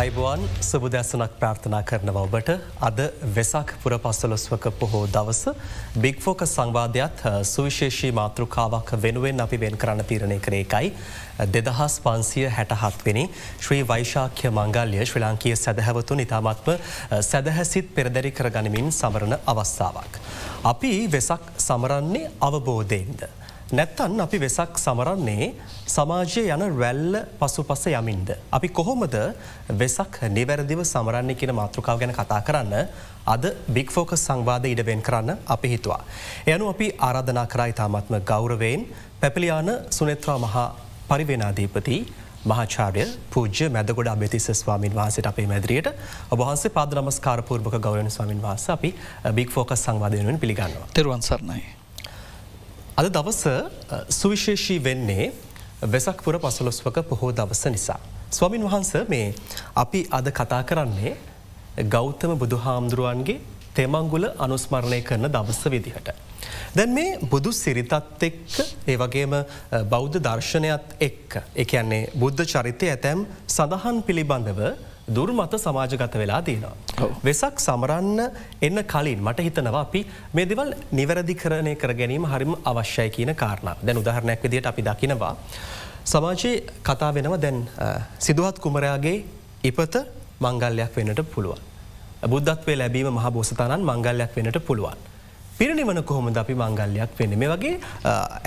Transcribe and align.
අයිබුවන් 0.00 0.42
සුබදැසනක් 0.62 1.32
ප්‍රාර්ථනා 1.40 1.80
කරනව 1.84 2.18
ඔබට 2.18 2.50
අද 2.80 3.00
වෙසක් 3.34 3.72
පුර 3.82 3.94
පස්සලොස්වක 3.98 4.68
පොහෝ 4.78 5.02
දවස 5.06 5.42
බික්‍ෆෝක 5.94 6.44
සංවාධයක් 6.46 7.18
සුවිශේෂී 7.44 8.12
මාතෘකාවක් 8.18 8.92
වෙනුවෙන් 9.02 9.44
අපි 9.44 9.58
වෙන් 9.60 9.76
කරන්න 9.76 10.00
තීරණය 10.02 10.38
කරේ 10.38 10.62
එකයි. 10.64 10.92
දෙදහස් 11.48 11.96
පන්සිය 12.06 12.46
හැටහත්වෙනි 12.50 13.26
ශ්‍රී 13.58 13.82
වෛශාක්‍ය 13.90 14.48
මංගල්‍ය 14.50 15.04
ශ්‍රී 15.04 15.24
ලාංකීය 15.26 15.58
සැදහැවතුන් 15.58 16.24
ඉතාමත්ම 16.24 16.70
සැදහැසිත් 17.22 17.92
පෙරදැරි 17.94 18.32
කරගනිමින් 18.32 18.88
සමරණ 18.92 19.36
අවස්ථාවක්. 19.46 20.16
අපි 20.64 20.94
වෙසක් 21.08 21.52
සමරන්නේ 21.58 22.32
අවබෝධයෙන්ද. 22.40 23.28
නැත්තන් 23.70 24.20
අපි 24.20 24.38
වෙසක් 24.38 24.78
සමරන්නේ 24.78 25.46
සමාජය 25.86 26.42
යන 26.46 26.62
රැල්ල 26.74 27.14
පසු 27.38 27.62
පස 27.62 27.84
යමින්ද. 27.90 28.30
අපි 28.50 28.68
කොහොමද 28.70 29.14
වෙසක් 29.72 30.16
නිවැරදිව 30.28 30.82
සමරන්නේ 30.84 31.36
කියන 31.36 31.54
මාතෘකාව 31.54 32.00
ගැන 32.00 32.12
කතා 32.12 32.40
කරන්න 32.42 32.74
අද 33.26 33.44
බික්‍ෆෝක 33.68 34.14
සංවාධ 34.18 34.66
ඉඩවෙන් 34.66 35.02
කරන්න 35.02 35.38
අපි 35.46 35.68
හිතුවා. 35.68 36.02
එයනු 36.46 36.68
අපි 36.68 36.88
ආරාධනා 37.00 37.46
කරයි 37.46 37.72
තාමත්ම 37.72 38.18
ගෞරවයෙන් 38.24 38.86
පැපිලියාන 39.20 39.70
සුනෙත්‍රා 39.90 40.38
මහා 40.38 40.66
පරිවෙනාධීපති 41.08 41.98
මහාචාරය 42.44 43.04
පූජ්‍ය 43.30 43.66
මැදගොඩ 43.70 44.08
අභතිස 44.08 44.46
ස්වාමින් 44.54 44.94
වහන්සට 44.94 45.26
අපේ 45.26 45.46
මැදිරියට 45.46 45.90
ඔබහන්සේ 46.30 46.70
පාද 46.70 46.96
නමස්කාරපූර්භක 46.96 47.76
ගෞරන 47.80 48.10
ස්වාමින් 48.10 48.40
වහස 48.42 48.70
අපි 48.70 48.90
බික් 49.32 49.50
ෆෝකස් 49.50 49.84
සංවාධයනුවෙන් 49.84 50.38
පිළිගන්නවා. 50.38 50.88
තෙරුවන් 50.94 51.22
සරණයි. 51.22 51.79
අද 53.00 53.06
දවස 53.08 53.42
සුවිශේෂී 54.10 54.78
වෙන්නේ 54.78 55.32
වෙසක්පුර 55.84 56.36
පසලොස්වක 56.38 56.96
පොහෝ 57.02 57.30
දවස 57.32 57.62
නිසා. 57.66 58.00
ස්වමින් 58.30 58.62
වහන්ස 58.62 58.90
මේ 59.08 59.28
අපි 59.74 60.00
අද 60.10 60.26
කතා 60.30 60.62
කරන්නේ 60.62 61.12
ගෞතම 61.86 62.32
බුදුහාමුදුරුවන්ගේ 62.34 63.40
තෙමංගුල 63.74 64.26
අනුස්මරණය 64.38 65.00
කරන 65.02 65.24
දවස්ස 65.28 65.64
විදිහට. 65.66 66.10
දැන් 66.74 66.90
මේ 66.90 67.16
බුදු 67.24 67.52
සිරිතත් 67.52 67.94
එක්ක 68.20 68.60
ඒ 68.86 68.96
වගේම 68.96 69.32
බෞද්ධ 69.86 70.18
දර්ශනයත් 70.18 70.86
එක්ක 71.00 71.40
එකන්නේ 71.56 72.10
බුද්ධ 72.14 72.44
චරිතය 72.44 72.86
ඇතැම් 72.88 73.26
සඳහන් 73.48 74.02
පිළිබඳව 74.02 74.60
දුර්මත 75.16 75.54
සමාජගත 75.64 76.14
වෙලා 76.22 76.42
තියෙනවා. 76.48 77.08
වෙසක් 77.26 77.60
සමරන්න 77.66 78.20
එන්න 78.68 78.84
කලින් 78.92 79.20
මට 79.26 79.46
හිතනවා 79.48 79.82
අපි 79.86 80.00
මේ 80.36 80.48
දෙවල් 80.50 80.72
නිවැරදි 80.98 81.34
කරණය 81.42 81.74
කර 81.82 81.92
ගැනීම 82.00 82.26
හරිම 82.32 82.54
අවශ්‍යයි 82.72 83.10
කියන 83.16 83.34
කාරණ 83.42 83.84
දැන් 83.86 84.02
උදාහරණයක් 84.02 84.42
විදිට 84.44 84.70
අපි 84.72 84.82
දකිනවා. 84.88 85.34
සමාජයේ 86.12 86.54
කතා 86.88 87.10
වෙනව 87.14 87.34
දැන් 87.44 87.58
සිදුවත් 88.18 88.58
කුමරයාගේ 88.64 89.18
ඉපත 89.70 89.94
මංගල්ලයක් 90.40 90.96
වෙනට 90.96 91.22
පුළුවන්. 91.34 91.60
බුද්ධත්වය 92.32 92.76
ලැබීම 92.76 93.08
මහ 93.12 93.30
බෝසතාණන් 93.36 93.86
මංගල්ලයක් 93.90 94.36
වෙනට 94.36 94.58
පුළුවන්. 94.66 94.98
පිරිනිවන 95.58 96.02
කොහොමද 96.02 96.36
අපි 96.36 96.54
මංගල්ලයක් 96.54 97.10
වෙන්න 97.18 97.38
මේ 97.38 97.48
වගේ 97.52 97.74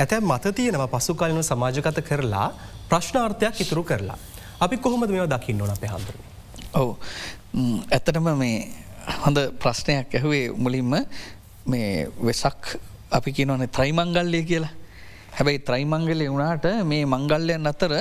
ඇතැම් 0.01 0.23
මත 0.25 0.55
තියෙනව 0.57 0.85
පසුකාලන 0.93 1.43
සමාජගත 1.43 1.99
කරලා 2.09 2.47
ප්‍රශ්නාර්ථයක් 2.89 3.61
ඉතුරු 3.63 3.83
කරලා. 3.83 4.17
අපි 4.59 4.77
කොහොමද 4.77 5.09
මෙව 5.09 5.27
දකින්න 5.33 5.61
ඕන 5.61 5.73
අපේ 5.75 5.91
හන්දරන්නේ. 5.93 6.31
ඔවු 6.73 6.91
ඇත්තටම 7.91 8.27
මේ 8.35 8.57
හොඳ 9.17 9.39
ප්‍රශ්නයක් 9.61 10.09
ඇහුවේ 10.11 10.45
මුලින්ම 10.57 10.93
මේ 11.65 11.89
වෙසක් 12.19 12.61
අපි 13.11 13.31
කියනවනේ 13.31 13.69
ත්‍රයිමංගල්ලය 13.69 14.41
කියලා 14.43 14.73
හැබැයි 15.33 15.59
ත්‍රයිමංගලය 15.59 16.25
වුණාට 16.25 16.65
මේ 16.83 17.03
මංගල්ලයන් 17.05 17.65
අතර 17.65 17.93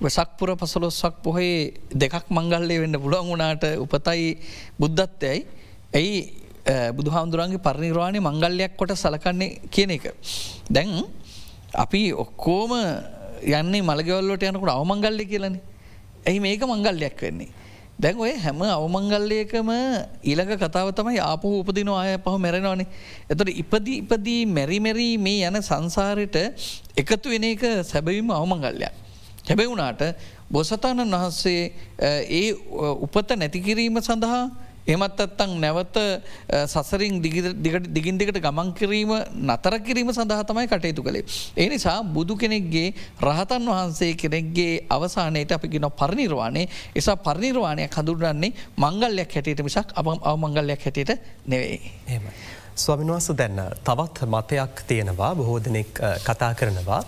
වෙසක්පුර 0.00 0.50
පසලොස්සක් 0.56 1.22
පොහේ 1.22 1.56
දෙකක් 1.94 2.30
මංගල්ලය 2.30 2.76
වෙන්න 2.82 2.96
පුළුවන් 2.96 3.30
වුණාට 3.30 3.64
උපතයි 3.78 4.28
බුද්ධත්යයි 4.78 5.38
ඇයි 5.92 6.18
බුදුහාමුදුරන්ගේ 6.92 7.58
පරිනිර්වාණය 7.60 8.20
මංගල්ලයක් 8.20 8.76
කොට 8.76 8.94
සලකන්නේ 8.96 9.58
කියන 9.70 9.90
එක. 9.90 10.04
දැන් 10.68 10.90
අපි 11.74 12.02
ඔක්කෝම 12.14 12.72
යන්නේ 13.42 13.82
මළගවල්ලට 13.82 14.44
යනකට 14.44 14.70
අවමංගල්ලය 14.70 15.24
කියලනේ 15.26 15.62
ඇයි 16.26 16.40
මේක 16.40 16.62
මංගල්ලයක් 16.64 17.18
වෙන්නේ. 17.18 17.59
දැන් 18.00 18.16
ඔය 18.16 18.32
හැම 18.34 18.60
අවමංගල්ලයකම 18.64 19.70
ඊළඟ 20.24 20.52
කතාව 20.56 20.88
තමයි 20.96 21.20
ආපහු 21.20 21.60
උපදින 21.60 21.88
අය 21.92 22.16
පහ 22.16 22.36
මැරෙනවානේ. 22.38 22.88
එතොට 23.28 23.52
ඉපදී 23.52 23.96
ඉපදී 24.02 24.40
මැරිමැරී 24.48 25.18
මේ 25.18 25.44
යන 25.44 25.60
සංසාරයට 25.60 26.36
එකතු 26.96 27.28
වෙන 27.28 27.44
එක 27.44 27.64
සැබවිම 27.84 28.32
අවමංගල්ලයක්. 28.32 28.94
හැබැයි 29.44 29.70
වුණාට 29.72 30.02
බොසතාණන් 30.50 31.12
වහන්සේ 31.12 31.62
ඒ 32.30 32.48
උපත 33.04 33.36
නැතිකිරීම 33.36 34.00
සඳහා 34.00 34.42
එමත් 34.90 35.20
අත්තං 35.20 35.52
නැවත 35.60 35.96
සසරින් 36.66 37.20
දිගින් 37.22 38.18
දිගට 38.18 38.38
ගමන් 38.38 38.72
කිරීම 38.74 39.12
නතර 39.48 39.74
කිරීම 39.80 40.12
සඳහ 40.12 40.44
තමයි 40.44 40.66
කටයුතු 40.66 41.02
කළේ. 41.02 41.24
ඒ 41.56 41.68
නිසා 41.68 41.98
බුදු 42.04 42.36
කෙනෙක්ගේ 42.36 42.94
රහතන් 43.22 43.66
වහන්සේ 43.70 44.12
කෙනෙක්ගේ 44.16 44.86
අවසානයට 44.90 45.52
අපි 45.52 45.68
ගෙන 45.68 45.90
පරිනිර්වාණය 45.92 46.64
එසා 46.94 47.16
පරිනිර්වාණයක් 47.18 47.98
හඳුරන්නේ 47.98 48.54
මංගල්ලයක් 48.76 49.36
හැටියට 49.36 49.62
මිසක් 49.62 49.92
අප 49.94 50.06
අවමංගල්ලයක් 50.24 50.80
හැටියට 50.80 51.12
නෙවෙයි. 51.46 51.92
එම. 52.08 52.24
ස්වමිනවාස 52.76 53.28
දැන්න 53.36 53.60
තවත් 53.84 54.26
මතයක් 54.26 54.82
තියෙනවා 54.86 55.34
බොහෝ 55.34 55.58
දෙනෙක් 55.60 56.00
කතා 56.24 56.54
කරනවා 56.54 57.02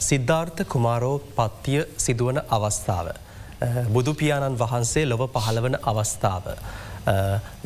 සිද්ධාර්ථ 0.00 0.62
කුමාරෝ 0.66 1.16
පත්තිය 1.36 1.82
සිදුවන 1.96 2.38
අවස්ථාව. 2.50 3.08
බුදුපියාණන් 3.88 4.58
වහන්සේ 4.58 5.04
ලොව 5.06 5.22
පහළවන 5.28 5.76
අවස්ථාව. 5.84 6.46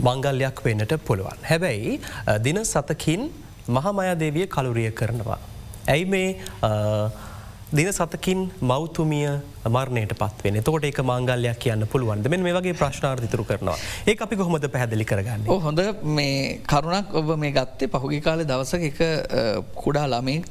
මංගල්ලයක් 0.00 0.64
වෙන්නට 0.64 0.96
පුළුවන්. 1.04 1.38
හැබැයි 1.50 2.00
දින 2.42 2.64
සතකින් 2.64 3.30
මහමයාදේවිය 3.68 4.46
කළුරිය 4.48 4.90
කරනවා. 4.92 5.38
ඇයි 5.88 6.04
මේ 6.06 6.28
දින 7.72 7.92
සතකින් 7.92 8.52
මෞතුමිය 8.60 9.28
මරණයට 9.66 10.12
පත්වෙන 10.14 10.62
තකොට 10.62 10.84
ඒක 10.84 11.00
මංගල්ලයක් 11.02 11.58
කියන්න 11.58 11.86
පුළුවන්ද 11.86 12.28
මෙ 12.28 12.38
මේ 12.38 12.54
වගේ 12.54 12.74
ප්‍රශ්නාර්ථිතුරු 12.74 13.44
කරනවා 13.44 13.74
ඒ 14.06 14.14
අපි 14.20 14.36
කොහොමද 14.36 14.68
පැහැදිලි 14.70 15.04
කරගන්න. 15.04 15.46
හොඳ 15.66 15.82
මේ 16.04 16.62
කරුණක් 16.64 17.14
ඔබ 17.14 17.34
මේ 17.36 17.50
ගත්තේ 17.50 17.90
පහුගි 17.90 18.20
කාලෙ 18.20 18.44
දවසක 18.44 18.82
එක 18.90 19.00
කුඩා 19.74 20.06
ළමෙක් 20.06 20.46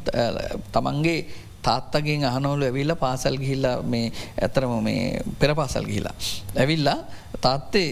තමන්ගේ 0.73 1.19
තාත්තගෙන් 1.63 2.25
අහනෝලු 2.25 2.67
ඇවිල්ල 2.67 2.94
පාසල් 2.96 3.38
ගිහිල්ල 3.38 3.67
මේ 3.85 4.12
ඇතරම 4.38 4.73
මේ 4.84 5.22
පෙර 5.40 5.56
පාසල් 5.56 5.88
ගිහිලා. 5.88 6.13
ඇවිල්ලා 6.57 6.97
තාත්තේ 7.38 7.90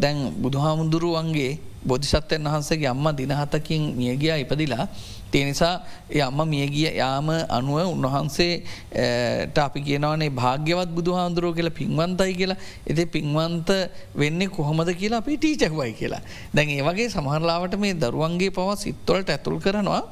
දැන් 0.00 0.18
බුදුහාමුදුරුවන්ගේ 0.42 1.52
බොධිසත්වයන් 1.86 2.44
වහන්සගේ 2.44 2.88
අම්ම 2.88 3.06
දිනහතකින් 3.16 3.82
මියගියා 3.96 4.36
ඉපදිලා 4.36 4.88
තිය 5.30 5.44
නිසා 5.44 5.74
අම්ම 6.18 6.40
මියගිය 6.44 6.90
යාම 6.92 7.28
අනුව 7.48 7.78
උන්වහන්සේට 7.86 9.58
අපි 9.58 9.80
කියනවනේ 9.80 10.30
භාග්‍යවත් 10.32 10.90
බුදු 10.90 11.12
හාන්දුරුව 11.12 11.54
කියලා 11.54 11.70
පින්වන්තයි 11.72 12.34
කියලා 12.34 12.58
එති 12.86 13.06
පින්වන්ත 13.06 13.70
වෙන්න 14.14 14.42
කොහොමද 14.48 14.90
කියලා 14.94 15.22
අපි 15.22 15.36
ටීචක්වයි 15.36 15.92
කියලා. 15.92 16.22
දැන් 16.54 16.68
ඒ 16.70 16.82
වගේ 16.82 17.08
සමහරලාවට 17.08 17.78
මේ 17.78 17.94
දරුවන්ගේ 17.94 18.50
පව 18.50 18.68
සිත්වලට 18.76 19.30
ඇතුල් 19.30 19.58
කරනවා 19.58 20.02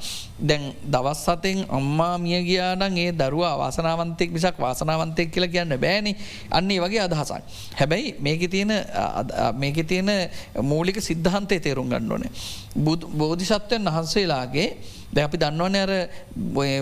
දැන් 0.41 0.73
දවස් 0.87 1.25
සතෙන් 1.27 1.65
අම්මා 1.69 2.15
මිය 2.19 2.39
ගියානන් 2.45 2.97
ඒ 2.97 3.11
දරුව 3.13 3.43
වාසනාවන්තෙක් 3.59 4.31
මිසක් 4.31 4.57
වාසනාවන්තෙක් 4.59 5.29
කියලා 5.31 5.51
කියන්න 5.51 5.75
බෑනි 5.77 6.13
අන්නේ 6.51 6.79
වගේ 6.79 7.03
අදහසක්. 7.03 7.43
හැබැයි 7.75 8.15
මේක 8.21 8.47
තියෙන 8.51 8.73
මේක 9.55 9.79
තියෙන 9.85 10.11
මූලික 10.63 11.01
සිද්ධහන්තය 11.01 11.61
තේරුම් 11.61 11.89
ගන්නවනේ. 11.89 12.31
බෝධිසත්වයන් 13.15 13.89
වහන්සේලාගේ 13.89 14.69
ද 15.09 15.17
අපි 15.19 15.37
දන්නවන 15.37 15.77
අර 15.77 15.93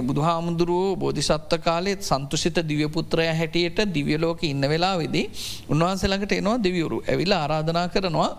බුදුහාමුදුරුවෝ 0.02 0.96
බෝධිසත්ව 0.96 1.60
කාලෙත් 1.60 2.02
සන්තුෂිත 2.02 2.58
දිවපුත්‍රය 2.64 3.28
හැටියට 3.32 3.78
දිවියලෝක 3.88 4.42
ඉන්න 4.44 4.64
වෙලා 4.64 4.96
වෙදී 4.96 5.30
උන්වහන්සේළඟට 5.68 6.32
එනවා 6.32 6.58
දෙවියවරු 6.58 6.98
ඇවිල 7.04 7.32
ආරාධනා 7.34 7.86
කරනවා 7.88 8.30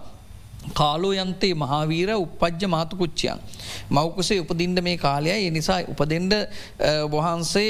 කාලෝ 0.73 1.13
යන්තේ 1.13 1.53
මහාවීර 1.55 2.09
උපද්ජ 2.15 2.65
මාතුකුච්චයන්. 2.67 3.39
මවකුසේ 3.89 4.39
උපදින්ට 4.39 4.81
මේ 4.81 4.97
කාලයයි. 4.97 5.49
නිසා 5.49 5.81
උපදෙන්ඩ 5.83 6.33
වහන්සේ 7.09 7.69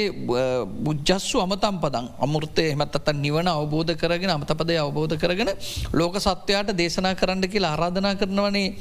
බුද්ජස්සු 0.78 1.40
අමතම් 1.40 1.78
පදන් 1.78 2.08
අමුෘතය 2.18 2.64
එමත්තත් 2.70 3.12
නිවන 3.14 3.48
අවබෝධ 3.48 3.94
කරගෙන 3.94 4.30
අමතපදය 4.30 4.76
අවබෝධ 4.76 5.16
කරගෙන 5.16 5.50
ලෝක 5.92 6.16
සත්වයාට 6.18 6.74
දේශනා 6.74 7.14
කරන්න 7.14 7.46
කියලා 7.46 7.72
ආරාධනා 7.72 8.14
කරනවනේ. 8.14 8.74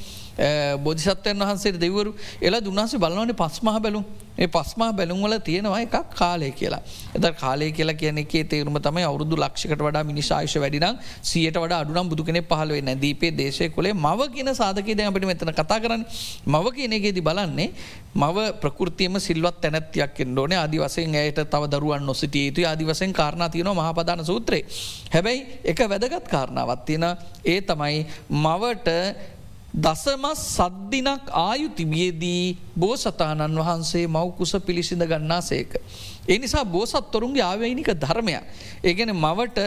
බොධිසත්වයන් 0.80 1.39
වහන්සේ 1.39 1.74
දෙවරු 1.75 2.16
එලා 2.42 2.62
දුන්නාසේ 2.62 3.00
බලවන 3.00 3.36
පස්මහ 3.36 3.80
බැලුම්. 3.80 4.06
ඒ 4.38 4.48
පස්මා 4.48 4.94
බැලුම්වල 4.94 5.34
තියෙනවා 5.39 5.80
එකක් 5.81 5.95
කාලය 6.13 6.50
කියලා. 6.51 6.81
එද 7.16 7.25
කාලය 7.34 7.72
කියලා 7.72 7.95
කියන 7.95 8.18
එකේ 8.18 8.44
තේරුම 8.44 8.75
තමයි 8.80 9.04
අවුදු 9.04 9.36
ලක්ෂකට 9.36 9.81
වඩා 9.81 10.04
මිනිශායශ 10.04 10.56
වැඩිනම් 10.56 11.00
සියට 11.22 11.57
වඩ 11.57 11.74
අඩුනම් 11.74 12.10
බුදු 12.10 12.24
කෙනෙ 12.24 12.42
පහලුවේ 12.44 12.81
නැදීපේ 12.81 13.31
දේශය 13.34 13.69
කොලේ 13.69 13.94
මව 13.95 14.28
කියන 14.30 14.51
සාධකය 14.54 14.94
දැ 14.94 15.07
අපිට 15.10 15.25
මෙතන 15.25 15.51
කතා 15.51 15.80
කරන්න. 15.80 16.04
මව 16.48 16.66
කියනගේදී 16.75 17.25
බලන්නේ 17.30 17.69
මව 18.16 18.38
ප්‍රකෘතියම 18.62 19.18
සිල්වත් 19.19 19.57
තැනැත්තියක් 19.62 20.22
එන්නඩෝන 20.25 20.54
අදිවසෙන් 20.56 21.16
ඇයට 21.16 21.42
තව 21.48 21.63
දරුවන් 21.68 22.06
නොසිටිය 22.06 22.45
යුතු 22.48 22.68
අදිවසෙන් 22.68 23.13
කාරණ 23.13 23.50
තියන 23.50 23.72
මහපදාන 23.72 24.22
සූත්‍රේ. 24.24 24.62
හැබැයි 25.13 25.42
එක 25.66 25.81
වැදගත් 25.86 26.28
කාරණාවත් 26.28 26.86
තියෙන 26.86 27.07
ඒ 27.45 27.60
තමයි 27.63 28.06
මවට 28.30 28.88
දසමස් 29.78 30.40
සද්දිනක් 30.58 31.30
ආයු 31.32 31.70
තිබියදී 31.70 32.58
බෝසතාණන් 32.76 33.60
වහන්සේ 33.60 34.06
මවකුස 34.08 34.54
පිළිසිඳ 34.66 35.04
ගන්නා 35.04 35.42
සේක. 35.42 35.78
ඒ 36.28 36.38
නිසා 36.38 36.66
බෝසත්තොරුන්ගේ 36.68 37.44
ආවයිනික 37.44 37.90
ධර්මයක්. 37.96 38.44
ඒගැන 38.84 39.14
මවට 39.16 39.58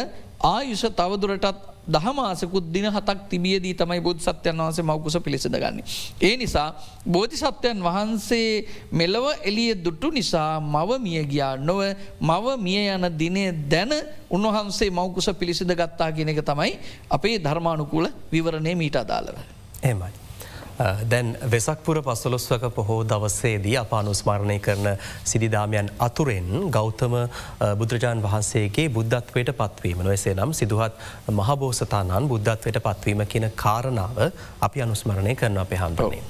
ආයුෂ 0.45 0.85
තවදුරටත් 0.93 1.71
දහමාසකුත් 1.87 2.67
දින 2.67 2.87
හතක් 2.87 3.29
තිබියදී 3.29 3.75
තමයි 3.75 4.01
බෝධ 4.01 4.19
සත්‍යයන් 4.21 4.57
වහන්සේ 4.57 4.83
මවකුස 4.83 5.17
පිළිසිඳ 5.19 5.55
ගන්න. 5.55 5.79
ඒ 6.21 6.35
නිසා 6.37 6.75
බෝධි 7.07 7.37
සත්‍යයන් 7.37 7.79
වහන්සේ 7.81 8.67
මෙලව 8.93 9.25
එලිය 9.43 9.75
දුටු 9.77 10.11
නිසා 10.11 10.59
මව 10.61 10.99
මිය 10.99 11.23
ගියා 11.25 11.55
නොව 11.59 11.81
මව 12.21 12.59
මිය 12.59 12.83
යන 12.89 13.07
දිනේ 13.15 13.55
දැන 13.69 13.95
උන්වහන්සේ 14.29 14.91
මවකුස 14.91 15.31
පිළිසිඳ 15.35 15.71
ගත්තා 15.73 16.11
කියන 16.11 16.29
එක 16.29 16.43
තමයි 16.43 16.79
අපේ 17.11 17.39
ධර්මානුකූල 17.39 18.11
විවරණය 18.33 18.75
මීට 18.75 18.97
අදාළව. 18.97 19.60
එමයි. 19.83 20.13
දැන් 21.05 21.37
වෙසක්පුර 21.45 22.01
පස්සලොස්වක 22.03 22.63
පොහෝ 22.75 23.03
දවසේදී 23.05 23.77
අප 23.77 23.93
අනුස්මරණය 23.93 24.59
කරන 24.59 24.87
සිදිදාමයන් 25.25 25.91
අතුරෙන් 25.99 26.49
ගෞතම 26.71 27.17
බුදුරජාණන් 27.79 28.23
වහන්සේගේ 28.23 28.89
බුද්ධත්වයට 28.89 29.53
පත්වීම 29.53 30.01
නොවසේ 30.01 30.35
නම් 30.35 30.55
සිදුහත් 30.55 30.97
මහබෝසතානන් 31.31 32.29
බුද්ධත්වයට 32.29 32.81
පත්වීම 32.81 33.27
කියන 33.27 33.51
කාරණාව 33.57 34.23
අපි 34.61 34.83
අනුස්මරණය 34.83 35.35
කරන 35.35 35.59
අප 35.59 35.77
හන්දනේ. 35.77 36.23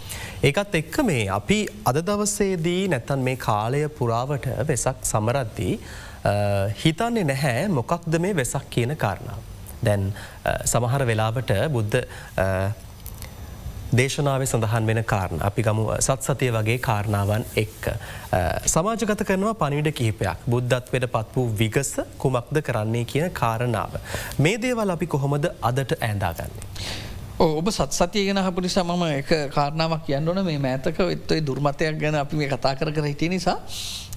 ඒකත් 0.43 0.75
එක්ක 0.75 1.01
මේ 1.05 1.29
අපි 1.31 1.61
අද 1.85 2.03
දවසේදී 2.03 2.89
නැත්තන් 2.89 3.23
මේ 3.23 3.37
කාලය 3.39 3.87
පුරාවට 3.91 4.51
වෙසක් 4.67 5.05
සමරද්දී 5.05 5.79
හිතන්නේ 6.77 7.25
නැහැ 7.25 7.69
මොකක්ද 7.71 8.19
මේ 8.19 8.37
වෙසක් 8.37 8.71
කියන 8.71 8.97
කාරණාව. 8.99 9.41
දැන් 9.85 10.13
සමහර 10.67 11.07
වෙලාවට 11.07 11.59
බුද්ධ 11.73 12.07
දේශනාව 13.93 14.43
සඳහන් 14.45 14.87
වෙන 14.87 15.03
කාරණ 15.05 15.41
අපි 15.43 15.63
ගමු 15.63 15.85
සත් 15.97 16.23
සතිය 16.23 16.51
වගේ 16.51 16.79
කාරණාවන් 16.81 17.45
එක්ක. 17.57 17.91
සමාජගත 18.67 19.25
කරනවා 19.25 19.55
පනිවිඩ 19.57 19.93
කිහිපයක් 19.93 20.47
බුද්ධත්වයට 20.47 21.07
පත් 21.09 21.37
වූ 21.37 21.47
විගස 21.59 21.93
කුමක්ද 22.19 22.63
කරන්නේ 22.63 23.05
කියන 23.05 23.31
කාරණාව. 23.33 24.01
මේ 24.39 24.59
දේවල් 24.59 24.91
අපි 24.91 25.07
කොහොමද 25.09 25.49
අදට 25.63 25.95
ඇඳාගන්නේ. 26.01 26.67
ඔබ 27.41 27.71
සත් 27.71 27.93
සතිය 27.93 28.27
ගෙන 28.27 28.39
හපු 28.39 28.61
නිසා 28.61 28.85
මම 28.85 29.03
එක 29.13 29.31
කාරණාවක් 29.51 30.05
කියන්නවන 30.05 30.45
මේ 30.45 30.59
මෑතක 30.61 31.01
එත්තයි 31.07 31.41
දුර්මතයක් 31.43 31.99
ගැන 31.99 32.15
අපි 32.17 32.37
මේ 32.37 32.49
කතා 32.49 32.75
කර 32.75 32.93
කර 32.93 33.07
හිටිය 33.07 33.31
නිසා 33.31 33.57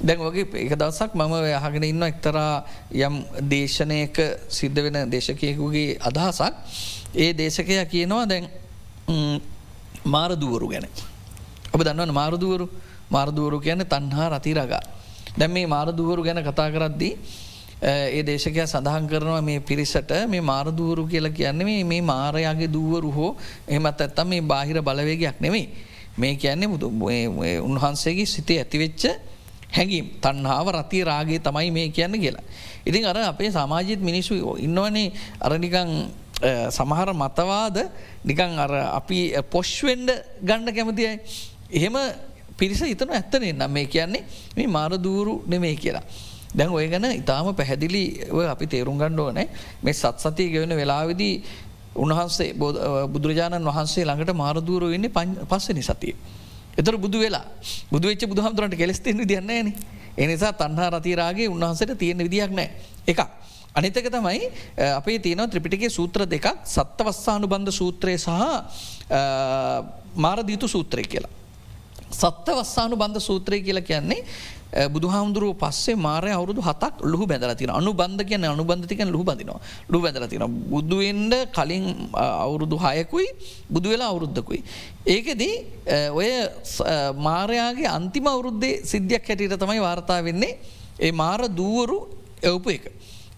දැන් 0.01 0.19
වගේ 0.21 0.45
එක 0.61 0.75
දවසක් 0.75 1.15
මම 1.15 1.33
යහගෙන 1.47 1.83
ඉන්න 1.83 2.03
එක්තරා 2.03 2.65
යම් 2.99 3.15
දේශනයක 3.49 4.19
සිද්ධ 4.49 4.83
වෙන 4.83 4.99
දේශකයකුගේ 5.09 5.97
අදහසක් 6.01 6.53
ඒ 7.15 7.31
දේශකයා 7.33 7.85
කියනවා 7.87 8.27
දැන් 8.27 8.51
මාරදුවරු 10.05 10.67
ගැන. 10.67 10.87
ඔබ 11.69 11.79
දන්නවන 11.79 12.11
මාරදුවරු 12.11 12.69
මාරදුවරු 13.09 13.59
කියන 13.59 13.85
තන්හා 13.85 14.29
රතිරගා. 14.31 14.81
දැම් 15.37 15.51
මේ 15.51 15.67
මාරදුවරු 15.67 16.23
ගැන 16.23 16.39
කතා 16.39 16.69
කරද්දී 16.69 17.13
ඒ 17.81 18.23
දේශකය 18.23 18.63
සඳහන් 18.63 19.07
කරනවා 19.07 19.41
මේ 19.41 19.59
පිරිසට 19.61 20.11
මේ 20.27 20.41
මාරදුවරු 20.41 21.03
කියලා 21.05 21.31
කියන්නේ 21.31 21.83
මේ 21.83 22.01
මාරයාගේ 22.03 22.69
දුවරු 22.69 23.11
හෝ 23.11 23.31
එහමත් 23.67 24.01
ඇත්තම් 24.01 24.27
මේ 24.27 24.41
බාහිර 24.43 24.81
බලවේගයක් 24.81 25.39
නෙමෙයි. 25.39 25.67
මේ 26.15 26.35
කියන්නේ 26.35 26.67
මුතු 26.67 26.87
උන්වහන්සේගේ 27.61 28.25
සිතේ 28.25 28.59
ඇතිවෙච්ච 28.59 29.03
හැඟීම් 29.69 30.05
තන්හාාව 30.21 30.67
රති 30.71 31.03
රාගේ 31.03 31.39
තමයි 31.39 31.71
මේ 31.71 31.89
කියන්න 31.89 32.13
කියලා. 32.13 32.45
ඉතින් 32.85 33.05
අර 33.05 33.17
අපේ 33.19 33.49
සමාජිත් 33.49 33.99
මිනිස්සු 33.99 34.55
ඉන්නවනේ 34.57 35.11
අරනිකං 35.41 35.89
සමහර 36.43 37.13
මතවාද 37.15 37.77
නිකං 38.23 38.59
අර 38.59 38.71
අපි 38.91 39.19
පොෂ්වෙන්ඩ 39.49 40.09
ගණ්ඩ 40.41 40.75
කැමතියි. 40.75 41.11
එහෙම 41.71 41.95
පිරිස 42.57 42.81
ඉතන 42.83 43.09
ඇත්තනේ 43.09 43.53
නම් 43.53 43.71
මේ 43.71 43.85
කියන්නේ 43.87 44.23
මේ 44.55 44.67
මාරදූරු 44.67 45.43
නෙමේ 45.47 45.75
කියලා. 45.75 46.03
දැන් 46.53 46.69
ඔය 46.69 46.87
ගැන 46.87 47.05
ඉතාම 47.13 47.55
පැහැදිලි 47.55 48.03
අපි 48.45 48.67
තේරුම් 48.67 48.97
ගණ්ඩුව 48.97 49.31
නෑ 49.31 49.47
මේ 49.81 49.93
සත් 49.93 50.19
සතිය 50.19 50.49
ගෙවන 50.49 50.75
වෙලාවිදී 50.75 51.35
උන්වහන්සේ 51.95 52.53
බුදුරජාණන් 53.07 53.65
වහන්සේ 53.65 54.05
ළඟට 54.05 54.35
මාරදූර 54.35 54.83
වෙන්නේ 54.85 55.11
පස්සනි 55.47 55.81
සතිය. 55.81 56.15
එතර 56.77 56.97
බුදු 56.97 57.19
වෙලා 57.19 57.45
බුදු 57.91 58.07
වෙච්ච 58.07 58.27
බුදුහමතුරන්ට 58.27 58.75
කෙලෙස්තෙන් 58.75 59.17
විදින්නේ 59.17 59.73
එනිසා 60.17 60.53
තන්හා 60.53 60.89
රතිරාගේ 60.89 61.47
උන්වහන්සට 61.47 61.97
තියෙන 61.97 62.17
විදියක් 62.19 62.51
නෑ 62.51 62.69
එකක්. 63.07 63.21
අනිතක 63.75 64.07
තමයි 64.15 64.49
අපේ 64.97 65.19
තියෙනව 65.19 65.49
ත්‍රිපිටිගේ 65.49 65.89
සූත්‍ර 65.89 66.25
දෙකක් 66.25 66.47
සත්තවස්සානු 66.65 67.47
බන්ධ 67.47 67.73
සූත්‍රය 67.73 68.17
සහ 68.17 68.29
මාරදීතු 70.15 70.67
සූත්‍රය 70.67 71.03
කියලා. 71.03 71.31
සත්තවස්සානු 72.13 72.95
බන්ධ 72.95 73.19
සූත්‍රය 73.19 73.61
කියලා 73.61 73.81
කියන්නේ 73.81 74.21
බුදුහාමුදුරුව 74.93 75.53
පස්සේ 75.57 75.95
මාරය 75.95 76.31
අවුරුදු 76.31 76.61
හතක් 76.61 77.01
ලුහු 77.11 77.25
බැදලතින 77.25 77.69
අනු 77.69 77.93
බන්ධ 77.93 78.25
කියන 78.29 78.45
අනුබන්ධතිකන 78.45 79.09
ලුහු 79.15 79.25
බඳනවා 79.29 79.59
ලු 79.89 80.01
බැදලතින 80.05 80.45
බුදුුවෙන්ඩ 80.73 81.33
කලින් 81.57 81.85
අවුරුදු 82.13 82.77
හයකුයි 82.77 83.27
බුදු 83.69 83.87
වෙලා 83.89 84.09
අවුරුද්ධකුයි. 84.13 84.61
ඒකදී 85.05 85.55
ඔය 86.19 86.29
මාරයාගේ 87.27 87.89
අන්තිම 87.97 88.27
අවුරුද්දේ 88.27 88.75
සිද්ධියක් 88.91 89.25
හැටියට 89.29 89.57
තමයි 89.57 89.81
වාර්තා 89.81 90.19
වෙන්නේ 90.21 90.53
ඒ 90.99 91.11
මාර 91.11 91.41
දූවරු 91.59 91.97
එවපු 92.43 92.69
එක. 92.69 92.85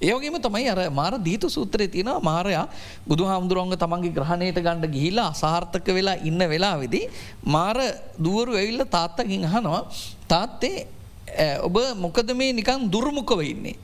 ඒවගේම 0.02 0.40
තමයි 0.42 0.70
අර 0.70 0.80
මාර 0.92 1.14
දීතු 1.18 1.50
සූත්‍රය 1.50 1.88
තියෙන 1.88 2.12
මාරයා 2.22 2.68
බුදු 3.08 3.24
හාමුදුරුවන්ග 3.26 3.76
තමන්ගේ 3.76 4.12
ග්‍රහණයට 4.12 4.60
ගණඩ 4.60 4.92
ගිහිලා 4.92 5.32
අසාර්ථක 5.32 5.88
වෙලා 5.90 6.18
ඉන්න 6.24 6.40
වෙලා 6.40 6.76
වෙදි. 6.78 7.08
මාර 7.46 7.78
දුවරු 8.18 8.56
ඇවිල්ල 8.56 8.84
තාත්තකින් 8.88 9.46
හනවා 9.46 9.82
තාත්තේ 10.28 10.88
ඔබ 11.62 11.78
මොකද 11.98 12.34
මේ 12.34 12.54
නිකං 12.54 12.92
දුර්මුකව 12.92 13.40
ඉන්නේ. 13.44 13.76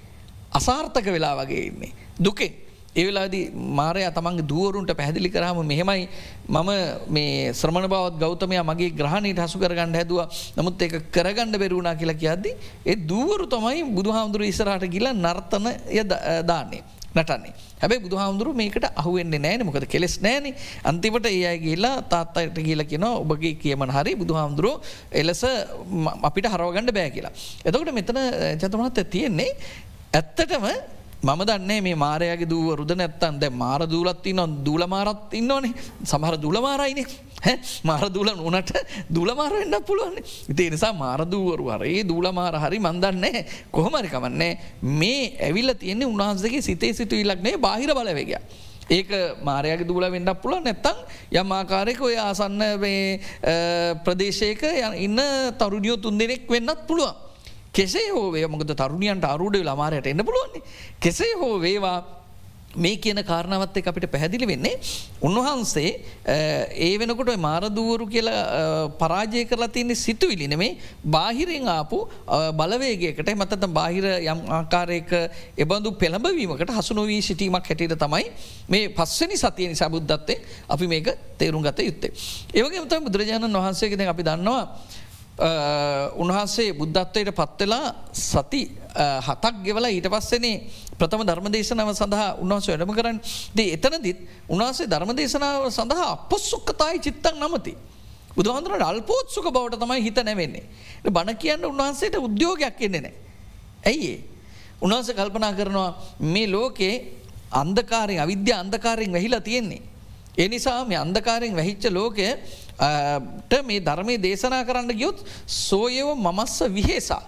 අසාර්ථක 0.51 1.05
වෙලා 1.07 1.35
වගේ 1.37 1.63
ඉන්නේ. 1.65 1.93
දුකෙන්. 2.19 2.70
ඒවෙලාද 2.95 3.35
මාරය 3.73 4.03
තමන්ගේ 4.09 4.47
දුවරුන්ට 4.47 4.93
පැහැදිලි 4.93 5.29
කරහම 5.29 5.59
මෙහෙමයි 5.63 6.07
මම 6.49 6.71
මේ 7.09 7.53
ශ්‍රමණ 7.53 7.87
බවත් 7.87 8.19
ගෞතමය 8.19 8.61
මගේ 8.61 8.91
ග්‍රහණයට 8.91 9.39
හසු 9.39 9.59
කරගන්න 9.59 9.95
හැදව 9.95 10.19
නමුත් 10.57 10.81
ඒක 10.81 10.95
කරගණඩ 11.09 11.57
බෙරුණා 11.57 11.95
කියලා 11.95 12.15
කියද්දි. 12.15 12.51
ඒ 12.85 12.95
දුවරු 12.95 13.47
තමයි 13.47 13.83
බුදු 13.91 14.11
හාමුදුරු 14.11 14.43
ඉසරට 14.45 14.87
ගිල 14.87 15.07
නර්තනය 15.15 15.71
දාන්නේ. 16.43 16.83
නටන්නේ 17.13 17.53
හැබයි 17.81 17.99
බුදුහාමුදුරු 17.99 18.51
මේකට 18.53 18.85
අහුවෙන්නේ 18.93 19.39
නෑන 19.39 19.63
මොකද 19.67 19.85
කෙස් 19.85 20.15
නෑන 20.21 20.45
අන්තිමට 20.83 21.27
ඒ 21.27 21.41
අය 21.45 21.57
කියලා 21.59 21.95
තාත්තයට 22.03 22.59
කියලා 22.59 22.87
කියන 22.87 23.05
ඔබගේ 23.05 23.53
කියමන 23.55 23.91
හරි 23.91 24.13
බුදුහාමුදුරුව 24.15 24.75
එලෙස 25.13 25.43
අපිට 26.23 26.47
හරවගණඩ 26.47 26.91
බෑ 26.91 27.11
කියලා. 27.11 27.33
එතකට 27.65 27.91
මෙතන 27.91 28.19
චතමනත් 28.61 29.03
තියෙන්නේ 29.09 29.51
ඇත්තටම 30.13 30.65
මම 31.23 31.41
දන්නේ 31.45 31.81
මේ 31.81 31.95
මාරයාගේ 31.95 32.49
දුව 32.49 32.75
රුද 32.79 32.91
නැත්තන් 32.91 33.39
දැ 33.39 33.49
මාර 33.51 33.81
දූලත්ති 33.87 34.33
නො 34.33 34.47
දූල 34.65 34.83
මාරත් 34.87 35.33
ඉන්නවනේ. 35.33 35.73
සමහර 36.03 36.35
දුලමාරයිනේ. 36.41 37.05
හැ 37.45 37.55
මාර 37.83 38.09
දූල 38.09 38.29
නොනට 38.33 38.71
දුලමාර 39.09 39.51
වෙන්න 39.51 39.75
පුළුවන්. 39.83 40.17
ඉතිේ 40.51 40.71
නිසා 40.71 40.93
මාරදූවරු 40.93 41.69
හර 41.73 41.85
ඒ 41.85 42.03
දූලමාර 42.03 42.57
හරි 42.63 42.79
මන්දන්නේ 42.79 43.45
කොහොමරිකමන්නේ 43.71 44.51
මේ 44.81 45.37
ඇවිල්ල 45.39 45.73
තියෙන්නේ 45.75 46.07
උන්වහන්සගේ 46.07 46.61
සිතේ 46.61 46.93
සිතු 46.93 47.15
ඉලක්නේ 47.15 47.57
බාහිර 47.57 47.93
බලවේග. 47.93 48.33
ඒක 48.89 49.09
මාරයාගේ 49.43 49.87
දූල 49.87 50.05
වෙන්නක් 50.11 50.41
පුළ 50.43 50.57
නැත්තං 50.59 50.97
යම් 51.39 51.51
ආකාරයක 51.51 52.01
ඔය 52.01 52.15
ආසන්න 52.17 52.61
ප්‍රදේශයක 54.05 54.63
ඉන්න 54.97 55.19
තරුණියෝ 55.59 56.01
තුන් 56.01 56.17
දෙනෙක් 56.17 56.49
වෙන්නත් 56.49 56.87
පුළුවන්. 56.87 57.13
කෙසේ 57.73 58.09
හෝ 58.09 58.31
වේ 58.31 58.47
මොකද 58.47 58.73
තරුණියන්ට 58.75 59.25
අරුඩ 59.25 59.55
ළමාරයට 59.59 60.07
එන්න 60.07 60.25
පුළුවන්නේ 60.25 60.63
කෙසේ 60.99 61.33
හෝ 61.35 61.53
වේවා 61.59 61.99
මේ 62.75 62.97
කියන 62.97 63.19
කාරණවත් 63.21 63.77
එක 63.77 63.87
අපිට 63.87 64.07
පැහැදිලි 64.07 64.47
වෙන්නේ 64.47 64.79
උන්වහන්සේ 65.21 65.91
ඒ 66.77 66.91
වෙනකොට 66.97 67.31
මාරදුවරු 67.37 68.07
කියලා 68.07 68.91
පරාජය 68.97 69.43
කරලා 69.45 69.67
තියන්නේ 69.67 69.95
සිතුවිලි 69.95 70.47
නෙමේ 70.47 70.77
බාහිරෙන් 71.05 71.67
ආපු 71.67 72.07
බලවේගේකට 72.53 73.33
මතත 73.33 73.67
බාහිර 73.69 74.07
යම් 74.23 74.41
ආකාරයක 74.49 75.11
එබඳු 75.57 75.91
පෙළඹවීමකට 75.93 76.71
හසුනොවී 76.71 77.21
සිටීමක් 77.21 77.55
හැටියට 77.65 77.97
තමයි 77.97 78.31
මේ 78.69 78.89
පස්සනි 78.91 79.37
සතිය 79.37 79.67
නිසා 79.67 79.89
බුද්ධත්තේ 79.89 80.39
අපි 80.69 80.87
මේක 80.87 81.11
තේරුම් 81.37 81.63
ගත 81.63 81.79
යුත්තේ. 81.81 82.11
ඒවගේ 82.51 82.81
මතම 82.81 83.03
බුදුරජාණන් 83.03 83.59
වහන්සේගෙන 83.59 84.07
අපි 84.07 84.23
දන්නවා 84.23 84.65
උන්වහන්සේ 85.37 86.73
බුද්ධත්වයට 86.73 87.31
පත්වෙලා 87.31 87.95
සති 88.13 88.61
හතක් 89.21 89.63
ගෙවල 89.63 89.85
ඊට 89.87 90.07
පස්සනේ 90.07 90.67
ප්‍රථම 90.99 91.23
ධර්මදේශනාව 91.23 91.93
සඳහා 91.93 92.35
උන්වහස 92.37 92.67
වැඩම 92.67 92.91
කරන්න 92.91 93.19
දේ 93.55 93.73
එතනදිත් 93.73 94.19
උන්වහන්සේ 94.49 94.87
ධර්මදේශනාව 94.87 95.69
සඳහා 95.69 96.11
අපොස්සුක්කතායි 96.11 96.99
චිත්තක් 96.99 97.33
නමති. 97.33 97.75
බුදුහන්දුරට 98.31 98.83
අල්පෝත්සුක 98.83 99.47
බවට 99.47 99.79
තමයි 99.79 100.03
හිත 100.03 100.19
නැවෙන්නේ. 100.19 100.65
බණ 101.05 101.37
කියන්න 101.37 101.65
උන්වහන්සේට 101.65 102.15
උද්‍යෝගයක් 102.17 102.81
එන්නේ 102.81 103.01
නෑ. 103.01 103.15
ඇයිඒ. 103.83 104.19
උන්වහස 104.81 105.09
කල්පනා 105.11 105.53
කරනවා 105.53 105.89
මේ 106.21 106.47
ලෝකේ 106.47 106.95
අන්දකාරෙන් 107.51 108.19
අවිද්‍ය 108.19 108.51
අන්දකාරයෙන් 108.53 109.13
වැහිලා 109.13 109.41
තියෙන්නේ. 109.41 109.81
ඒ 110.33 110.47
නිසා 110.47 110.85
මේ 110.85 110.97
අන්දකාරයෙන් 110.97 111.55
වැහිච්ච 111.55 111.85
ලෝකය 111.91 112.27
මේ 113.63 113.79
ධර්මය 113.79 114.15
දේශනා 114.17 114.63
කරන්න 114.63 114.93
ගියොත් 114.93 115.19
සෝයව 115.47 116.15
මමස්ස 116.17 116.63
විහේසා. 116.69 117.23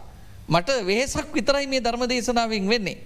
මට 0.50 0.69
වෙහෙසක් 0.83 1.27
විතරයි 1.31 1.67
මේ 1.67 1.81
ධර්ම 1.81 2.07
දේශනාවෙන් 2.07 2.69
වෙන්නේ. 2.69 2.98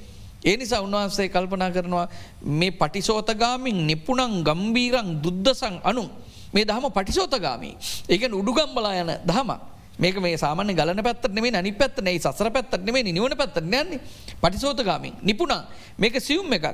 ඒ 0.44 0.58
නිසා 0.58 0.82
උන්වහන්සේ 0.82 1.30
කල්පනා 1.30 1.72
කරනවා 1.72 2.08
මේ 2.42 2.72
පටිසෝතගාමින් 2.72 3.88
නිපුණං 3.88 4.44
ගම්බීරං 4.44 5.10
දුද්ධසං 5.18 5.82
අනු 5.84 6.06
මේ 6.54 6.66
දහම 6.66 6.86
පටිසෝතගාමී 6.90 7.74
ඒකන 8.08 8.34
උඩුගම් 8.34 8.72
බලා 8.72 8.94
යන 8.96 9.12
දහම 9.26 9.50
මේක 9.98 10.18
මේ 10.18 10.38
සාමාන්‍ය 10.38 10.74
ගලන 10.74 11.02
පැත්ත 11.04 11.26
නෙේ 11.30 11.52
අනි 11.54 11.72
පැත්ත 11.74 11.98
නෙයි 12.00 12.20
සසර 12.20 12.50
පැත්ත 12.50 12.78
නෙේ 12.80 13.04
නිවන 13.10 13.36
පැත්ත 13.36 13.58
යන්නේ 13.58 14.00
පටිසෝතගාමින් 14.42 15.16
නිපුණා 15.22 15.66
මේක 15.98 16.16
සියුම් 16.20 16.54
එකක් 16.54 16.68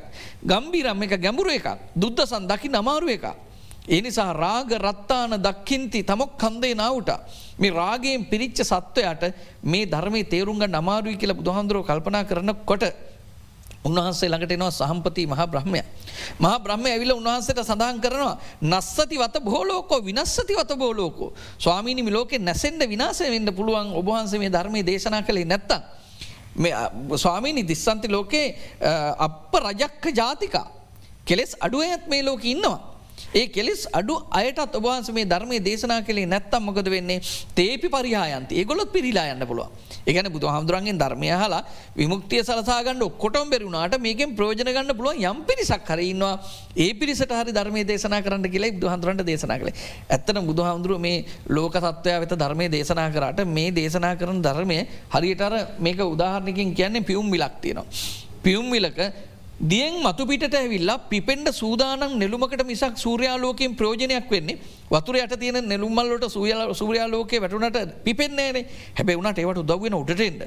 ගම්බීරම් 0.43 1.03
එක 1.03 1.15
ගැඹුරු 1.17 1.51
එකක් 1.51 1.67
දුද්ධසන් 1.95 2.43
දකි 2.45 2.69
නමාරු 2.69 3.09
එකක්. 3.09 3.27
ඒ 3.85 4.01
නිසා 4.01 4.31
රාග 4.33 4.71
රත්තාන 4.73 5.31
දක්කින්ති 5.37 6.03
තමොක් 6.03 6.37
කන්දේ 6.37 6.73
නාවට 6.73 7.09
මේ 7.57 7.71
රාගයෙන් 7.71 8.25
පිරිච්ච 8.25 8.63
සත්වයට 8.63 9.23
මේ 9.63 9.85
ධර්මය 9.85 10.23
තේරුන්ග 10.25 10.63
නමාරුයි 10.65 11.17
කියලා 11.17 11.35
බුදුහන්දුරුව 11.35 11.83
කල්පනා 11.83 12.23
කරන 12.23 12.51
කොට 12.63 12.83
උන්වහන්සේ 13.83 14.29
ළඟට 14.29 14.51
එනවා 14.51 14.71
සහම්පති 14.71 15.27
මහ 15.27 15.41
බ්‍රහ්මය. 15.45 15.81
මහ 16.39 16.53
බ්‍රහ්ම 16.59 16.85
ඇවිල 16.85 17.11
උන්වහන්සේට 17.13 17.59
සඳහන් 17.61 17.99
කරනවා 17.99 18.39
නස්සති 18.63 19.15
වත 19.17 19.39
බෝලෝකෝ 19.41 19.99
විනස්සති 20.01 20.53
වත 20.53 20.71
බෝලෝකෝ. 20.75 21.33
ස්වාමීනි 21.57 22.07
ලෝකෙ 22.09 22.39
නැසෙන්ට 22.39 22.83
විනාසය 22.83 23.27
වෙන්න 23.27 23.51
පුළුවන් 23.51 23.91
ඔබහන්සේ 23.93 24.39
මේ 24.39 24.49
ධර්මය 24.49 24.79
දේශනා 24.81 25.21
කළේ 25.21 25.45
නැත්තම්. 25.45 26.02
ස්වාමීනි 26.55 27.63
දිස්සන්ති 27.73 28.07
ලෝකේ 28.15 28.47
අප 29.27 29.53
රජක්ක 29.65 30.05
ජාතිකා. 30.21 30.67
කෙලෙස් 31.25 31.55
අඩුවයත් 31.59 32.07
මේ 32.07 32.23
ලෝක 32.23 32.43
ඉන්නවා. 32.45 32.79
ඒ 33.35 33.47
කෙලෙස් 33.47 33.81
අඩු 33.99 34.15
අයටත් 34.39 34.75
ඔබහන්ස 34.79 35.09
මේ 35.17 35.25
ධර්මය 35.25 35.57
දේශනා 35.67 36.01
කළේ 36.07 36.29
නැත්තම් 36.33 36.63
මොකද 36.69 36.87
වෙන්නේ 36.95 37.19
තේපි 37.55 37.89
පරිහායන්ති 37.95 38.59
ඒගොලොත් 38.61 38.91
පිරිලා 38.95 39.25
යන්න 39.33 39.45
පුළුව 39.49 39.69
එකන 40.07 40.29
බුදු 40.31 40.47
හාමුදුරන්ගෙන් 40.47 40.97
ධර්මය 40.97 41.29
හලා 41.33 41.61
විමුක්තිය 41.95 42.41
සලසාගන්න 42.41 43.01
ඔක්කොටම් 43.01 43.49
බැරුණාට 43.49 43.95
මේකෙන් 43.99 44.35
ප්‍රෝජනගන්න 44.35 44.93
පුළුව 44.93 45.21
යම් 45.21 45.39
පිරිසක් 45.43 45.83
කරන්නවා 45.83 46.33
ඒ 46.77 46.89
පිරිසට 46.93 47.31
හරි 47.31 47.51
ධර්මය 47.51 47.83
දේශනා 47.83 48.21
කරන්න 48.21 48.47
කියලා 48.47 48.73
බුදු 48.73 48.91
හන්දුරන්ට 48.93 49.25
දේශනා 49.25 49.59
කළේ 49.59 49.75
ඇත්තන 50.09 50.41
බුදු 50.43 50.63
හාමුදුරුව 50.63 50.99
මේ 50.99 51.25
ලෝක 51.49 51.77
තත්වය 51.77 52.15
වෙත 52.19 52.33
ධර්මය 52.35 52.67
දේශනා 52.69 53.09
කරට 53.09 53.45
මේ 53.49 53.69
දේශනා 53.71 54.15
කරන 54.15 54.41
ධර්මය 54.41 54.79
හරියටර 55.09 55.55
මේක 55.79 56.01
උදාහරණකින් 56.05 56.73
කියන්නේ 56.73 57.01
පියුම් 57.01 57.31
විලක් 57.31 57.55
තියෙනවා. 57.61 57.85
පියුම් 58.43 58.67
විලක 58.69 58.99
දියෙන් 59.61 60.01
මතු 60.01 60.25
පිට 60.25 60.53
ඇවිල්ලා 60.53 60.97
පිපෙන්ඩ 61.09 61.47
සූදානම් 61.53 62.17
නෙළුමකට 62.17 62.63
මිසක් 62.65 62.97
සූරයාලෝකෙන් 62.97 63.75
ප්‍රෝජනයක් 63.75 64.29
වෙන්නේ 64.29 64.57
වතුර 64.91 65.15
යට 65.15 65.37
තියෙන 65.39 65.67
නෙළුම්මල්ලට 65.69 66.25
සූරයාලෝකය 66.73 67.41
වැටුනට 67.41 67.77
පිපෙන්නේනේ 68.03 68.65
හැබැ 68.97 69.15
වුණට 69.17 69.39
ඒවට 69.39 69.61
උදව්වෙන 69.63 69.93
උටටෙන්ට. 69.93 70.43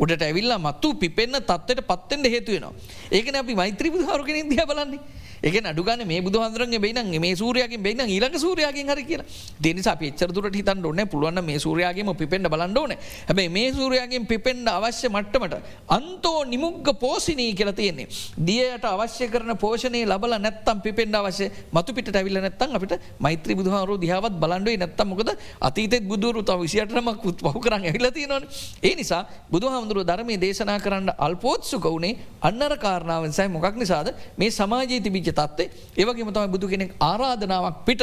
උඩට 0.00 0.22
ඇවිල්ලා 0.22 0.58
මත්තු 0.58 0.94
පිපෙන්න්න 0.94 1.40
තත්වට 1.40 1.86
පත්තෙන්ට 1.86 2.26
හේතුවෙනවා. 2.26 2.74
ඒකන 3.10 3.36
අපි 3.36 3.54
මෛත්‍රී 3.54 3.90
පුහාරගෙන 3.90 4.50
දිය 4.50 4.66
බලන්නේ 4.66 5.00
එක 5.40 5.54
අඩුගන 5.64 6.02
මේ 6.04 6.20
බුදුහන්දරගේ 6.20 6.78
බයින 6.78 6.98
මේ 7.18 7.34
සූරයගේ 7.34 7.78
බයින 7.78 8.00
ඊලක 8.08 8.34
සූරයගෙන් 8.36 8.88
හරි 8.88 9.04
කියලා. 9.04 9.26
දෙනිස 9.58 9.88
පිච්චරතුරට 9.94 10.54
හිතන් 10.54 10.84
ඕන්න 10.84 11.02
පුළුවන් 11.06 11.40
මේ 11.42 11.58
සූරයාගේම 11.58 12.10
පිපෙන්ට 12.14 12.48
බලන්ඩෝන 12.48 12.94
හැබයි 13.28 13.48
මේ 13.48 13.72
සූරයාගෙන් 13.72 14.26
පිපෙන්ඩ 14.26 14.68
අවශ්‍ය 14.68 15.08
මට්ටමට 15.08 15.54
අන්තෝ 15.88 16.44
නිමුග්ග 16.44 16.88
පෝසිනී 16.96 17.54
කියලා 17.54 17.72
තියෙන්නේ. 17.72 18.08
දියට 18.40 18.84
අවශ්‍ය 18.84 19.28
කරන 19.28 19.54
පෝෂණය 19.56 20.02
ලබල 20.04 20.34
නැත්තම් 20.38 20.80
පිපෙන්ඩ 20.80 21.14
අවශ්‍ය 21.14 21.50
මතු 21.72 21.94
පිට 21.94 22.12
ඇවිල්ල 22.12 22.40
නැත්තන් 22.40 22.74
අපිට 22.74 22.94
මෛත්‍රී 23.18 23.56
බුදුහාරු 23.56 23.96
දිහාවත් 23.98 24.34
බලන්ඩුවේ 24.34 24.78
නැත්තමකද 24.78 25.30
අතීතෙත් 25.60 26.04
බුදුරු 26.04 26.42
තව 26.42 26.58
විසියටනමක් 26.60 27.24
පහු 27.44 27.60
කරන්න 27.60 27.84
ඇහිලති 27.84 28.26
නොන 28.26 28.42
ඒ 28.82 28.94
නිසා 28.94 29.22
බුදුහාමුදුරුව 29.50 30.04
ධර්මය 30.04 30.34
දේශනා 30.38 30.78
කරන්න 30.78 31.10
අල්පෝත්සුක 31.18 31.84
වුණේ 31.86 32.18
අන්නර 32.42 32.74
කාරණාවෙන්සයි 32.78 33.48
මොකක් 33.48 33.76
නිසාද? 33.76 34.08
මේ 34.36 34.50
සමාජයේ 34.50 35.00
තිබිච 35.00 35.27
වෙච්ච 35.28 35.36
තත්වේ 35.36 35.68
ඒවගේම 35.96 36.32
තමයි 36.32 36.48
බුදු 36.48 36.68
කෙනෙක් 36.68 36.94
ආරාධනාවක් 37.00 37.84
පිට 37.84 38.02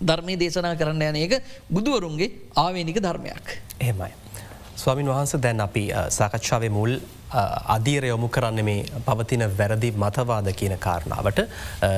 ධර්මය 0.00 0.36
දේශනා 0.36 0.76
කරන්න 0.76 1.02
යන 1.02 1.16
එක 1.16 1.42
බුදුවරුන්ගේ 1.70 2.30
ආවේනික 2.56 3.00
ධර්මයක්. 3.00 3.46
එහෙමයි. 3.80 4.12
ස්වාමින් 4.76 5.08
වහන්ස 5.08 5.36
දැන් 5.40 5.60
අපි 5.60 5.84
සාකච්ඡාවේ 6.10 6.70
මුල් 6.70 6.98
අධීර 7.68 8.04
යොමු 8.04 8.28
කරන්න 8.28 8.64
මේ 8.64 8.84
පවතින 9.06 9.44
වැරදි 9.50 9.92
මතවාද 9.94 10.52
කියන 10.54 10.78
කාරණාවට 10.78 11.44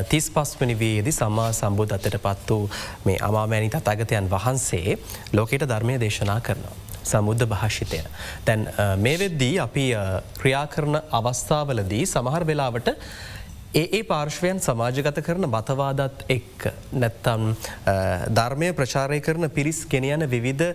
තිස් 0.08 0.30
පස්වනි 0.30 0.78
වේදි 0.78 1.12
සම්මා 1.12 1.52
සම්බුධ 1.52 1.94
අතට 1.94 2.18
පත් 2.18 2.50
වූ 2.50 2.70
මේ 3.04 3.18
අමාමෑනි 3.20 3.70
තතාගතයන් 3.70 4.30
වහන්සේ 4.30 4.98
ලෝකයට 5.32 5.68
ධර්මය 5.68 5.98
දේශනා 6.00 6.40
කරනවා. 6.40 6.76
සමුද්ධ 7.04 7.46
භාෂිතය. 7.46 8.00
තැන් 8.44 8.68
මේ 8.98 9.16
වෙද්දී 9.18 9.54
අපි 9.60 9.84
ක්‍රියා 10.40 10.66
කරන 10.66 11.00
අවස්ථාවලදී 11.10 12.04
සමහර 12.06 12.46
වෙලාවට 12.46 12.88
ඒ 13.70 13.88
ඒ 13.92 14.02
පාර්ශ්වයන් 14.02 14.60
සමාජගත 14.60 15.18
කරන 15.20 15.44
මතවාදත් 15.46 16.22
එක් 16.28 16.68
නැත්තම් 16.92 17.42
ධර්මය 18.30 18.70
ප්‍රචාරය 18.72 19.20
කරන 19.20 19.50
පිරිස් 19.50 19.84
ගෙනයන 19.86 20.24
විවිධ 20.26 20.70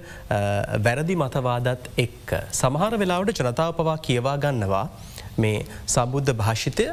වැරදි 0.79 1.15
මතවාදත් 1.15 1.89
එක්. 1.97 2.35
සමහර 2.51 2.97
වෙලාවට 2.97 3.33
ජනතාව 3.39 3.73
පවා 3.73 3.97
කියවා 3.99 4.37
ගන්නවා 4.37 4.85
මේ 5.37 5.65
සබුද්ධ 5.87 6.33
භාෂිතය 6.33 6.87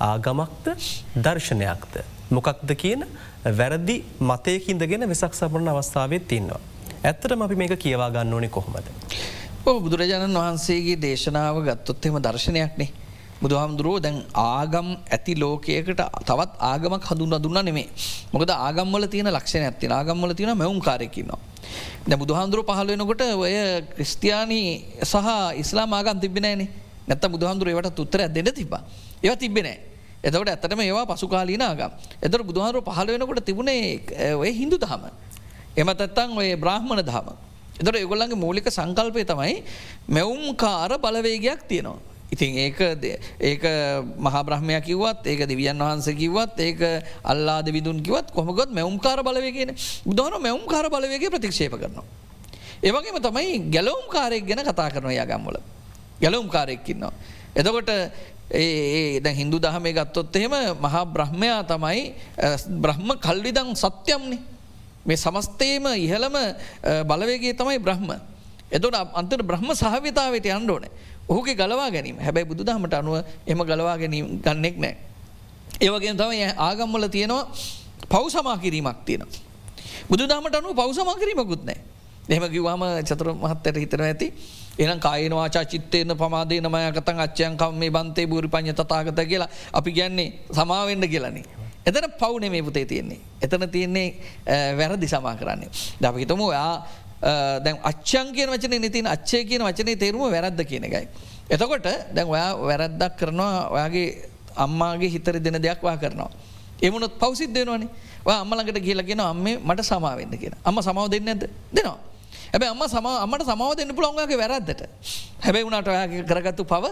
ආගමක්ද 0.00 0.68
දර්ශනයක්ද. 1.16 1.96
මොකක්ද 2.30 2.76
කියන 2.76 3.08
වැරදි 3.54 4.04
මතයකින්දගෙන 4.20 5.08
වෙසක් 5.08 5.32
සපරණ 5.32 5.68
අවස්ථාවත් 5.68 6.28
තින්නවා. 6.28 6.60
ඇත්තටම 7.02 7.42
අපි 7.42 7.56
මේක 7.56 7.78
කියවා 7.78 8.10
ගන්න 8.10 8.34
ඕනේ 8.34 8.50
කොහොමද. 8.50 8.94
බුදුරජාණන් 9.64 10.36
වහන්සේගේ 10.36 11.00
දේශනාව 11.00 11.64
ගත්තොත්තෙම 11.64 12.20
දර්ශනයක්නේ. 12.20 13.07
බුදුහාමුදුරුවෝ 13.42 14.00
දැන් 14.00 14.16
ආගම් 14.34 14.88
ඇති 15.08 15.34
ලෝකයකට 15.34 16.00
තවත් 16.22 16.50
ආගමක් 16.62 17.04
හඳුන්න 17.04 17.36
දුන්න 17.38 17.60
නෙමේ 17.60 17.88
මොකද 18.32 18.50
ආගම්වල 18.50 19.06
තියෙන 19.06 19.30
ලක්ෂණ 19.30 19.64
ඇති 19.64 19.86
ආගම්වල 19.90 20.34
තියෙන 20.34 20.56
මෙවුම් 20.56 20.80
කාරයකින්නවා. 20.80 21.38
දැ 22.04 22.18
බුදුහන්දුරුව 22.18 22.66
පහලවෙනකොට 22.66 23.22
ඔය 23.38 23.54
ක්‍රස්තියානී 23.92 24.66
සහ 25.02 25.28
ඉස්ලාම් 25.56 25.92
ආගම් 25.92 26.18
තිබෙනෑන 26.18 26.66
නැත්ත 27.06 27.28
බුදුහන්දුරුවවට 27.28 27.98
උත්තර 27.98 28.20
දෙන්න 28.28 28.50
තිබා 28.52 28.82
ඒව 29.22 29.36
තිබෙනෑ. 29.36 29.78
එතකට 30.20 30.48
ඇත්තටම 30.48 30.80
ඒවා 30.80 31.06
පසුකාලීන 31.08 31.62
ආගම්. 31.62 31.92
එතර 32.20 32.42
බුදුහාරුව 32.42 32.82
පහල 32.84 33.08
වෙනකොට 33.08 33.44
තිබුණේ 33.44 34.02
ඔය 34.34 34.50
හින්දු 34.52 34.76
දහම. 34.76 35.06
එමතත්තන් 35.76 36.30
ඔය 36.34 36.50
බ්‍රහ්මණ 36.56 37.02
දහම. 37.04 37.28
එතට 37.78 37.94
ඒගොල්ලන්ගේ 37.94 38.34
මූලික 38.36 38.66
සංකල්පය 38.68 39.22
තමයි 39.24 39.62
මෙවුම් 40.08 40.56
කාර 40.56 40.90
බලවේගයක් 40.98 41.62
තියෙනවා. 41.64 42.07
ඉතින් 42.28 42.50
ඒක 42.60 42.78
ඒක 43.40 43.62
මහබ්‍රහ්මයක් 44.18 44.84
කිවත් 44.84 45.24
ඒක 45.24 45.48
දෙවියන් 45.48 45.78
වහන්ස 45.78 46.08
කිවත් 46.12 46.60
ඒක 46.60 46.80
අල්ලාද 47.24 47.66
විදුන් 47.68 48.02
කිවත් 48.02 48.32
කොමගොත් 48.32 48.68
මෙවුම්කාර 48.70 49.24
බලවගෙන 49.24 49.72
බුදුහන 50.04 50.36
මෙවුම්කාර 50.38 50.86
බලවගේ 50.86 51.30
ප්‍රතික්ෂේප 51.30 51.72
කරනවා. 51.72 52.04
ඒවගේම 52.82 53.16
තමයි 53.18 53.70
ගැලවුම් 53.70 54.06
කාරෙක් 54.08 54.44
ගැන 54.44 54.60
කතා 54.60 54.90
කරන 54.90 55.10
යාගම්වල 55.10 55.56
ගැලවුම් 56.20 56.48
කාරෙක්කින්නවා. 56.48 57.12
එතකොට 57.56 57.90
ඒ 58.50 59.20
දැ 59.20 59.34
හින්දු 59.34 59.56
දහමේ 59.58 59.92
ගත්තොත් 59.94 60.36
එහෙම 60.36 60.52
මහා 60.76 61.04
බ්‍රහ්මයා 61.06 61.64
තමයි 61.64 62.12
බ්‍රහ්ම 62.76 63.08
කල්විදං 63.16 63.72
සත්‍යම්නේ 63.74 64.40
මේ 65.04 65.16
සමස්තේම 65.16 65.84
ඉහළම 65.96 66.36
බලවේගේ 67.04 67.56
තමයි 67.56 67.80
බ්‍රහ්ම. 67.80 68.20
එතොට 68.68 68.94
අන්තර 69.14 69.40
බ්‍රහ්ම 69.42 69.72
සහවිතාවට 69.74 70.46
අන්ඩෝනේ 70.50 70.92
ඔහුගේ 71.28 71.54
ගලවා 71.54 71.90
ගැනීම 71.94 72.16
හැබැයි 72.26 72.48
බුදු 72.50 72.64
දහමට 72.68 72.94
අනුව 73.00 73.16
එම 73.46 73.58
ගලවා 73.70 73.96
ගැනීම 74.02 74.40
ගන්නෙක් 74.44 74.76
නෑ. 74.84 74.94
ඒවගේ 75.80 76.14
තම 76.14 76.32
ආගම්වල 76.56 77.04
තියෙනවා 77.08 77.44
පව් 78.08 78.24
සමා 78.34 78.56
කිරීමක් 78.64 79.04
තියෙනවා. 79.04 79.40
බුදු 80.10 80.24
දමට 80.30 80.54
අනු 80.60 80.74
පව් 80.74 80.90
සමා 80.98 81.16
කිරීමකුත් 81.20 81.62
නෑ. 81.68 81.80
එහම 82.28 82.44
කිවවාම 82.52 82.82
චතුර 83.08 83.28
මහත්තයට 83.34 83.76
හිතන 83.82 84.02
ඇති 84.04 84.26
එනම් 84.78 85.00
කායනවාචා 85.00 85.64
චිත්තයන 85.64 86.12
පමාදේ 86.16 86.60
නමය 86.60 86.80
කතන් 86.96 87.20
අච්චයන්කම් 87.24 87.72
මේ 87.80 87.90
බන්තේ 87.90 88.26
බුරි 88.26 88.48
පඥ 88.48 88.72
තතාගත 88.72 89.20
කියලා 89.30 89.48
අපි 89.72 89.90
ගැන්නේ 89.92 90.28
සමාවෙන්න 90.52 91.08
කියලන්නේ. 91.12 91.44
එතන 91.88 92.04
පවුනේ 92.20 92.50
මේ 92.50 92.62
පුතේ 92.62 92.84
තියෙන්නේ. 92.84 93.20
එතන 93.42 93.64
තියෙන්නේ 93.70 94.08
වැරදි 94.78 95.08
සමා 95.08 95.36
කරන්නේ. 95.40 95.70
දපිතම 96.02 96.40
ඔයා 96.40 96.84
දැන් 97.20 97.78
අච්චන් 97.82 98.32
කියන 98.36 98.50
වචන 98.50 98.74
නතින් 98.80 99.06
අච්චය 99.06 99.44
කියන 99.44 99.62
වචනය 99.62 99.96
තේරුම 99.96 100.30
වැරද්ද 100.30 100.60
කියන 100.64 100.84
එකයි. 100.84 101.08
එතකොට 101.50 101.88
දැන් 102.14 102.28
ඔයා 102.28 102.50
වැරද්දක් 102.60 103.16
කරනවා 103.18 103.68
ඔයාගේ 103.74 104.06
අම්මාගේ 104.56 105.10
හිතර 105.10 105.40
දෙන 105.40 105.62
දෙයක් 105.62 105.82
වා 105.82 105.96
කරනවා. 105.96 106.30
එමුණොත් 106.82 107.18
පවසිත් 107.18 107.52
දෙනවනේ 107.54 107.88
අම්මලකට 108.26 108.78
කියලගෙන 108.86 109.20
අම්මේ 109.20 109.58
මට 109.58 109.82
සමාවෙන්න 109.82 110.38
කියෙන 110.38 110.54
අම්ම 110.64 110.78
සමාව 110.82 111.10
දෙන්න 111.10 111.28
ඇද 111.28 111.42
දෙනවා. 111.72 111.98
හැබැ 112.52 112.70
අම්ම 112.70 112.82
සම 112.88 113.06
අමට 113.06 113.44
සමාව 113.44 113.76
දෙන්න 113.76 113.94
පුළොන්ගේ 113.94 114.38
වැරද්දට 114.42 114.82
හැබැයි 115.44 115.64
වුණට 115.66 115.88
ඔයා 115.88 116.06
කරගත්තු 116.30 116.64
පව 116.64 116.84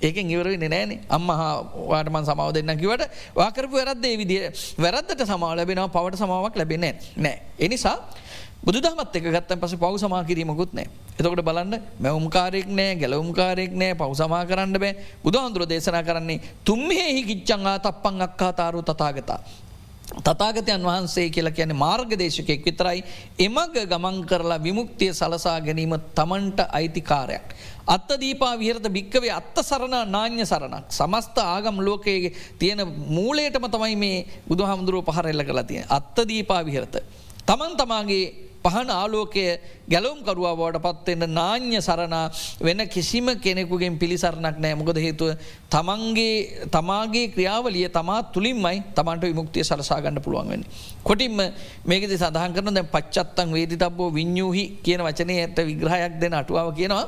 ඒකෙන් 0.00 0.30
ඉවරවෙන්න 0.30 0.70
නෑන 0.70 0.90
අම්ම 1.08 1.28
වාටමන් 1.90 2.24
සමාව 2.30 2.50
දෙන්න 2.56 2.72
කිවට 2.82 3.04
වාකරපු 3.36 3.74
වැරද්දේ 3.80 4.14
විදිිය 4.22 4.50
වැරද්දට 4.84 5.22
සමාව 5.30 5.56
ලැබෙනවා 5.58 5.88
පවට 5.96 6.22
සමාවක් 6.22 6.56
ලැබෙන්නේ 6.60 6.92
නෑ. 7.16 7.36
එනිසා 7.58 7.96
බුදුදහමත් 8.58 9.14
එක 9.14 9.22
ගත්තන් 9.24 9.60
පස 9.60 9.74
පව් 9.76 9.94
සමා 9.96 10.24
කිරීමකුත් 10.24 10.72
නෑ 10.72 10.88
එතකට 11.14 11.42
බලන්න 11.42 11.78
මැවුම්කාරෙක් 11.98 12.66
නෑ 12.70 12.96
ගැලවුම්කාරෙක් 12.96 13.72
නෑ 13.72 13.94
පව් 13.94 14.10
සමා 14.14 14.42
කරන්න 14.46 14.74
බෑ 14.76 14.94
බුදුහන්දුර 15.22 15.64
දේශනා 15.64 16.02
කරන්නේ 16.02 16.42
තුම්හෙහි 16.64 17.22
ගිච්චංගා 17.24 17.78
තප්පන් 17.78 18.22
අක්කා 18.22 18.52
තාරු 18.52 18.82
තතාගතා. 18.82 19.40
තතාගතයන් 20.18 20.82
වහන්සේ 20.82 21.28
කියලා 21.28 21.52
කියන 21.52 21.74
මාර්ගදේශකෙක් 21.76 22.64
විතරයි 22.64 23.04
එමග 23.38 23.76
ගමන් 23.84 24.18
කරලා 24.24 24.58
විමුක්තිය 24.58 25.12
සලසා 25.12 25.60
ගැනීම 25.60 25.94
තමන්ට 26.14 26.60
අයිතිකාරයක්. 26.70 27.46
අත්ත 27.86 28.10
දීපා 28.20 28.58
විහරත 28.58 28.88
භික්කවේ 28.88 29.32
අත්ත 29.32 29.56
සරණ 29.60 30.10
නාඥ 30.10 30.44
සරණක් 30.44 30.90
සමස්ත 30.90 31.38
ආගම් 31.38 31.78
ලෝකයේ 31.80 32.34
තියෙන 32.58 32.82
මූලයටම 33.08 33.68
තමයි 33.68 33.96
මේ 33.96 34.26
බුදු 34.48 34.64
හමුදුරුව 34.64 35.06
පහරෙල්ල 35.06 35.44
කලා 35.44 35.64
තියෙන 35.64 35.86
අත්ත 35.90 36.16
දීපා 36.24 36.64
විහරත. 36.64 37.02
තමන් 37.46 37.76
තමාගේ 37.76 38.47
පහන 38.68 38.90
ආලෝකය 38.92 39.44
ගැලවුම්කරුවා 39.88 40.54
බවට 40.54 40.82
පත්වෙන්න 40.86 41.34
නාඥ 41.34 41.80
සරණ 41.80 42.16
වෙන 42.60 42.80
කිසිම 42.88 43.28
කෙනෙකුගෙන් 43.36 43.98
පිළිසරණක් 43.98 44.58
නෑ 44.58 44.74
මොකද 44.74 44.98
හේතුව 44.98 45.30
තමන්ගේ 45.68 46.68
තමාගේ 46.68 47.26
ක්‍රියාවලිය 47.28 47.88
තමා 47.90 48.20
තුළින්මයි 48.28 48.82
තමන්ට 48.94 49.24
විමුක්තිය 49.24 49.64
සලසාගන්න 49.64 50.20
පුළුවන් 50.20 50.48
වෙන්න. 50.48 50.64
කොටින්ම 51.02 51.38
මේකද 51.84 52.12
සඳහන් 52.14 52.52
කරන 52.54 52.74
දැ 52.74 52.86
පච්චත්තන් 52.86 53.48
වේදි 53.52 53.76
තබ්බෝ 53.76 54.10
විඤ්ඥූහි 54.10 54.64
කියන 54.82 55.02
වචනය 55.02 55.38
ඇත 55.38 55.58
විග්‍රහයක් 55.62 56.20
දෙන 56.20 56.34
අටුවාව 56.34 56.74
කියනවා. 56.74 57.06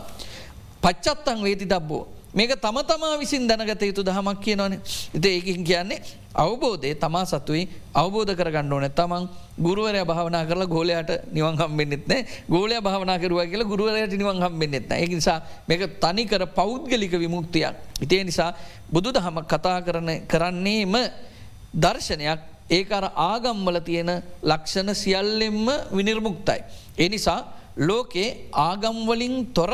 පච්චත්තන් 0.80 1.38
වේති 1.40 1.66
තබ්බෝ 1.66 2.02
මේක 2.32 2.54
තම 2.56 2.78
තමා 2.84 3.18
විසින් 3.18 3.46
දැනගත 3.46 3.82
යුතු 3.82 4.02
දහමක් 4.02 4.40
කියනවන. 4.40 4.74
එත 5.14 5.24
ඒකින් 5.26 5.64
කියන්නේ 5.64 6.00
අවබෝධය 6.34 6.94
තමා 6.94 7.24
සතුයි 7.24 7.68
අවබෝධ 7.94 8.34
කරගන්න 8.34 8.72
ඕන. 8.72 8.86
තමන් 8.90 9.28
ගුරුවරය 9.58 10.04
භාවනා 10.04 10.46
කරලා 10.46 10.66
ගෝලයට 10.66 11.10
නිවන් 11.32 11.56
හම්බෙන්න්නෙත් 11.56 12.06
නෑ. 12.06 12.26
ගෝලය 12.48 12.80
භාවනා 12.80 13.18
කරුව 13.18 13.42
කියලා 13.44 13.66
ගුරුවරයට 13.66 14.14
නිවන් 14.14 14.38
හම්බෙන්න්නෙත් 14.38 14.92
ඒ 14.92 15.06
නිසා 15.06 15.42
මේක 15.68 16.00
තනිකර 16.00 16.46
පෞද්ගලික 16.48 17.12
විමුක්තියක්. 17.12 17.74
ඉතිේ 18.00 18.24
නිසා 18.24 18.54
බුදු 18.92 19.12
දහම 19.12 19.42
කතා 19.44 19.82
කරන 19.82 20.26
කරන්නේම 20.26 20.94
දර්ශනයක්. 21.74 22.40
ඒකර 22.70 23.04
ආගම්වල 23.10 23.78
තියෙන 23.80 24.22
ලක්ෂණ 24.42 24.94
සියල්ලෙම්ම 24.94 25.66
විනිර්මුක්තයි. 25.90 26.60
ඒ 26.98 27.08
නිසා 27.08 27.40
ලෝකේ 27.78 28.50
ආගම්වලින් 28.52 29.50
තොර 29.52 29.72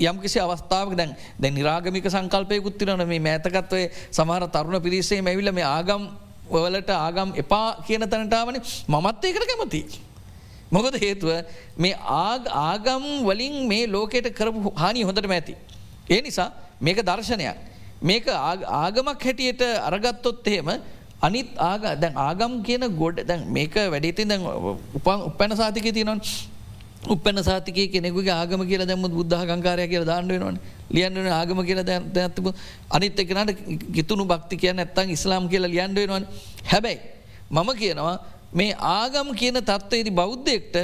යම්කිසි 0.00 0.38
අවස්ථාවක් 0.40 0.94
දැන් 0.96 1.14
දැ 1.38 1.50
නිරාගමික 1.50 2.06
සංකල්පයකුත් 2.06 2.78
තිරන 2.78 3.06
මේ 3.06 3.20
මෑතකත්වය 3.20 3.82
සමහර 4.10 4.46
තරුණ 4.48 4.82
පිරිසේ 4.82 5.20
මැවිල 5.22 5.52
මේ 5.52 5.66
ආගම් 5.66 6.02
වලට 6.52 6.90
ආගම් 6.98 7.34
එපා 7.36 7.66
කියන 7.86 8.06
තැනටාවන 8.06 8.60
මමත් 8.88 9.24
ඒකට 9.24 9.46
කැමති. 9.50 9.82
මොකද 10.70 10.94
හේතුව 11.00 11.30
මේ 11.76 11.94
ආගම් 12.62 13.04
වලින් 13.28 13.56
මේ 13.68 13.86
ලෝකයට 13.86 14.30
කරපු 14.34 14.72
හානි 14.74 15.02
හොඳට 15.02 15.26
මැති. 15.26 15.56
ඒ 16.10 16.20
නිසා 16.22 16.50
මේක 16.80 17.02
දර්ශනයක්. 17.02 17.56
මේක 18.02 18.26
ආගමක් 18.28 19.20
හැටියට 19.20 19.62
අරගත්තොත් 19.88 20.46
එහෙම 20.46 20.70
අනිත් 21.20 21.48
ආග 21.58 21.82
දැන් 22.00 22.14
ආගම් 22.18 22.62
කියන 22.62 22.86
ගොඩ 22.96 23.20
දැන් 23.22 23.44
මේක 23.48 23.74
වැඩිතින් 23.74 24.28
දැන් 24.28 24.42
උපන් 24.94 25.26
උපැන 25.28 25.56
සාතික 25.56 25.92
තියනොන් 25.92 26.20
උපන 27.06 27.42
සාතික 27.42 27.92
කෙනෙකුගේ 27.92 28.30
ආගම 28.32 28.66
කියල 28.66 28.86
දැම 28.86 29.02
බුද්ධ 29.02 29.36
ගංකාරය 29.42 29.88
කියල 29.88 30.04
දාන්නවෙනවන 30.04 30.58
ලියන්වන 30.90 31.28
ආගම 31.30 31.62
කියල 31.64 31.82
දැඇත්තිබ 31.82 32.52
අනිත් 32.90 33.18
එකනට 33.18 33.56
ගිතුුණු 33.90 34.24
භක්ති 34.24 34.56
කියන්න 34.56 34.78
ඇත්තන් 34.78 35.10
ඉස්ලාම් 35.10 35.48
කියල 35.48 35.64
ලියන්ඩුවෙනවන 35.66 36.26
හැබැයි 36.64 37.00
මම 37.50 37.70
කියනවා 37.74 38.16
මේ 38.52 38.74
ආගම් 38.74 39.34
කියන 39.34 39.62
තත්වයේදි 39.62 40.10
බෞද්ධයෙක්ට 40.12 40.76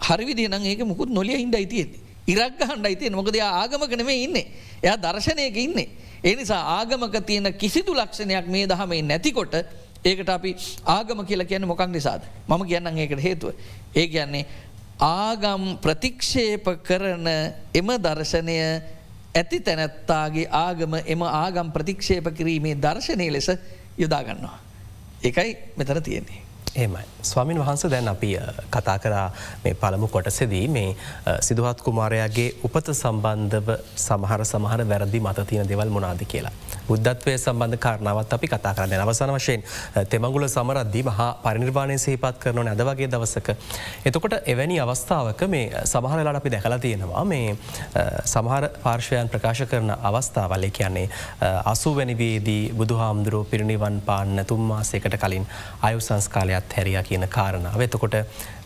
හරිවිදිනම් 0.00 0.64
ඒක 0.64 0.80
මුකුත් 0.84 1.08
නොලිය 1.10 1.38
හින්ඩ 1.38 1.54
අයිතියෙන්නේ 1.54 2.04
ඉරක් 2.26 2.60
හන්ඩ 2.60 2.86
අයිතියෙන් 2.86 3.14
මොකද 3.14 3.36
ආගම 3.36 3.82
කනමේ 3.84 4.24
ඉන්න 4.24 4.36
එයා 4.82 4.96
දර්ශනයක 4.96 5.56
ඉන්නේ. 5.56 5.88
ඒ 6.24 6.34
නිසා 6.36 6.60
ආගමක 6.78 7.16
තියෙන 7.26 7.52
කිසිදු 7.54 7.92
ලක්ෂණයක් 7.92 8.46
මේ 8.48 8.66
දහමේ 8.66 9.02
නැතිකොට 9.02 9.54
ඒකට 10.04 10.28
අපි 10.28 10.56
ආගම 10.86 11.24
කියලා 11.24 11.46
කියන 11.46 11.66
මොකක් 11.66 11.84
නිසාද. 11.86 12.22
මම 12.48 12.62
කියන්නම් 12.64 12.98
ඒකට 12.98 13.22
හේතුව. 13.22 13.52
ඒ 13.94 14.06
කියන්නේ 14.06 14.46
ආගම් 15.00 15.78
ප්‍රතික්ෂේප 15.82 16.64
කරන 16.82 17.26
එම 17.74 17.88
දර්ශනය 17.98 18.58
ඇති 19.34 19.60
තැනැත්තාගේ 19.60 20.46
ආගම 20.50 20.94
එම 21.06 21.22
ආගම් 21.22 21.72
ප්‍රතික්ෂේප 21.72 22.30
කිරීමේ 22.30 22.74
දර්ශනය 22.76 23.30
ලෙස 23.32 23.50
යොදාගන්නවා. 23.98 24.58
එකයි 25.22 25.56
මෙතර 25.76 26.00
තියෙන්නේ. 26.00 26.43
ඒමයි. 26.76 27.04
ස්වාමින් 27.22 27.58
වහන්ස 27.58 27.86
දැන් 27.86 28.08
අපි 28.08 28.30
කතා 28.70 28.98
කරා 28.98 29.30
මේ 29.64 29.74
පළමු 29.74 30.08
කොටසෙදී 30.08 30.68
මේ 30.68 30.96
සිදුහත් 31.40 31.80
කුමාරයාගේ 31.80 32.48
උපත 32.62 32.88
සම්බන්ධව 32.92 33.76
සමහර 33.96 34.44
සමහර 34.44 34.80
වැරදි 34.84 35.20
මත 35.20 35.46
තියෙන 35.46 35.68
දෙවල් 35.68 35.88
මොනාද 35.88 36.24
කියලා. 36.26 36.52
බුද්ධත්වය 36.88 37.38
සම්බන්ධ 37.38 37.78
කාරණාවත් 37.78 38.32
අපි 38.32 38.48
කතා 38.48 38.74
කරන්න 38.74 39.00
අවසන 39.00 39.32
වශයෙන් 39.32 39.62
තෙමගුල 40.06 40.48
සමරද්දී 40.48 41.04
මහා 41.04 41.28
පරිනිර්වාණය 41.44 41.98
සහිපත් 41.98 42.38
කරනවන 42.38 42.68
අද 42.68 42.82
වගේ 42.82 43.08
දවසක. 43.08 43.56
එතකොට 44.04 44.36
එවැනි 44.46 44.80
අවස්ථාවක 44.80 45.46
මේ 45.46 45.84
සමහරලාට 45.84 46.36
අපි 46.36 46.50
දැකලා 46.50 46.78
තියෙනවා 46.78 47.24
මේ 47.24 47.56
සමහර 48.26 48.68
පාර්ශවයන් 48.82 49.28
ප්‍රකාශ 49.28 49.64
කරන 49.66 49.90
අවස්ථාවල්ල 50.02 50.68
කියන්නේ 50.70 51.08
අසුවැනිවේදී 51.64 52.62
බුදුහාමුදුරුව 52.74 53.46
පිරිනිවන් 53.46 54.02
පාන්න 54.02 54.44
තුම්මාසයකට 54.46 55.18
කලින් 55.18 55.46
අයු 55.82 56.00
සංස්කාලයක් 56.00 56.63
පැත් 56.64 56.76
හැරයා 56.76 57.02
කියන 57.02 57.28
කාරණාව. 57.28 57.80
එතකොට 57.80 58.14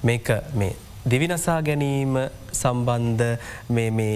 මේක 0.02 0.28
මේ 0.54 0.76
දෙවිනසා 1.04 1.62
ගැනීම 1.62 2.16
සම්බන්ධ 2.52 3.38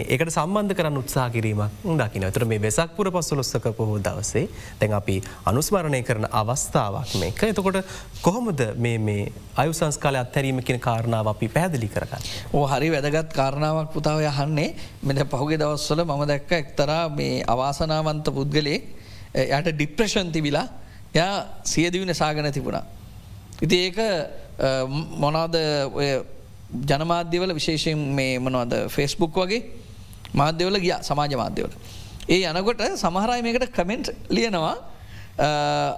ඒකට 0.07 0.31
සම්බන්ධ 0.31 0.75
කරන්න 0.75 0.99
උත්සා 0.99 1.31
කිරීමක් 1.31 1.85
දකින 1.99 2.27
තුර 2.29 2.45
මේ 2.45 2.61
වෙසක් 2.61 2.97
පුර 2.97 3.11
පස්සුලොස්සක 3.11 3.69
පොහෝ 3.77 3.99
දවසේ 3.99 4.49
දැන් 4.81 4.93
අපි 4.93 5.17
අනුස්මරණය 5.47 6.03
කරන 6.03 6.27
අවස්ථාවක් 6.33 7.15
මේක 7.15 7.43
එතකොට 7.43 7.79
කොහොමද 8.23 8.61
මේ 8.77 9.19
අයු 9.57 9.73
සංස්කාල 9.73 10.17
අත්හැරීම 10.17 10.61
කියෙන 10.61 10.81
කාරණාව 10.81 11.29
අපි 11.29 11.49
පැදිලි 11.49 11.89
කරගන්න. 11.89 12.23
ඕ 12.53 12.67
හරි 12.67 12.91
වැදගත් 12.91 13.33
කාරණාවක් 13.33 13.93
පුතාව 13.93 14.21
යහන්නේ 14.23 14.75
මෙද 15.03 15.25
පහුගේ 15.27 15.59
දවස්වල 15.59 16.05
මම 16.05 16.27
දැක්ක 16.27 16.53
එක්තරා 16.53 17.03
මේ 17.11 17.43
අවාසනාවන්ත 17.47 18.27
පුද්ගලේ 18.31 18.79
යට 19.35 19.69
ඩිප්‍රශන් 19.71 20.29
තිබිලා 20.31 20.67
ය 21.15 21.25
සියදිවින 21.65 22.15
සාගන 22.15 22.53
තිබුණා. 22.53 23.02
ඉති 23.63 23.77
ඒක 23.87 23.99
මොනාද 25.19 25.55
ජනමාධ්‍යවල 26.83 27.55
විශේෂයෙන් 27.55 27.99
මේ 28.19 28.39
මොනවද 28.39 28.89
ෆෙස්බුක් 28.89 29.37
වගේ 29.37 29.63
මාධ්‍යවල 30.35 30.81
ගිය 30.81 30.95
සමාජ 31.03 31.37
මාධ්‍යවල. 31.37 31.73
ඒ 32.29 32.43
යනකොට 32.49 32.83
සමහරයි 32.97 33.43
මේකට 33.43 33.73
කමෙන්ට් 33.73 34.13
ලියනවා 34.31 34.75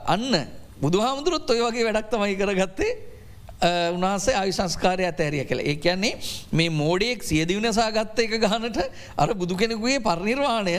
අන්න 0.07 0.46
බුදුහාමුදුරුත් 0.81 1.50
ඔය 1.50 1.61
වගේ 1.62 1.85
වැඩක් 1.85 2.11
තමයි 2.11 2.37
කරගත්තේ 2.37 2.92
උන්හන්සේ 3.92 4.35
ආවිශංස්කාරය 4.35 5.05
ඇතෑරිය 5.05 5.44
කළ 5.44 5.62
ඒ 5.62 5.77
කියන්නේ 5.77 6.14
මේ 6.53 6.70
මෝඩියෙක් 6.70 7.22
සියදිවනසා 7.22 7.90
ගත්ත 7.90 8.27
එක 8.27 8.40
ගානට 8.40 8.81
අර 9.16 9.35
බුදු 9.35 9.57
කෙනෙකුගේ 9.57 10.00
පරිනිර්වාණය 10.00 10.74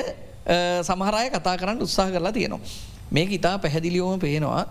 සමහරය 0.84 1.30
කතා 1.30 1.56
කරන්න 1.58 1.82
උත්සාහ 1.82 2.12
කරලා 2.12 2.32
තියෙනවා. 2.32 2.60
මේක 3.12 3.32
ඉතා 3.32 3.58
පැහැදිලියෝම 3.58 4.20
පේනවා 4.20 4.66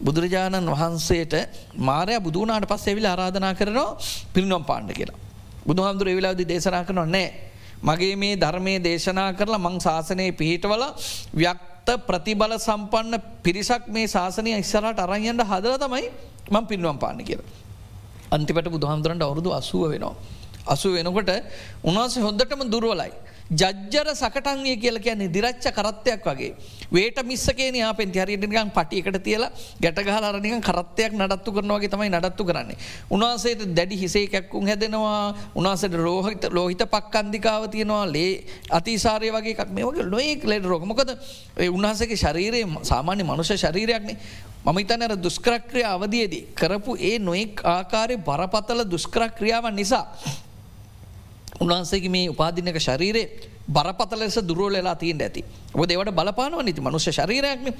බුදුරජාණන් 0.00 0.70
වහන්සේට 0.70 1.34
මාරය 1.74 2.20
බුදුනාට 2.20 2.68
පස් 2.68 2.86
එවිල 2.86 3.06
ආරාධනා 3.06 3.54
කරනවා 3.54 3.96
පිරිනම් 4.34 4.64
පාණ්ඩ 4.64 4.92
කියලා. 4.92 5.18
බුදුහාමුදුර 5.66 6.08
එවිලාදි 6.08 6.44
දේශනා 6.44 6.84
කරනවා 6.84 7.06
නෑ. 7.06 7.32
මගේ 7.82 8.16
මේ 8.16 8.36
ධර්මය 8.36 8.82
දේශනා 8.82 9.32
කරලා 9.32 9.58
මං 9.58 9.80
ශාසනය 9.80 10.32
පිහිටවල 10.32 10.84
ප්‍රතිබල 12.06 12.52
සම්පන්න 12.58 13.20
පිරිසක් 13.42 13.88
මේ 13.88 14.06
ශාසනය 14.06 14.58
ඉස්සරට 14.58 14.98
අරයන්ට 14.98 15.42
හදර 15.42 15.78
තමයි 15.78 16.10
මං 16.50 16.66
පින්නුවම් 16.66 16.98
පාන්න 16.98 17.24
කියල. 17.24 17.42
අන්තිපට 18.30 18.68
බුදුහාමුදුරන්ට 18.68 19.22
අවුරුදු 19.22 19.52
අසුව 19.52 19.90
වෙනවා. 19.90 20.14
අසු 20.66 20.92
වෙනකොට 20.92 21.30
උන්වහන්සේ 21.84 22.22
හොද්දටම 22.22 22.70
දුරුවලයි. 22.70 23.12
ජජ්ජර 23.48 24.08
සකටන්ගේ 24.12 24.76
කියල 24.76 24.98
කියන්නේ 24.98 25.28
දිරච්ච 25.28 25.70
කරත්තයක් 25.70 26.24
වගේ. 26.24 26.54
වේට 26.88 27.22
මිස්සකේ 27.22 27.70
යාපෙන් 27.72 28.10
හරිටිකන් 28.10 28.70
පටියකට 28.70 29.22
තියලා 29.22 29.50
ගැටගහලාරනික 29.78 30.58
කරත්තයක් 30.60 31.12
නඩත්තු 31.12 31.52
කරනවාගේ 31.52 31.88
තමයි 31.88 32.10
නඩත්තු 32.10 32.44
කරන්නේ. 32.44 32.76
උන්වහන්සේට 33.08 33.62
දැඩි 33.68 33.96
හිසේ 33.96 34.26
කැක්කුම් 34.26 34.66
හැදෙනවා 34.66 35.34
උන්වසට 35.54 35.94
රෝහිත 35.94 36.50
ලෝහිත 36.50 36.82
පක්කන්දිකාව 36.86 37.68
තියෙනවා 37.68 38.06
ලේ 38.06 38.44
අතිසාරය 38.70 39.30
වගේ 39.30 39.54
එකක් 39.54 39.70
මේ 39.70 39.84
වගේ 39.84 40.04
නොයෙක් 40.04 40.44
ලෙට 40.44 40.64
රෝකමොකද 40.64 41.14
උන්වහසගේ 41.68 42.16
ශරීරයේ 42.16 42.66
සාමාන්‍ය 42.82 43.22
මනුෂ 43.22 43.54
ශරීරයක්නේ 43.56 44.18
මම 44.64 44.78
ඉතනර 44.78 45.14
දුස්ක්‍රක්‍රිය 45.16 45.84
අවධියේදී 45.84 46.46
කරපු 46.52 46.96
ඒ 47.00 47.18
නොෙක් 47.20 47.62
ආකාරය 47.64 48.16
බරපතල 48.18 48.82
දුස්ක්‍රක්‍රියාවන් 48.84 49.76
නිසා. 49.76 50.06
උන්වහන්සේගේ 51.60 52.10
මේ 52.10 52.28
උපාදිනක 52.28 52.78
ශරීරයේ 52.78 53.26
බරපතල 53.68 54.18
ලෙස 54.18 54.36
දුරුවලලා 54.40 54.94
තිීන් 54.94 55.20
ඇති. 55.20 55.42
ඔබ 55.74 55.82
දෙවට 55.84 56.12
බලපානව 56.12 56.60
නති 56.62 56.80
මනුෂ්‍ය 56.80 57.12
ශරීරයක්න. 57.12 57.72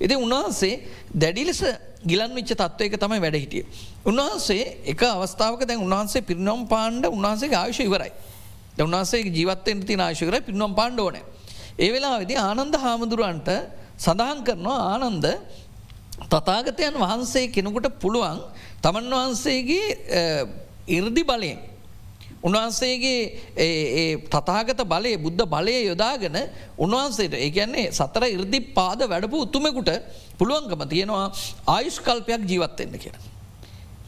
එති 0.00 0.14
උන්වහන්සේ 0.16 0.74
දැඩි 1.14 1.44
ලෙස 1.44 1.62
ගිලන් 2.02 2.34
විච්ච 2.34 2.52
තත්වයක 2.54 2.96
තමයි 2.96 3.20
වැඩ 3.20 3.36
හිටිය. 3.36 3.64
උන්වහන්සේ 4.04 4.62
එක 4.86 5.02
අවස්ථාවක 5.04 5.62
දැන් 5.62 5.80
උන්වහන්සේ 5.80 6.22
පිරිනම් 6.22 6.66
පාණ්ඩ 6.66 7.06
උන්වහන්සේ 7.08 7.54
ආයුෂ 7.54 7.80
ඉවරයි. 7.80 8.12
උන්වහන්සේ 8.78 9.28
ජීවත්තෙන් 9.28 9.86
තින 9.86 10.00
ආශකර 10.00 10.40
පින්නම් 10.42 10.74
පාණ්ඩෝන. 10.74 11.16
ඒ 11.78 11.90
වෙලා 11.92 12.18
වෙදි 12.18 12.34
ආනන්ද 12.38 12.74
හාමුදුරුවන්ට 12.76 13.50
සඳහන් 13.98 14.40
කරනවා 14.42 14.80
ආනන්ද 14.94 15.26
තතාගතයන් 16.26 16.96
වහන්සේ 16.96 17.46
කෙනෙකුට 17.48 17.88
පුළුවන් 18.00 18.40
තමන් 18.82 19.12
වහන්සේගේ 19.12 19.86
ඉර්දි 20.88 21.22
බලයෙන්. 21.22 21.69
උන්වහන්සේගේ 22.42 24.20
තතාගත 24.28 24.80
බලය 24.84 25.16
බුද්ධ 25.18 25.44
බලය 25.46 25.76
යොදාගෙන 25.84 26.38
උන්වහන්සේට 26.78 27.34
ඒගැන්නේ 27.36 27.90
සතර 27.90 28.24
ඉර්දි 28.28 28.60
පාද 28.72 29.02
වැඩපු 29.06 29.44
උත්තුමෙකුට 29.46 29.90
පුළුවන්කම 30.38 30.88
තියෙනවා 30.88 31.26
ආයුෂ්කල්පයක් 31.68 32.48
ජීවත්වෙන්න 32.48 32.96
කියෙන. 32.96 33.30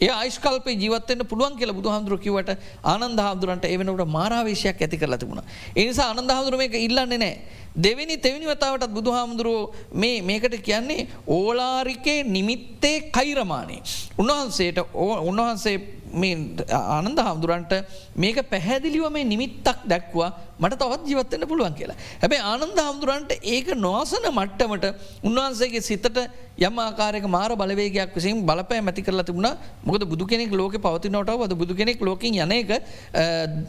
ඒ 0.01 0.11
ආයිස්කල්ප 0.11 0.67
ජීවත්වන්න 0.75 1.27
පුළුවන් 1.27 1.57
කියල 1.59 1.73
බුදු 1.73 1.89
හාමුදුරුවකිවට 1.89 2.51
ආනන්ද 2.85 3.21
හාමුදුරන්ට 3.25 3.67
එවනට 3.67 4.03
මාරාවේශයක් 4.09 4.81
ඇති 4.81 4.99
කරලා 4.99 5.19
තිබුණ. 5.19 5.43
එනිසා 5.77 6.07
ආනන්ද 6.09 6.33
හාමුදුරුව 6.35 6.63
එක 6.67 6.75
ඉල්ලන්නේ 6.79 7.19
නෑ. 7.19 7.35
දෙවැනි 7.77 8.17
තෙවනි 8.19 8.47
වතාවටත් 8.47 8.91
බුදු 8.91 9.11
හාමුදුරුවෝ 9.11 9.75
මේ 9.95 10.17
මේකට 10.23 10.57
කියන්නේ 10.61 11.07
ඕලාරිකේ 11.29 12.19
නිමිත්තේ 12.27 12.97
කෛරමානය. 13.11 13.79
උන්වහන්සේට 14.19 14.79
උන්වහන්සේ 15.23 15.77
ආනන්ද 16.13 17.19
හාමුදුරන්ට 17.19 17.73
මේක 18.17 18.39
පැහැදිලිව 18.51 19.05
මේ 19.11 19.25
නිමිත්තක් 19.25 19.85
දැක්වා 19.85 20.31
මට 20.61 20.79
තවත් 20.81 21.09
ජීවත්වන්න 21.09 21.49
පුළුවන් 21.49 21.75
කියලා. 21.75 21.97
හැබැ 22.23 22.41
ආනන්ද 22.43 22.79
හාමුදුරන්ට 22.85 23.33
ඒක 23.55 23.69
නොවසන 23.77 24.27
මට්ටමට 24.31 24.87
උන්වහන්සේගේ 25.23 25.83
සිතට 25.83 26.19
යම් 26.59 26.79
ආකාරක 26.79 27.27
මාර 27.29 27.57
බලවේගයක් 27.57 28.15
විසින් 28.15 28.45
බලපෑ 28.47 28.81
මැති 28.81 29.03
කරලා 29.03 29.25
තිබුණ 29.25 29.51
මොකද 29.85 30.05
බුදු 30.05 30.27
කෙනෙක් 30.27 30.53
ලෝක 30.53 30.77
පවතිනොට 30.79 31.33
වද 31.35 31.55
බුදු 31.55 31.75
කෙනෙක් 31.75 32.01
ලෝකින් 32.01 32.41
යනක 32.47 32.73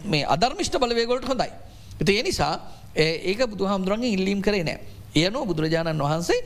මේ 0.06 0.24
අධර්මිෂ්ට 0.26 0.78
බලවේගොලට 0.78 1.26
හොඳයි. 1.26 1.52
ඒ 2.10 2.22
නිසා 2.24 2.54
ඒක 2.96 3.48
බුදු 3.48 3.66
හාමුදුරන්ගේ 3.66 4.14
ඉල්ලීම් 4.18 4.42
කරේ 4.42 4.64
නෑ. 4.64 4.80
යනෝ 5.16 5.46
බුදුරජාණන් 5.46 6.02
වහන්සේ 6.02 6.40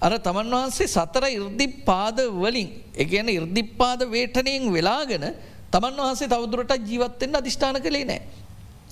අර 0.00 0.12
තමන් 0.18 0.50
වහන්සේ 0.50 0.88
සතර 0.88 1.24
ඉර්දි 1.30 1.66
පාද 1.84 2.20
වලින් 2.36 2.70
එකන 2.96 3.28
ඉර්දිපාද 3.30 4.00
වේටනයෙන් 4.06 4.70
වෙලාගෙන 4.72 5.26
තමන් 5.70 5.98
වහන්සේ 5.98 6.28
තවදුරට 6.28 6.72
ජීවත්තෙන් 6.82 7.34
අධිෂ්ඨාන 7.34 7.80
කළේ 7.80 8.04
නෑ. 8.04 8.22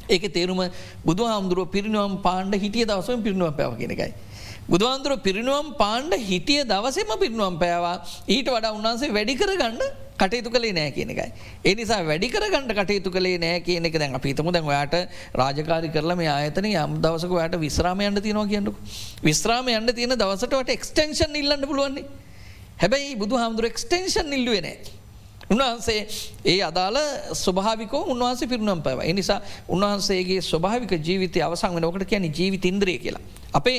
ඒක 0.09 0.33
තේරුම 0.33 0.61
බුදු 1.05 1.25
හාමුදුරුව 1.25 1.71
පිරිනුවම් 1.71 2.21
පාණ්ඩ 2.21 2.55
හිටිය 2.57 2.85
දවසම 2.85 3.23
පිරිනුව 3.23 3.57
පැව 3.57 3.79
කෙනකයි. 3.79 4.12
බුදුහන්දුර 4.65 5.19
පිරිනුවම් 5.19 5.75
පාණ්ඩ 5.75 6.15
හිටිය 6.21 6.62
දවසෙම 6.65 7.11
පිරිනුවම් 7.19 7.59
පෑවා 7.59 7.97
ඊට 8.29 8.47
වඩා 8.47 8.73
උන්වන්සේ 8.73 9.11
වැඩිකර 9.11 9.51
ගන්න 9.53 9.81
කටයුතු 10.18 10.51
කළේ 10.51 10.72
නෑ 10.72 10.90
කියන 10.90 11.11
එකයි. 11.11 11.29
එනිසා 11.64 12.01
වැඩිකර 12.05 12.44
ගණඩ 12.44 12.75
කටයුතු 12.75 13.11
කළේ 13.11 13.38
නෑ 13.38 13.61
කියන 13.61 13.85
එක 13.85 13.98
දැන් 13.98 14.14
අපිතම 14.14 14.51
දැන් 14.51 14.64
ඔයාට 14.64 14.96
රාජකාරි 15.35 15.88
කරලා 15.88 16.16
මේ 16.16 16.31
ආයතන 16.31 16.68
යම් 16.72 16.96
දවසක 17.03 17.37
යට 17.40 17.61
විශ්‍රාමයන්ට 17.61 18.22
තියනවා 18.22 18.46
කියන්නක. 18.46 18.77
විශ්‍රාමයන්ට 19.22 19.94
තියෙන 19.94 20.16
දවසටට 20.16 20.75
එක්ස්ටේෂන් 20.77 21.37
ඉල්ලන්න 21.37 21.68
පුළුවන්නේ. 21.68 22.05
හැබැයි 22.79 23.16
බුදු 23.16 23.38
හාමුදුර 23.38 23.66
එක්ස්ටේෂන් 23.66 24.33
ඉල්ලුවනෑ. 24.33 25.01
උන්වහන්සේ 25.51 26.01
ඒ 26.44 26.59
අදාළ 26.62 26.98
ස්වභාවිකෝ 27.35 28.03
උන්වහන්සේ 28.07 28.48
පිරුණම් 28.48 28.83
පැව. 28.83 29.01
එනිසා 29.05 29.40
උන්වහන්සේගේ 29.68 30.40
ස්වභාවික 30.42 30.92
ජීවිතය 31.01 31.42
අවසං 31.42 31.75
වෙන 31.75 31.85
ඕකට 31.85 32.05
කියන 32.05 32.27
ජීවිතින්ද්‍රය 32.31 32.98
කියලා. 32.98 33.22
අපේ 33.53 33.79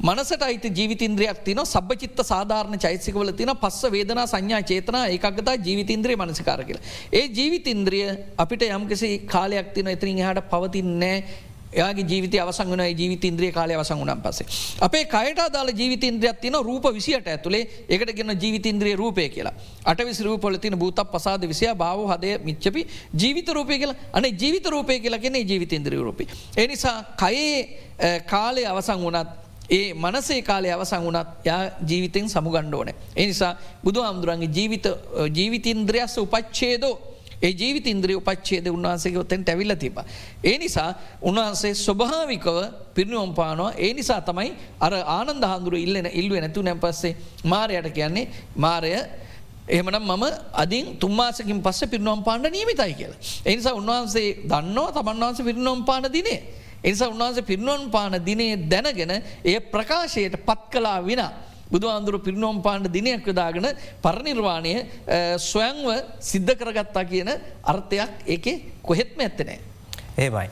මනසට 0.00 0.42
අයිත 0.42 0.64
ජීවිතින්ද්‍රයක් 0.66 1.44
තින 1.44 1.60
සබ්චිත්ත 1.64 2.18
සාධාරණ 2.24 2.78
චෛසිකවල 2.78 3.30
තින 3.32 3.52
පස්ස 3.54 3.84
වේදනා 3.88 4.26
සංඥා 4.26 4.62
චේතනා 4.62 5.06
ඒකගතා 5.08 5.54
ජීවිතින්ද්‍රය 5.58 6.16
මනසිකාර 6.16 6.64
කියලා. 6.64 6.82
ඒ 7.12 7.28
ජීවිතින්ද්‍රිය 7.28 8.08
අපිට 8.36 8.62
යම්කිසි 8.70 9.18
කාලයක් 9.26 9.72
තින 9.74 9.86
එතරින් 9.86 10.18
එහට 10.18 10.50
පවතින්නේ 10.50 11.16
එයාගේ 11.72 12.04
ජීවිත 12.04 12.34
අවසංගන 12.36 12.82
ජීවිත 12.92 13.24
ඉන්ද්‍රිය 13.24 13.50
කාලය 13.50 13.74
අවසංගුණන් 13.74 14.20
පසේ. 14.20 14.46
අපේ 14.80 15.04
කයට 15.06 15.40
දාල 15.50 15.68
ජීවිතන්ද්‍රයක් 15.72 16.40
තින 16.40 16.56
රූප 16.60 16.84
විසියට 16.90 17.26
ඇතුළේ 17.26 17.86
එකට 17.88 18.12
ගෙන 18.12 18.34
ජීවිතන්ද්‍රිය 18.34 18.96
රූපය 18.96 19.28
කියලා. 19.28 19.54
අට 19.84 19.98
විසි 20.00 20.24
රූපොල 20.24 20.56
තින 20.56 20.76
භූත 20.76 21.00
පසාද 21.06 21.44
විසිය 21.44 21.72
භාව 21.74 22.04
හදය 22.08 22.38
මිච්චපි 22.40 22.86
ජීවිත 23.14 23.48
රූපය 23.50 23.78
කියලා 23.78 23.96
අන 24.12 24.24
ජීවිත 24.34 24.66
රූපය 24.66 24.98
කියලා 24.98 25.18
කියෙන 25.18 25.38
ජීවිතන්ද්‍රිය 25.42 26.00
රූපි. 26.00 26.28
එනිසා 26.56 26.96
කයේ 27.16 28.20
කාලය 28.26 28.66
අවසං 28.66 29.00
වනත් 29.00 29.41
ඒ 29.72 29.86
මනසේ 29.94 30.40
කාලය 30.42 30.70
අවසං 30.70 31.06
වනත් 31.06 31.28
යා 31.44 31.62
ජීවිතෙන් 31.88 32.28
සමුගණ්ඩෝන. 32.28 32.90
එනිසා 33.16 33.54
බුදු 33.84 34.02
හාමුදුරන්ගේ 34.02 34.50
ජීවිත 34.50 34.86
ජීවිතින්ද්‍රියස්ස 35.30 36.18
උපච්චේදෝ 36.18 36.94
ඒ 37.42 37.50
ජීවිත 37.52 37.86
ඉන්ද්‍රිය 37.86 38.16
උපච්චේද 38.16 38.66
උන්වහන්සේගේ 38.68 39.18
ඔත්තෙන් 39.18 39.44
ඇවිල්ල 39.44 39.74
තිබ. 39.76 39.96
ඒ 40.44 40.56
නිසා 40.58 40.90
උන්වහන්සේ 41.22 41.72
ස්වභාවිකව 41.76 42.58
පිරිනුවම් 42.94 43.32
පානවා 43.34 43.72
ඒ 43.76 43.92
නිසා 43.94 44.20
තමයි 44.20 44.50
අර 44.80 44.92
ආනන්ද 45.16 45.44
හාන්දුර 45.44 45.74
ඉල්ලෙන 45.76 46.08
ඉල්ලුව 46.12 46.38
නැතු 46.38 46.62
නැ 46.62 46.76
පස්සේ 46.76 47.12
මාරයට 47.44 47.88
කියන්නේ 47.98 48.30
මාරය 48.56 48.92
එහමනම් 49.68 50.06
මම 50.10 50.24
අදින් 50.54 50.86
තුම්මාසකින් 50.96 51.62
පස්ස 51.62 51.82
පිරිනුවම් 51.86 52.22
පාණ්ඩ 52.22 52.50
නීමිතයි 52.50 52.94
කියලා. 52.94 53.20
එනිසා 53.44 53.74
උන්වහන්සේ 53.74 54.28
දන්නවා 54.44 54.90
තමන් 54.92 55.22
වහන්සේ 55.22 55.44
පිරිනුවම් 55.44 55.82
පාන 55.84 56.06
දිනේ. 56.10 56.40
එනිසා 56.84 57.08
උන්වහන්සේ 57.08 57.48
පිරිනුවන් 57.50 57.90
පාන 57.90 58.18
දිනේ 58.26 58.56
දැනගෙන 58.72 59.14
ඒ 59.44 59.60
ප්‍රකාශයට 59.72 60.36
පත් 60.46 60.70
කලා 60.72 61.00
විනා. 61.08 61.32
බුදු 61.72 61.88
අන්දුර 61.88 62.18
පිරිනොම් 62.20 62.62
පාණ්ඩ 62.62 62.92
දිනයක් 62.96 63.26
යොදාගෙන 63.26 63.66
පරනිර්වාණය 64.04 64.72
ස්වයංව 65.48 65.86
සිද්ධ 66.30 66.54
කරගත්තා 66.60 67.04
කියන 67.12 67.30
අර්ථයක් 67.72 68.12
ඒක 68.26 68.46
කොහෙත්ම 68.88 69.20
ඇත්තනෑ. 69.26 69.58
ඒමයි. 70.18 70.48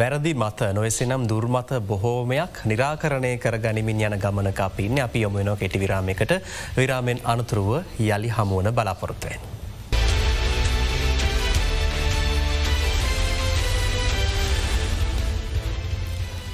වැරදි 0.00 0.32
මත 0.34 0.60
නොවෙසිනම් 0.78 1.24
දුර්මත 1.30 1.70
බොහෝමයක් 1.90 2.60
නිරාකරණය 2.72 3.32
කර 3.44 3.56
ගනිමින් 3.64 4.04
යන 4.08 4.18
ගමනක 4.24 4.60
අපින්න 4.66 5.00
අපි 5.06 5.24
යොමනෝ 5.24 5.56
කෙටි 5.56 5.80
විරාමයකට 5.84 6.36
විරාමෙන් 6.76 7.24
අනතුරුව 7.24 7.72
යළි 7.98 8.36
හමුවන 8.36 8.74
බලාපොරොත්තුවෙන්. 8.76 9.59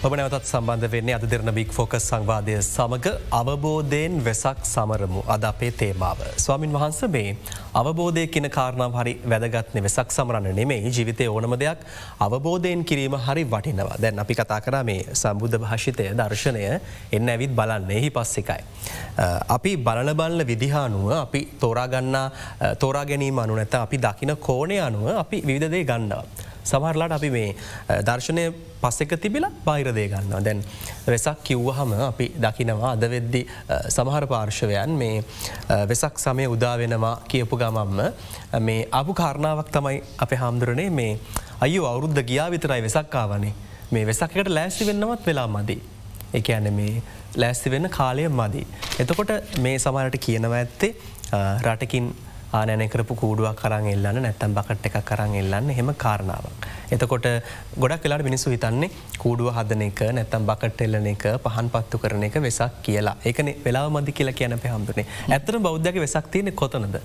ඔබ 0.07 0.14
නැවතත් 0.14 0.47
සම්බන්ධ 0.47 0.90
වෙන්නේ 0.90 1.14
අද 1.16 1.25
දෙරන 1.31 1.51
බික් 1.55 1.71
ෆෝකස් 1.77 2.05
සංවාදය 2.11 2.53
සමඟ 2.59 3.07
අවබෝධයෙන් 3.38 4.21
වෙසක් 4.27 4.61
සමරමු 4.64 5.21
අද 5.27 5.45
අපේ 5.45 5.71
තේමාව. 5.73 6.21
ස්වාමින් 6.37 6.77
වහන්ස 6.77 7.01
මේ 7.14 7.33
අවබෝධය 7.75 8.25
කියන 8.29 8.47
කාරණාව 8.57 8.95
හරි 8.99 9.14
වැදගත්න 9.33 9.83
වෙසක් 9.87 10.14
සමරන්න 10.16 10.55
නෙමේ 10.61 10.79
ජීවිතය 10.88 11.27
ඕනම 11.29 11.57
දෙයක් 11.59 11.83
අවබෝධයෙන් 12.21 12.85
කිරීම 12.85 13.19
හරි 13.27 13.45
වටිනවා 13.47 13.99
දැන් 13.99 14.23
අපි 14.25 14.38
කතා 14.40 14.61
කර 14.61 14.79
මේ 14.85 15.03
සම්බුද්ධ 15.14 15.59
භාෂිතය 15.64 16.09
දර්ශනය 16.14 16.64
එන්න 17.12 17.35
ඇවිත් 17.35 17.57
බලන්න 17.59 17.90
එහි 17.90 18.11
පස්සිකයි. 18.11 18.62
අපි 19.51 19.77
බලන 19.79 20.16
බලන 20.16 20.47
විදිහානුව 20.47 21.09
අපි 21.19 21.40
තෝරාගන්නා 21.61 22.27
තෝරා 22.77 23.07
ගැනීම 23.07 23.38
අනු 23.38 23.57
නැත 23.57 23.75
අපි 23.77 23.99
දකින 23.99 24.37
කෝණය 24.40 24.79
අනුව 24.81 25.16
අපි 25.16 25.42
විවිධදේ 25.42 25.85
ගන්නවා. 25.85 26.55
සමහරලාට 26.66 27.16
අපි 27.18 27.31
මේ 27.31 27.50
දර්ශනය 28.02 28.44
පස්සෙක 28.81 29.12
තිබිලා 29.18 29.52
බයිරදේ 29.66 30.07
ගන්නවා 30.09 30.40
දැන් 30.40 30.62
වෙසක් 31.09 31.44
කිව්වහම 31.44 31.92
අපි 32.02 32.26
දකිනවා 32.38 32.92
අද 32.92 33.07
වෙද්දි 33.09 33.42
සමහර 33.88 34.26
පාර්ශවයන් 34.26 34.96
මේ 34.96 35.14
වෙසක් 35.90 36.18
සමය 36.18 36.46
උදාවෙනවා 36.48 37.14
කියපු 37.29 37.57
ගමම්ම 37.57 38.00
මේ 38.61 38.81
අපපු 38.92 39.14
කාරණාවක් 39.14 39.70
තමයි 39.70 40.02
අප 40.18 40.35
හාමුදුරනේ 40.37 40.90
මේ 40.92 41.12
අයු 41.61 41.85
අවුරුද්ධ 41.85 42.22
ගියා 42.22 42.50
විතරයි 42.50 42.83
වෙසක්කාවනේ 42.83 43.55
මේ 43.90 44.07
වෙසක්කට 44.07 44.48
ලෑස්ති 44.48 44.87
වෙන්නවත් 44.87 45.26
වෙලා 45.26 45.46
මදී. 45.48 45.81
එක 46.35 46.48
ඇන 46.50 46.72
මේ 46.72 47.02
ලෑස්ති 47.37 47.70
වෙන්න 47.70 47.88
කාලය 47.90 48.29
මදී. 48.31 48.66
එතකොට 49.00 49.31
මේ 49.59 49.79
සමරට 49.79 50.18
කියනව 50.18 50.52
ඇත්තේ 50.52 50.94
රටකින් 51.62 52.14
ආනෑන 52.53 52.89
කරපු 52.89 53.15
කූඩුවක් 53.15 53.57
කරන්න 53.57 53.87
එල්ලන්න 53.89 54.23
නැත්තම් 54.23 54.55
බකට 54.55 54.87
එකක් 54.89 54.99
කරන්න 55.05 55.35
එල්ලන්න 55.35 55.71
හෙම 55.71 55.91
කාරණාවක්. 55.97 56.67
එතකොට 56.91 57.27
ගොඩක් 57.77 58.05
වෙලාට 58.05 58.25
මිනිසු 58.25 58.51
හිතන්නේ 58.51 58.91
කූඩුව 59.19 59.53
හදන 59.53 59.83
එක 59.83 60.01
නැත්තම් 60.13 60.47
බකට 60.47 60.81
එල්ලන 60.83 61.07
එක 61.07 61.27
පහන් 61.45 61.69
පත්තු 61.69 61.99
කරන 61.99 62.23
එක 62.23 62.39
වෙසක් 62.41 62.81
කියලා 62.83 63.17
එකන 63.25 63.53
වෙලා 63.65 63.89
මදි 63.91 64.13
කියලා 64.13 64.35
කියන 64.35 64.59
පැහම්දුනේ 64.59 65.07
ඇතර 65.29 65.59
බෞද්ධක 65.61 65.99
වෙසක් 65.99 66.31
තියෙන 66.31 66.53
කොතනද. 66.55 66.97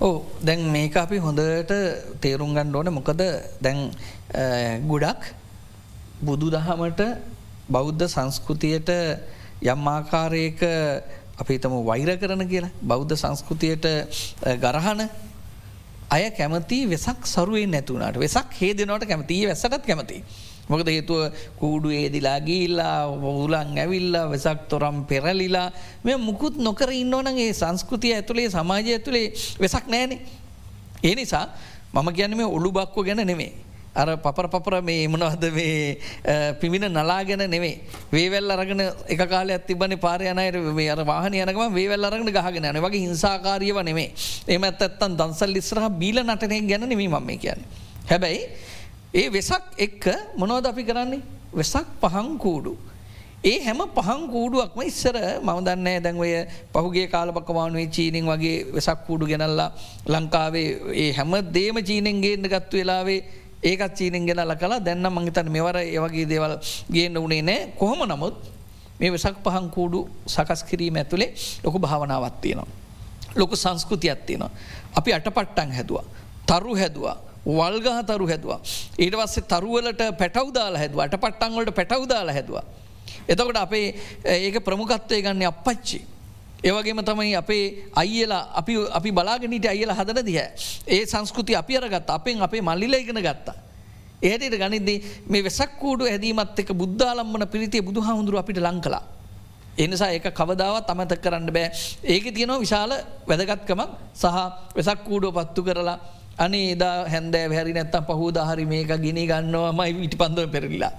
ඕ 0.00 0.24
දැන් 0.42 0.60
මේක 0.70 0.96
අපි 0.96 1.18
හොඳට 1.18 1.72
තේරුම් 2.20 2.54
ගණ්ඩ 2.54 2.76
ඕන 2.76 2.92
මොකද 2.92 3.22
දැන් 3.60 3.90
ගොඩක් 4.86 5.32
බුදු 6.22 6.50
දහමට 6.50 7.02
බෞද්ධ 7.68 8.06
සංස්කෘතියට 8.06 8.90
යම් 9.64 9.86
ආකාරයක 9.88 10.60
අපි 11.34 11.58
තම 11.58 11.74
වෛර 11.82 12.10
කරන 12.16 12.46
කියලා 12.46 12.72
බෞද්ධ 12.82 13.14
සංස්කෘතියට 13.14 13.86
ගරහන 14.56 15.00
අය 16.10 16.30
කැමති 16.30 16.78
වෙසක් 16.86 17.26
සරුවෙන් 17.26 17.70
නැතුනට 17.70 18.16
වෙසක් 18.16 18.50
හේදනවට 18.60 19.06
කැමතිී 19.06 19.46
වැසටත් 19.46 19.82
කැමති. 19.82 20.22
මොකද 20.68 20.88
හේතුව 20.88 21.32
කූඩු 21.58 21.90
ඒදිලා 21.90 22.38
ගීල්ලා 22.40 23.10
වූලන් 23.16 23.74
ඇවිල්ලා 23.74 24.30
වෙසක් 24.30 24.68
තොරම් 24.68 25.04
පෙරලිලා 25.04 25.68
මෙ 26.04 26.16
මුකුත් 26.18 26.56
නොකර 26.58 26.90
ඉන්නවනගේ 26.92 27.52
සංස්කෘතිය 27.52 28.14
ඇතුළේ 28.14 28.48
සමාජය 28.50 28.92
ඇතුළේ 28.92 29.26
වෙසක් 29.60 29.86
නෑනේ. 29.86 30.20
ඒ 31.02 31.14
නිසා 31.14 31.46
මම 31.92 32.08
ගැනීම 32.12 32.46
ඔළු 32.48 32.72
බක්ව 32.72 33.04
ගැන 33.04 33.26
නෙමේ. 33.26 33.52
අර 33.94 34.08
පපර 34.18 34.46
පපර 34.48 34.80
මේ 34.82 35.06
මොනවද 35.06 35.44
මේ 35.50 35.98
පිමිණ 36.60 36.88
නලාගෙන 36.90 37.44
නෙවේ 37.46 37.74
වේවල් 38.10 38.50
අරගෙන 38.50 38.82
එක 39.08 39.22
කාල 39.26 39.48
ඇතිබන 39.48 39.96
පාරයනයට 39.98 40.58
මේ 40.72 40.88
අර 40.90 41.02
වාහන 41.04 41.34
යනකම 41.34 41.62
වේවල් 41.72 42.04
අරගෙන 42.04 42.30
ගහගෙන 42.30 42.66
යන 42.66 42.80
වගේ 42.80 43.04
හිංසාකාරියව 43.04 43.78
නෙමේ 43.82 44.10
එම 44.48 44.64
ඇත්තත්තන් 44.64 45.14
දන්සල් 45.14 45.54
ඉස්රහ 45.56 45.86
බීල 45.94 46.18
නටනය 46.20 46.60
ගැන 46.64 46.88
නෙමී 46.88 47.08
මම 47.08 47.30
කියන. 47.38 47.60
හැබැයි 48.06 48.42
ඒ 49.14 49.30
වෙසක් 49.30 49.78
එක්ක 49.78 50.04
මොනවද 50.36 50.66
අපි 50.66 50.82
කරන්නේ? 50.84 51.22
වෙසක් 51.52 51.86
පහන් 52.00 52.34
කූඩු. 52.36 52.74
ඒ 53.44 53.60
හැම 53.60 53.80
පහන් 53.90 54.22
කූඩුවක්ම 54.26 54.80
ඉස්සර 54.82 55.16
මම 55.38 55.58
දන්න 55.60 56.02
දැන්වය 56.02 56.28
පහුගේ 56.72 57.06
කාලපකවානුවේ 57.06 57.86
චීනින් 57.88 58.26
වගේ 58.26 58.58
වෙසක් 58.72 59.06
කූඩු 59.06 59.26
ගෙනල්ලා 59.26 59.70
ලංකාවේ 60.08 60.68
ඒ 60.94 61.10
හැම 61.12 61.34
දේම 61.52 61.76
චීනෙන්ගේන්න 61.82 62.48
ගත්තු 62.48 62.76
වෙලාවේ 62.76 63.20
ඒකත් 63.64 63.94
චීනෙන් 63.96 64.26
ගෙනල 64.26 64.54
කලා 64.56 64.80
දැන්න 64.80 65.06
මංහිතන් 65.08 65.48
මෙවර 65.50 65.76
ඒවගේ 65.80 66.28
දේවල් 66.28 66.54
ගේන්න 66.90 67.16
වනේ 67.16 67.42
නෑ 67.42 67.60
කොහොම 67.78 68.04
නමුත් 68.04 68.36
මේ 69.00 69.10
වෙසක් 69.10 69.42
පහන් 69.44 69.68
කූඩු 69.70 70.00
සකස් 70.26 70.62
කිරීම 70.64 70.96
ඇතුළේ 70.96 71.34
ලොකු 71.64 71.78
භාවනාවත්තියනවා. 71.78 72.68
ලොකු 73.36 73.56
සංස්කෘතියක් 73.56 74.26
තියෙනවා. 74.26 74.50
අපි 74.94 75.10
අටපට්ටන් 75.12 75.72
හැදවා. 75.72 76.04
තරු 76.46 76.76
හැදවා. 76.76 77.16
වල්ගහතරු 77.46 78.26
හැදවා. 78.26 78.60
ඊට 78.98 79.14
වස්සේ 79.14 79.44
තරුවලට 79.44 80.02
පැටවදාලා 80.18 80.78
හැදව 80.78 80.98
අට 80.98 81.16
පට්ටන්වලට 81.16 81.74
පැටවදාලා 81.74 82.34
හැදවා. 82.34 82.64
එතකොට 83.28 83.56
අපේ 83.56 83.86
ඒක 84.24 84.64
ප්‍රමුකත්වය 84.64 85.22
ගන්න 85.22 85.46
අපච්චි. 85.46 86.00
ඒවගේම 86.64 87.00
තමයි 87.00 87.36
අපේ 87.36 87.64
අයිලා 87.94 88.48
අපි 88.54 88.74
අපි 88.90 89.10
බලාගෙනට 89.12 89.66
අයිල 89.66 89.90
හදන 89.90 90.20
දිහ. 90.24 90.38
ඒ 90.86 91.04
සංස්කෘති 91.04 91.52
අපි 91.54 91.76
අරගත් 91.76 92.10
අපෙන් 92.10 92.40
අපේ 92.40 92.62
මල්ලිල 92.62 92.94
ඉගෙන 92.94 93.20
ගත්තා. 93.20 93.54
ඒයට 94.22 94.56
ගනිදේ 94.56 95.02
මේ 95.28 95.42
වෙසක්කූඩු 95.42 96.04
ඇදීමත් 96.06 96.58
එක 96.58 96.72
බුද්ධාලම්මන 96.72 97.44
පිරිතිය 97.46 97.82
බුදු 97.82 98.00
හාමුදුරුව 98.00 98.40
අපිට 98.40 98.58
ලං 98.58 98.80
කලා. 98.80 99.02
එනිසා 99.76 100.10
ඒක 100.10 100.30
කවදාවත් 100.30 100.90
අමත 100.90 101.12
කරන්න 101.16 101.52
බෑ 101.52 101.68
ඒක 102.04 102.24
තියෙනවා 102.32 102.60
විශාල 102.60 102.92
වැදගත්කමක් 103.28 103.90
සහ 104.14 104.36
වෙසක්කූඩුව 104.76 105.34
පත්තු 105.34 105.62
කරලා 105.62 105.98
අනේ 106.38 106.74
දා 106.74 107.04
හැන්දෑ 107.06 107.48
හැරි 107.50 107.72
නැත්තම් 107.72 108.06
පහූදාහරි 108.06 108.64
මේක 108.66 108.90
ගිනි 108.98 109.26
ගන්නවා 109.26 109.72
මයි 109.72 109.92
විටි 109.94 110.16
පන්දුව 110.16 110.48
පෙරල්ලා. 110.48 110.92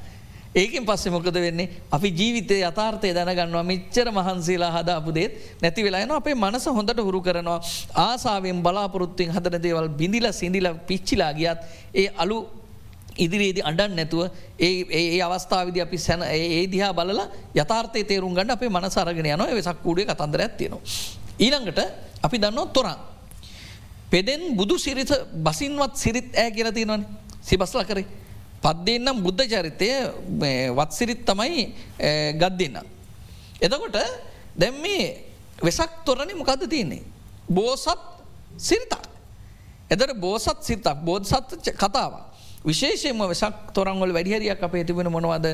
ඒකෙන් 0.56 0.86
පස්සෙ 0.86 1.10
මොකද 1.10 1.38
වෙන්නේ 1.38 1.70
අපි 1.92 2.10
ජීවිතය 2.12 2.58
යථාර්ථය 2.62 3.14
දැනගන්නවා 3.14 3.64
මෙච්චර 3.64 4.08
මහන්සේලා 4.10 4.72
හදාපුදේත් 4.76 5.34
නැති 5.62 5.84
වෙලායන 5.84 6.12
අපේ 6.12 6.36
මනස 6.36 6.68
හොඳට 6.70 7.00
හුරු 7.00 7.22
කරනවා 7.22 7.60
ආසාාවෙන් 8.04 8.62
බලාපොරොත්තුවෙන් 8.62 9.34
හදන 9.36 9.58
දේවල් 9.62 9.90
බිඳිල 9.92 10.28
සිදිල 10.34 10.70
පිච්චිලා 10.88 11.34
ගියත් 11.34 11.60
ඒ 11.94 12.08
අලු 12.18 12.38
ඉදිරියේදි 13.18 13.62
අඩන් 13.64 13.96
නැතුව 13.96 14.22
ඒ 14.60 14.72
ඒ 14.92 15.20
අවස්ථාවද 15.22 15.78
අපි 15.80 15.98
සැන 15.98 16.24
ඒ 16.30 16.64
දිහා 16.68 16.94
බලලා 16.94 17.28
යථාර්ථය 17.54 18.04
තේරුම් 18.04 18.34
ගන්න 18.34 18.52
අපේ 18.52 18.70
මනස 18.70 18.98
අරගෙන 18.98 19.26
යන 19.28 19.46
වෙසක් 19.52 19.80
කූඩේ 19.84 20.06
කතන්දර 20.06 20.42
ඇත්තියෙනවා. 20.42 20.82
ඊළඟට 21.40 21.80
අපි 22.22 22.38
දන්නවා 22.38 22.68
තොරන්. 22.70 22.96
පෙදෙන් 24.12 24.42
බුදු 24.56 24.76
සිරිත 24.78 25.12
බසින්වත් 25.38 25.96
සිරිත් 25.96 26.28
ඇ 26.34 26.52
කියලතිනවන 26.52 27.04
සිබස්ල 27.42 27.84
කරේ. 27.84 28.06
පද්දෙන්නම් 28.66 29.22
බුද්ධ 29.22 29.46
චරිතය 29.46 29.90
වත්සිරිත් 30.74 31.22
තමයි 31.24 31.64
ගත් 32.34 32.54
දෙන්න. 32.58 32.78
එතකොට 33.62 33.98
දැම් 34.56 34.82
මේ 34.82 35.08
වෙසක් 35.62 36.02
තොරණ 36.06 36.34
මොකද 36.36 36.66
තියන්නේ. 36.68 37.04
බෝසත් 37.50 37.88
සිරිතක්. 38.58 39.04
එදට 39.90 40.18
බෝසත් 40.18 40.58
සිරිතක් 40.62 40.98
බෝධසත් 41.00 41.74
කතාව. 41.74 42.14
විශේෂයම 42.64 43.22
වෙසක් 43.24 43.74
තොරන්වල 43.74 44.12
වැඩිහරියක් 44.12 44.60
අපේ 44.60 44.84
තිබෙන 44.84 45.08
මොනවද 45.08 45.46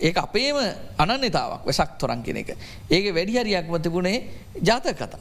ඒ 0.00 0.12
අපේම 0.14 0.56
අනන්‍යතාවක් 0.98 1.64
වෙසක් 1.64 1.96
තොරන් 1.98 2.22
කෙන 2.22 2.36
එක. 2.36 2.56
ඒක 2.90 3.06
වැඩිහරියක්ම 3.10 3.74
තිබුණේ 3.78 4.28
ජාත 4.60 4.84
කතා. 4.84 5.18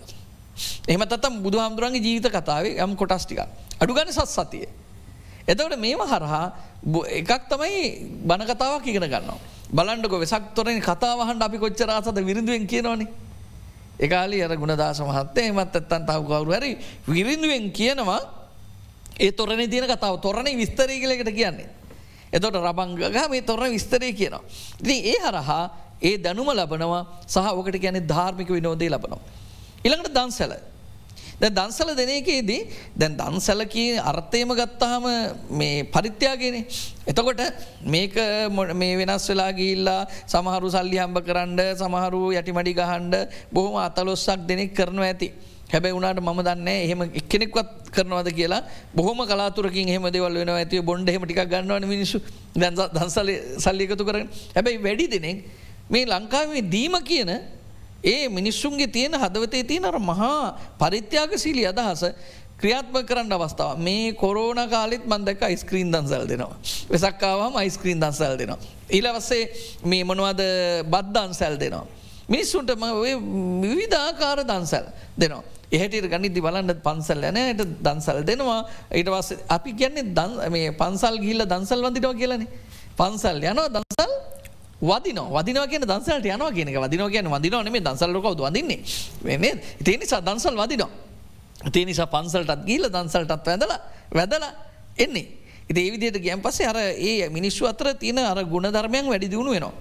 එහම 0.88 1.02
තම් 1.06 1.40
බුදු 1.42 1.58
හාමුදුරන්ගේ 1.58 2.02
ජීවිත 2.02 2.28
කතාවේ 2.30 2.76
යම් 2.78 2.96
කොටස්ටික. 2.96 3.40
අඩුගන 3.80 4.12
සත් 4.12 4.28
සතිය. 4.28 4.68
එතවට 5.48 5.78
මේම 5.78 6.02
හරහා 6.02 6.46
එකක් 7.10 7.32
තමයි 7.48 7.80
බනකතාවක් 8.22 8.86
ඉගෙන 8.86 9.04
ගන්නවා. 9.04 9.40
බලන්ඩක 9.70 10.14
වෙසක් 10.14 10.44
තොරෙන් 10.54 10.80
කතාවහන්ට 10.80 11.42
අපි 11.42 11.58
කොච්චරාසද 11.58 12.20
විරිඳුවෙන් 12.20 12.68
කියනවනේ. 12.68 13.08
එකකාලි 13.98 14.44
අර 14.44 14.54
ගුණදාස 14.54 15.00
මහත්තේ 15.02 15.48
එමත් 15.48 15.60
ඇත්තන් 15.72 16.06
තව 16.06 16.20
කවරු 16.22 16.52
හරි 16.52 16.72
විරිඳුවෙන් 17.06 17.72
කියනවා 17.72 18.22
ඒ 19.20 19.32
තොරණ 19.32 19.66
තියන 19.66 19.86
කතාව 19.86 20.20
තොරණ 20.20 20.52
විස්තරී 20.54 21.00
කලෙකට 21.00 21.32
කියන්නේ. 21.32 21.70
එතොට 22.30 22.56
රබංගහ 22.56 23.30
මේ 23.30 23.42
තොරණ 23.42 23.72
විස්තරය 23.72 24.14
කියනවා. 24.14 24.44
ඉතින් 24.80 25.00
ඒ 25.06 25.20
හරහා 25.22 25.64
ඒ 26.02 26.18
දැනුම 26.18 26.50
ලබනවා 26.50 27.24
සහ 27.26 27.38
ඕකට 27.50 27.80
ගැන 27.80 28.04
ධාර්මික 28.04 28.50
විනෝදය 28.50 28.88
ලබනවා. 28.88 29.20
ඉළඟට 29.84 30.14
දන්සැල 30.14 30.54
දැ 31.40 31.50
දන්සල 31.52 31.90
දෙනයකේදී 31.94 32.62
දැන් 32.96 33.14
දන්සැලකී 33.16 33.90
අර්ථයම 34.04 34.52
ගත්තාහම 34.52 35.06
මේ 35.52 35.84
පරිත්‍යයාගෙන 35.86 36.56
එතකොට 37.08 37.42
මේක 37.88 38.16
මේ 38.74 38.96
වෙනස් 39.02 39.28
වෙලා 39.30 39.52
ගිල්ලා 39.54 40.00
සමහරු 40.26 40.70
සල්ලි 40.70 40.98
හම්බ 40.98 41.20
කරන්න 41.22 41.60
සමහරු 41.76 42.22
යටිමඩි 42.34 42.74
ගහන්ඩ 42.74 43.16
බොහොම 43.52 43.78
අතලොස්සක් 43.80 44.48
දෙනෙක් 44.50 44.74
කරනවා 44.74 45.10
ඇති. 45.10 45.30
හැබැ 45.68 45.92
වුණට 45.92 46.22
ම 46.22 46.40
දන්න 46.40 46.68
එහෙම 46.76 47.02
එක්කෙනෙක්වත් 47.14 47.70
කරනවද 47.92 48.30
කියලා. 48.32 48.64
බොහොම 48.96 49.22
කලාතුරකින් 49.24 49.88
හෙම 49.88 50.10
දෙවල් 50.10 50.40
වෙන 50.42 50.52
ඇතිව 50.52 50.82
බොන්ඩ 50.84 51.10
හෙමටික් 51.10 51.42
ගන්නවන 51.46 51.86
මිනිසු 51.86 52.18
දන්සල 52.56 53.30
සල්ලිකතු 53.60 54.10
කරන 54.10 54.26
හැබැයි 54.56 54.82
වැඩි 54.82 55.08
දෙනෙක් 55.08 55.46
මේ 55.90 56.06
ලංකාවේ 56.08 56.66
දීම 56.68 56.98
කියන 57.04 57.32
ඒ 58.04 58.30
මිනිස්සුන්ගේ 58.30 58.88
තියෙන 58.88 59.14
හදවතේ 59.14 59.64
තියෙන 59.64 59.86
අර 59.86 60.00
මහා 60.02 60.58
පරිත්‍යාගශීලි 60.80 61.64
අදහස 61.68 62.04
ක්‍රියාත්ම 62.58 62.96
කරන්න 63.04 63.34
අවස්ථාව 63.34 63.80
මේ 63.80 64.14
කොරෝන 64.14 64.60
කාලෙත් 64.70 65.04
මන්දක 65.06 65.42
යිස්ක්‍රීන් 65.46 65.92
දන්සල් 65.92 66.26
දෙනවා. 66.28 66.58
වෙසක්කාවම 66.90 67.54
යිස්ක්‍රීන් 67.60 68.00
දන්සල් 68.00 68.38
දෙනවා. 68.38 68.60
ඊලවස්සේ 68.90 69.44
මේ 69.84 70.04
මොනවද 70.04 70.42
බද්ධන් 70.86 71.34
සැල් 71.34 71.56
දෙනවා. 71.56 71.86
මිනිස්සුන්ටම 72.28 72.84
විවිධාකාර 73.64 74.40
දන්සැල් 74.44 74.88
දෙනවා. 75.18 75.44
එහට 75.72 75.96
ගනිදි 76.06 76.42
බලන්න 76.42 76.74
පන්සල් 76.80 77.24
ඇනයට 77.24 77.62
දන්සල් 77.80 78.20
දෙනවා 78.24 78.60
ඊට 78.92 79.10
වස් 79.10 79.30
අපි 79.50 79.74
කියන්නේ 79.74 80.72
පන්සල් 80.74 81.16
ගිල්ල 81.20 81.44
දන්සල් 81.46 81.82
වඳිනවා 81.84 82.14
කියලනේ. 82.14 82.50
පන්සල් 82.98 83.38
යනවා 83.44 83.70
දන්සල් 83.70 84.12
වදින 84.82 85.20
වදින 85.32 85.58
කියන 85.70 85.82
දන්සලට 85.84 86.26
යනවා 86.26 86.52
කියනක 86.52 86.78
වදින 86.78 87.10
කියන 87.10 87.28
වදින 87.28 87.56
නේ 87.66 87.82
දන්සල්ලකව 87.82 88.38
වදින්නේ 88.38 88.80
වෙන්නේ 89.24 89.54
ඉතිේ 89.80 89.98
නිසා 89.98 90.22
දන්සල් 90.22 90.56
වදිනවා. 90.56 91.08
තිය 91.66 91.86
නිසා 91.86 92.08
පන්සල්ටත් 92.08 92.66
ගීල 92.66 92.90
දන්සල්ටත් 92.90 93.46
වැදලා 93.46 93.80
වැදලා 94.14 94.52
එන්නේ. 94.98 95.28
ඉති 95.70 95.82
ඒවිදියට 95.82 96.20
ගැම් 96.24 96.42
පස්සේ 96.42 96.68
අර 96.68 96.78
ඒ 96.78 97.30
මිනිස්සු 97.30 97.66
අතර 97.66 97.94
තියෙන 97.96 98.20
අර 98.20 98.44
ගුණ 98.46 98.70
ධර්මයන් 98.70 99.10
වැඩි 99.10 99.30
දියුණු 99.30 99.52
වෙනවා. 99.52 99.74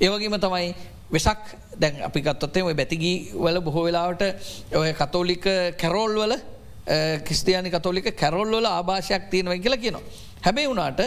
ඒවගේම 0.00 0.40
තමයි 0.40 0.74
වෙසක් 1.12 1.42
දැන් 1.76 2.02
අපි 2.02 2.20
ගත්තොත්තේ 2.20 2.62
ඔය 2.62 2.74
බැතිගී 2.74 3.32
වල 3.34 3.60
බොහෝ 3.60 3.84
වෙලාවට 3.84 4.22
ඔය 4.74 4.92
කතෝලික 4.94 5.44
කැරෝල් 5.76 6.14
වල 6.16 6.34
කිස්තියානි 7.24 7.70
කතෝලික 7.70 8.16
කැරොල්වල 8.16 8.64
ආභාෂයක් 8.66 9.30
තියෙනව 9.30 9.60
කියලා 9.60 9.76
කියනවා. 9.76 10.02
හැබැයි 10.42 10.68
වුණට 10.68 11.00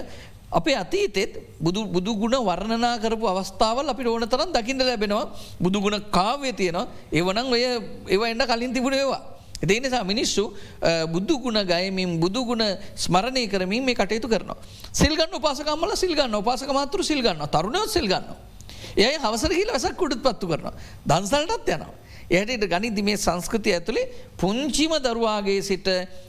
අපේ 0.51 0.75
අතීතෙත් 0.75 1.39
බුදු 1.59 2.15
ගුණ 2.15 2.35
වර්ණනා 2.41 2.99
කරපු 2.99 3.25
අවස්ථාවල් 3.25 3.87
අපි 3.87 4.03
ඕන 4.05 4.27
තරන් 4.27 4.51
දකිට 4.51 4.81
ලැබෙනවා 4.81 5.25
බුදුගුණ 5.59 6.03
කාවය 6.11 6.51
තියෙනවා 6.53 6.87
ඒවනං 7.11 7.47
ඔය 7.47 7.61
ඒව 8.07 8.21
එන්න 8.23 8.43
කලින් 8.43 8.73
තිබුණ 8.73 8.93
ඒවා. 8.93 9.21
එති 9.63 9.79
නිසා 9.79 10.03
මිනිස්සු 10.03 10.43
බුදුගුණ 11.07 11.63
ගයමින් 11.63 12.19
බුදුගුණ 12.19 12.63
ස්මරණය 12.97 13.47
කරමින් 13.47 13.83
මේ 13.83 13.95
කටයුතු 13.95 14.27
කරනවා. 14.27 14.57
සිල්ගන්න 14.93 15.33
උපාසකම්මල 15.33 15.95
සිල්ගන්න 15.95 16.35
උපාසක 16.35 16.69
මාතුර 16.69 17.03
සිල්ගන්න 17.03 17.47
තරුණයෝ 17.47 17.87
සිල්ගන්න. 17.87 18.27
ඒ 18.97 19.17
හවසර 19.17 19.51
කියල 19.51 19.69
වැසක් 19.69 19.95
කුඩත් 19.95 20.19
පත්තු 20.19 20.47
කරනවා. 20.47 20.75
දන්සල්ටත් 21.05 21.69
යනවා. 21.69 21.93
එයට 22.29 22.65
ගනිදි 22.65 23.01
මේ 23.01 23.17
සංස්කෘතිය 23.17 23.73
ඇතුළේ 23.73 24.07
පුංචිම 24.37 24.93
දරුවාගේ 24.99 25.61
සිට 25.61 25.87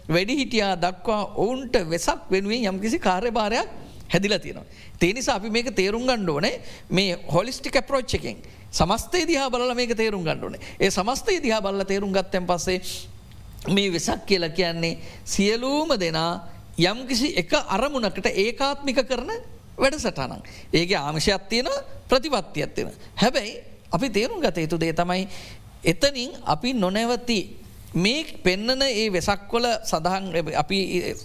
වැඩි 0.09 0.37
හිටියා 0.37 0.75
දක්වා 0.77 1.23
ඔවුන්ට 1.37 1.75
වෙසක් 1.87 2.31
වෙනුවෙන් 2.31 2.69
යම්කිසි 2.71 2.99
කාර්යභාරයක් 2.99 3.69
හැදිල 4.13 4.39
තියෙනවා. 4.39 4.67
තේනිසා 4.99 5.37
අපි 5.37 5.51
මේක 5.51 5.75
තේරුම් 5.75 6.03
ගණ්ඩෝනේ 6.03 6.55
මේ 6.91 7.19
හොලිස්ටික් 7.29 7.77
අප්‍රෝච් 7.77 8.15
එකෙන් 8.15 8.37
සමස්තේ 8.71 9.27
දිහා 9.27 9.51
බලල 9.51 9.75
මේක 9.75 9.97
තේරුම් 9.97 10.25
ගණ්ඩුවන 10.25 10.57
ඒ 10.81 10.91
සමස්තේ 10.91 11.43
දිහා 11.43 11.63
බල්ල 11.63 11.85
තේරුම් 11.85 12.13
ගත්තැන් 12.13 12.47
පස්සේ 12.47 12.81
මේ 13.69 13.93
වෙසක් 13.93 14.27
කියල 14.27 14.49
කියන්නේ 14.51 14.99
සියලූම 15.25 15.89
දෙනා 16.01 16.49
යම්කිසි 16.79 17.35
එක 17.37 17.53
අරමුණකට 17.69 18.27
ඒකාත්මික 18.27 19.05
කරන 19.05 19.31
වැඩ 19.79 19.99
සටනක්. 19.99 20.45
ඒක 20.73 20.93
ආමිෂයක් 20.93 21.49
තියෙන 21.49 21.69
ප්‍රතිපත්තියක් 22.09 22.75
තියෙන. 22.75 22.93
හැබැයි 23.17 23.61
අපි 23.93 24.11
තේරුම් 24.11 24.41
ගත 24.41 24.57
යුතු 24.59 24.81
දේ 24.81 24.93
තමයි 24.93 25.29
එතනින් 25.85 26.33
අපි 26.45 26.73
නොනැවති 26.75 27.39
මේ 27.95 28.25
පෙන්නන 28.43 28.83
ඒ 28.83 29.11
වෙසක්වල 29.11 29.67
සඳහන් 29.83 30.55
අපි 30.55 30.79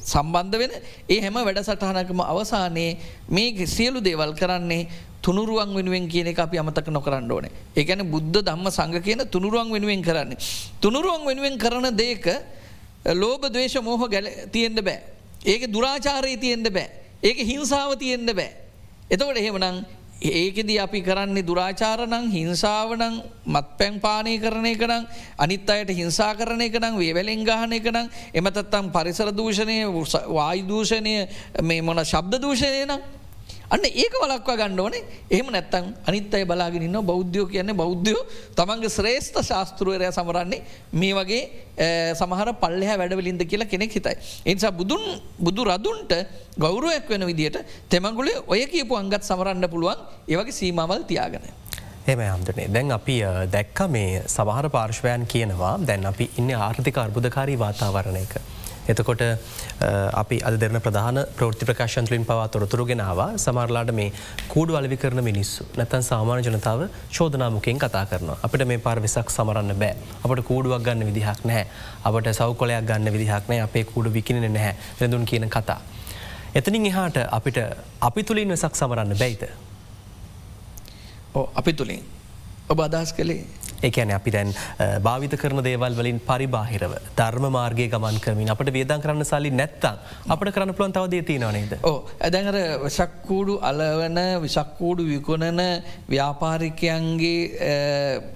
සම්බන්ධ 0.06 0.58
වෙන 0.58 0.72
ඒ 1.08 1.20
හැම 1.22 1.40
වැඩ 1.40 1.62
සටහනකම 1.62 2.22
අවසානයේ 2.24 2.98
මේ 3.30 3.68
සියලු 3.68 4.02
දේවල් 4.02 4.34
කරන්නේ 4.34 4.88
තුනුරුවන් 5.22 5.74
වෙනුවෙන් 5.74 6.08
කියන 6.08 6.28
එක 6.28 6.40
අපි 6.40 6.58
අමතක 6.58 6.88
නොකරන්න 6.90 7.32
ඕනේ 7.32 7.52
ඒකැන 7.76 8.04
බුද්ධ 8.06 8.42
ධම්ම 8.42 8.68
සංග 8.70 9.02
කියන 9.02 9.24
තුනුරුවන් 9.28 9.72
වෙනුවෙන් 9.72 10.02
කරන්නේ. 10.02 10.38
තුනුරුවන් 10.82 11.26
වෙනුවෙන් 11.26 11.58
කරන 11.58 11.96
දේක 11.96 12.26
ලෝබ 13.14 13.42
දවේශ 13.44 13.80
මෝහ 13.80 14.08
ගැල 14.08 14.28
තියෙන්ට 14.52 14.82
බෑ. 14.82 15.00
ඒක 15.44 15.68
දුරාචාරයේ 15.68 16.38
තියෙන්ට 16.38 16.70
බෑ. 16.70 16.90
ඒක 17.24 17.38
හිංසාව 17.40 17.96
තියෙන්ට 17.96 18.34
බෑ. 18.34 18.52
එතකොට 19.10 19.38
එහෙමනම් 19.38 19.86
ඒකෙද 20.20 20.70
අපි 20.78 21.02
කරන්නේ 21.02 21.44
දුරාචාරණං 21.44 22.32
හිංසාවනං 22.32 23.22
මත් 23.46 23.66
පැන් 23.78 24.00
පානය 24.00 24.38
කරණය 24.38 24.74
කරනම් 24.76 25.06
අනිත් 25.38 25.70
අයට 25.70 25.90
හිංසා 25.92 26.34
කරණය 26.34 26.70
කරනම් 26.70 26.98
වේවැලෙන් 26.98 27.44
ගහනය 27.44 27.80
කරනම් 27.80 28.10
එමතත්තම් 28.34 28.90
පරිසර 28.90 29.30
දූෂණය 29.32 29.86
වායිදූෂණය 30.30 31.16
මේ 31.62 31.82
මොන 31.82 32.02
ශබ්ද 32.02 32.42
දූෂණය 32.42 32.86
නම් 32.86 33.02
අන්න 33.70 33.86
ඒක 33.86 34.14
වලක්වා 34.24 34.56
ගන්න 34.60 34.80
ඕනේ 34.80 35.02
එහම 35.38 35.48
නැත්තන් 35.56 35.88
අනිත් 36.10 36.34
අයි 36.38 36.46
බලාගෙනන්න 36.52 36.98
බෞද්ධයෝ 37.10 37.48
කියන්නේ 37.54 37.76
බෞද්ධයෝ 37.82 38.24
තමන්ගේ 38.60 38.92
ශ්‍රේෂ්ඨ 38.98 39.40
ශාස්තෘවරය 39.50 40.08
සමරන්නේ 40.18 40.62
මේ 41.02 41.14
වගේ 41.18 41.42
සමහර 42.22 42.54
පල්ලහ 42.64 42.94
වැඩවලින්ද 43.02 43.44
කියලා 43.52 43.72
කෙනෙක් 43.74 43.96
හිතයි. 43.98 44.16
එනිසා 44.46 44.72
බුදුන් 44.72 45.04
බුදු 45.40 45.68
රදුන්ට 45.70 46.14
ගෞරුවක් 46.58 47.10
වෙන 47.10 47.28
විදිට 47.32 47.58
තෙමගුලේ 47.90 48.44
ඔය 48.48 48.62
කියපු 48.74 49.00
අංගත් 49.02 49.24
සමරන්න 49.32 49.70
පුළුවන් 49.70 50.04
ඒවගේ 50.28 50.60
සීමවල් 50.60 51.04
තියාගන. 51.12 51.48
එම 52.08 52.20
අම්දනේ 52.26 52.68
දැන් 52.76 52.92
අපි 52.92 53.18
දැක්ක 53.56 53.80
මේ 53.90 54.22
සමහර 54.36 54.70
පාර්ශ්වයන් 54.70 55.28
කියනවා 55.34 55.74
දැන් 55.90 56.06
අපි 56.06 56.30
ඉන්න 56.38 56.54
ආර්ථික 56.68 57.04
අර්බුදකාරී 57.06 57.60
වාතාවරණයක. 57.66 58.36
එතකොට 58.88 59.24
අපි 60.14 60.38
අද 60.42 60.60
දෙරන 60.60 60.80
ප්‍රධාන 60.80 61.20
ප්‍රෘති 61.38 61.66
ප්‍රකාශන්තුලින් 61.66 62.26
පවා 62.26 62.48
තොරතුරු 62.48 62.86
ගෙනවා 62.86 63.28
සමරලාට 63.38 63.92
මේ 63.92 64.12
කූඩු 64.48 64.78
අලවි 64.80 64.98
කරන 64.98 65.24
මිනිස්සු 65.24 65.68
නැතන් 65.78 66.04
සාමාන 66.04 66.44
ජනතාව 66.44 66.82
චෝදනාමුකෙන් 67.10 67.80
කතා 67.80 68.06
කරන 68.06 68.32
අපට 68.40 68.66
මේ 68.66 68.80
පාර 68.80 69.02
වෙසක් 69.02 69.30
සමරන්න 69.30 69.76
බෑ. 69.76 69.94
අපට 70.24 70.42
කූඩුවක් 70.50 70.82
ගන්න 70.84 71.08
විදිහක් 71.10 71.46
නෑ 71.46 71.68
අපට 72.04 72.34
සෞකොලයක් 72.34 72.86
ගන්න 72.86 73.14
විදිහක් 73.14 73.48
නෑ 73.50 73.62
අපේ 73.68 73.84
කූඩු 73.86 74.14
විකින 74.14 74.42
නැහැ. 74.48 74.76
රඳුන් 75.02 75.26
කියන 75.26 75.50
කතා. 75.50 75.80
එතනින් 76.56 76.86
එහාට 76.86 77.18
අපිට 77.32 77.58
අපි 78.02 78.24
තුළින් 78.24 78.50
වෙසක් 78.50 78.76
සමරන්න 78.76 79.18
බැයිත. 79.18 79.44
අපි 81.56 81.74
තුළින් 81.74 82.04
ඔබ 82.70 82.80
අදහස් 82.80 83.14
කළේ? 83.14 83.44
ඒකැන 83.82 84.12
අපි 84.12 84.32
දැන් 84.32 84.54
භාවිත 85.02 85.36
කරන 85.36 85.64
දේවල් 85.64 85.94
වලින් 85.94 86.20
පරිබාහිරව 86.22 86.94
ධර්ම 87.18 87.46
මාර්ගය 87.52 87.88
ගමන් 87.88 88.20
කරමින් 88.20 88.50
අපට 88.50 88.72
වේදන් 88.72 89.02
කරන්න 89.02 89.26
සල්ලි 89.26 89.52
නැත්තම් 89.52 89.96
අපට 90.28 90.54
කරන්න 90.54 90.74
පුළන් 90.74 90.94
තවදේ 90.94 91.24
තියෙනවනේද. 91.24 91.78
ඕ 91.84 91.98
ඇදැඟර 92.20 92.58
වශක්කූඩු 92.86 93.60
අලවන 93.62 94.20
විශක්කූඩු 94.42 95.06
විකුණන 95.06 95.62
ව්‍යාපාරිකයන්ගේ 96.10 97.42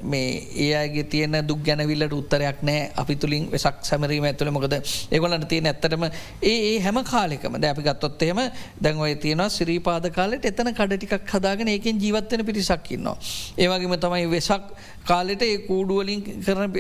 මේ 0.06 0.30
ඒගේ 0.69 1.06
තියන 1.06 1.39
දුක් 1.47 1.63
ගැනවිල්ලට 1.63 2.13
උත්තරයක් 2.13 2.62
නෑ 2.63 2.91
අපි 2.95 3.15
තුළින් 3.17 3.49
වෙසක් 3.51 3.82
සැමරීම 3.84 4.25
ඇතුළ 4.25 4.51
මොකද 4.51 4.77
ඒගොලට 4.77 5.47
තියෙන 5.47 5.71
ඇත්තටම 5.71 6.08
ඒ 6.43 6.56
ඒ 6.69 6.77
හැම 6.82 7.04
කාලෙකම 7.06 7.58
ද 7.58 7.63
අපි 7.65 7.84
ගත්තොත් 7.84 8.21
එහෙම 8.21 8.41
දැන්වය 8.82 9.15
තියෙනවා 9.17 9.49
සිරීපාද 9.51 10.10
කාලෙට 10.12 10.45
එතන 10.45 10.73
කඩටිකක් 10.73 11.34
හදාගෙන 11.34 11.67
ඒකෙන් 11.67 11.99
ජීවත්වන 11.99 12.45
පිරිසක්කින්නවා. 12.45 13.17
ඒවගේම 13.58 13.97
තමයි 13.97 14.30
වෙසක් 14.30 14.65
කාලෙට 15.03 15.41
ඒ 15.41 15.57
කූඩුවලින් 15.59 16.21
කරන 16.23 16.73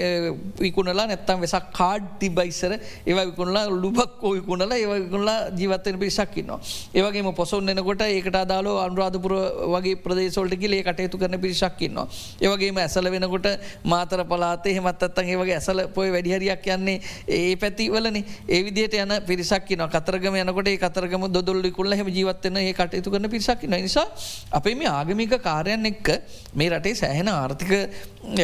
විකුණලා 0.59 1.05
නැත්තම් 1.05 1.41
වෙසක් 1.41 1.71
කාඩ් 1.73 2.03
තිබයිස්සර 2.19 2.73
ඒව 2.73 3.19
විකුණලා 3.21 3.65
ලුබක් 3.75 4.21
ෝවිකුණලා 4.21 4.77
ඒවකුණලා 4.77 5.37
ජීවත්තන 5.51 5.97
පිරිසක්කින්නවා. 5.97 6.59
ඒවගේම 6.93 7.33
පොසොන් 7.33 7.69
එනකොට 7.69 8.01
ඒකට 8.03 8.35
අදාලෝ 8.35 8.77
අනුරාධපුර 8.79 9.33
වගේ 9.73 9.95
ප්‍රදේශෝල්ට 9.97 10.55
කිලේ 10.55 10.83
කටයුතු 10.83 11.17
කරන 11.17 11.39
පිරිසක්කින්නවා. 11.39 12.07
ඒවගේම 12.41 12.77
ඇසල 12.77 13.11
වෙනකොට 13.11 13.47
මාතර 13.85 14.23
පලාතේ 14.25 14.75
හෙමත්තත්තන් 14.75 15.25
ඒවගේ 15.25 15.57
ඇසල 15.57 15.81
පොයි 15.89 16.11
වැඩිහරියක් 16.11 16.69
යන්නේ 16.69 16.97
ඒ 17.29 17.55
පැතිවලන 17.57 18.21
ඒ 18.47 18.61
විදියට 18.61 18.95
යන 18.95 19.15
පිරිසක්කින 19.23 19.85
කතරගම 19.89 20.37
යනකොට 20.37 20.67
ඒ 20.67 20.77
කතරගම 20.77 21.27
දොල්ලි 21.31 21.71
කුල්ල 21.71 21.93
හෙම 21.93 22.07
ජීවත්වන 22.09 22.57
ඒ 22.59 22.73
කටයුතු 22.75 23.11
කරන 23.11 23.29
පිරිසක්කින 23.29 23.77
නිසා 23.79 24.07
අපේ 24.51 24.75
මේ 24.75 24.87
ආගමික 24.89 25.35
කාරයන් 25.41 25.85
එක්ක 25.85 26.15
මේ 26.53 26.69
රටේ 26.69 26.95
සෑහෙන 26.95 27.29
ආර්ථික 27.29 27.71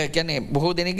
ගැන 0.09 0.29
බොහෝ 0.49 0.73
දෙනෙක 0.73 0.99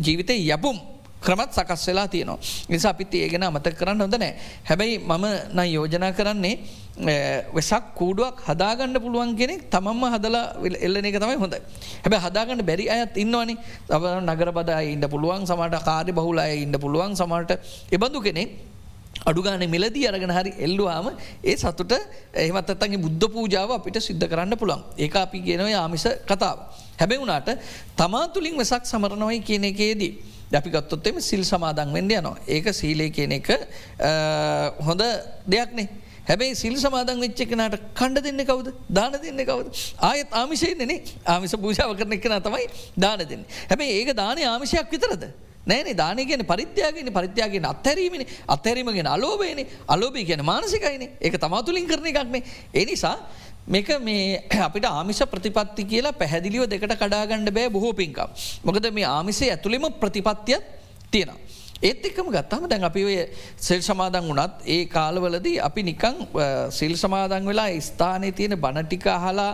ජීවිතය 0.00 0.36
යපුම් 0.48 0.78
ක්‍රමත් 1.20 1.52
සකස් 1.52 1.86
වෙලා 1.88 2.08
තියනවා. 2.08 2.38
නිසා 2.68 2.90
අපිත් 2.90 3.14
ඒගෙන 3.14 3.42
අමත 3.42 3.68
කරන්න 3.70 4.00
හොඳ 4.00 4.14
නෑ. 4.14 4.34
හැබැයි 4.64 4.98
මම 5.00 5.26
නම් 5.54 5.66
යෝජනා 5.68 6.12
කරන්නේ 6.12 6.54
වෙසක් 7.54 7.84
කූඩුවක් 7.94 8.40
හදාගන්න 8.46 8.96
පුළුවන් 8.96 9.36
කෙනෙක් 9.36 9.68
තමම්ම 9.70 10.04
හදලා 10.14 10.44
එල්ලන 10.80 11.04
එක 11.04 11.18
තමයි 11.18 11.36
හොඳ. 11.36 11.54
හැබ 12.04 12.14
හදාගන්න 12.16 12.64
බැරි 12.64 12.88
අයත් 12.88 13.16
ඉන්නවනි 13.16 13.56
තව 13.86 14.02
නගර 14.22 14.50
බදයි 14.52 14.92
ඉන්න 14.94 15.06
පුළුවන් 15.06 15.46
සමට 15.46 15.84
කාරි 15.84 16.12
බහුලාය 16.12 16.62
ඉන්න 16.64 16.76
පුළුවන් 16.76 17.14
සමට 17.14 17.60
එබඳු 17.92 18.20
කෙනෙක් 18.20 18.50
අඩුගාන 19.22 19.64
මිලදී 19.68 20.08
අරගෙන 20.08 20.30
හරි 20.30 20.52
එල්ලුවාම 20.58 21.12
ඒ 21.44 21.56
සතුට 21.56 21.92
එහමත් 22.34 22.70
අත්තගේ 22.70 22.98
බුද්ධ 22.98 23.28
පූජාව 23.28 23.70
අපිට 23.72 24.00
සිද්ධ 24.00 24.24
කරන්න 24.24 24.56
පුළන් 24.56 24.80
ඒ 24.96 25.10
අපි 25.16 25.38
ගෙනව 25.40 25.68
ආමිස 25.74 26.06
කතාව. 26.24 26.58
හැබැ 27.00 27.18
වුණට 27.22 27.50
තමා 28.00 28.26
තුළින් 28.34 28.58
වෙසක් 28.62 28.84
සමරණවයි 28.92 29.40
කියන 29.48 29.64
එකේදී. 29.72 30.12
අපි 30.58 30.70
ගත්තොත්තෙම 30.76 31.16
සිල් 31.30 31.42
සමාදන් 31.50 31.90
වෙන්ඩ 31.96 32.12
යනවා 32.18 32.36
ඒක 32.54 32.66
සීලේ 32.80 33.10
කියන 33.16 33.32
එක 33.38 33.50
හොඳ 34.86 35.02
දෙයක්නේ. 35.54 35.88
හැබැයි 36.28 36.56
සිල් 36.62 36.76
සමාදන් 36.84 37.20
වෙච්ච 37.24 37.42
කෙනට 37.50 37.76
කණ්ඩ 37.98 38.24
දෙන්න 38.26 38.42
කවද 38.48 38.72
දාන 38.98 39.14
දෙන්න 39.26 39.44
කවද 39.50 39.84
ආයත් 40.08 40.34
ආමිශයනෙනේ 40.40 40.98
ආමිස 41.34 41.54
භූෂාව 41.62 41.94
කරන 42.00 42.16
එකන 42.18 42.34
තමයි 42.48 42.66
දාන 43.04 43.22
දෙන්න. 43.30 43.46
හැබැයි 43.70 44.00
ඒක 44.00 44.10
දානය 44.22 44.44
ආමිෂයක් 44.54 44.90
විතරද. 44.96 45.24
නෑනේ 45.66 45.94
දානයගෙන 46.02 46.42
පරිත්‍යයාගෙන 46.50 47.12
පරිත්‍යයාගෙන 47.16 47.64
අත්හැරීමනි 47.72 48.26
අත්හැරීමගෙන 48.54 49.08
අලෝබයන 49.14 49.60
අලෝබී 49.94 50.24
කියන 50.30 50.42
මානසිකයින 50.44 51.04
ඒක 51.20 51.34
තමතුලින් 51.44 51.86
කරන 51.90 52.06
එකක්නේ. 52.12 52.42
එනිසා 52.74 53.16
මේක 53.70 53.88
මේ 54.02 54.42
අපිට 54.66 54.86
ආමිෂ 54.86 55.22
ප්‍රතිපත්ති 55.32 55.82
කියලා 55.92 56.16
පැහැදිලිව 56.20 56.66
දෙකට 56.72 56.94
කඩාගණ්ඩ 57.02 57.54
බෑ 57.56 57.70
බොහෝ 57.70 57.92
පින්කම්. 57.94 58.30
මොකද 58.66 58.86
මේ 58.96 59.06
ආමිසේ 59.06 59.50
ඇතුළෙම 59.54 59.86
ප්‍රතිපත්තියක් 60.02 60.62
තියෙනවා. 61.12 61.38
ඒත් 61.82 62.04
එක්කම 62.04 62.26
ගත්තම 62.28 62.64
දැන් 62.68 62.82
අපි 62.84 63.02
ඔය 63.04 63.16
සෙල් 63.56 63.80
සමාදන් 63.80 64.26
වනත් 64.28 64.66
ඒ 64.66 64.84
කාලවලදී 64.86 65.60
අපි 65.68 65.82
නිකං 65.82 66.16
සිල් 66.70 66.92
සමාදන් 66.94 67.46
වෙලා 67.50 67.72
ස්ථානය 67.80 68.28
තියෙන 68.32 68.54
බණටික 68.60 69.06
අහලා 69.08 69.52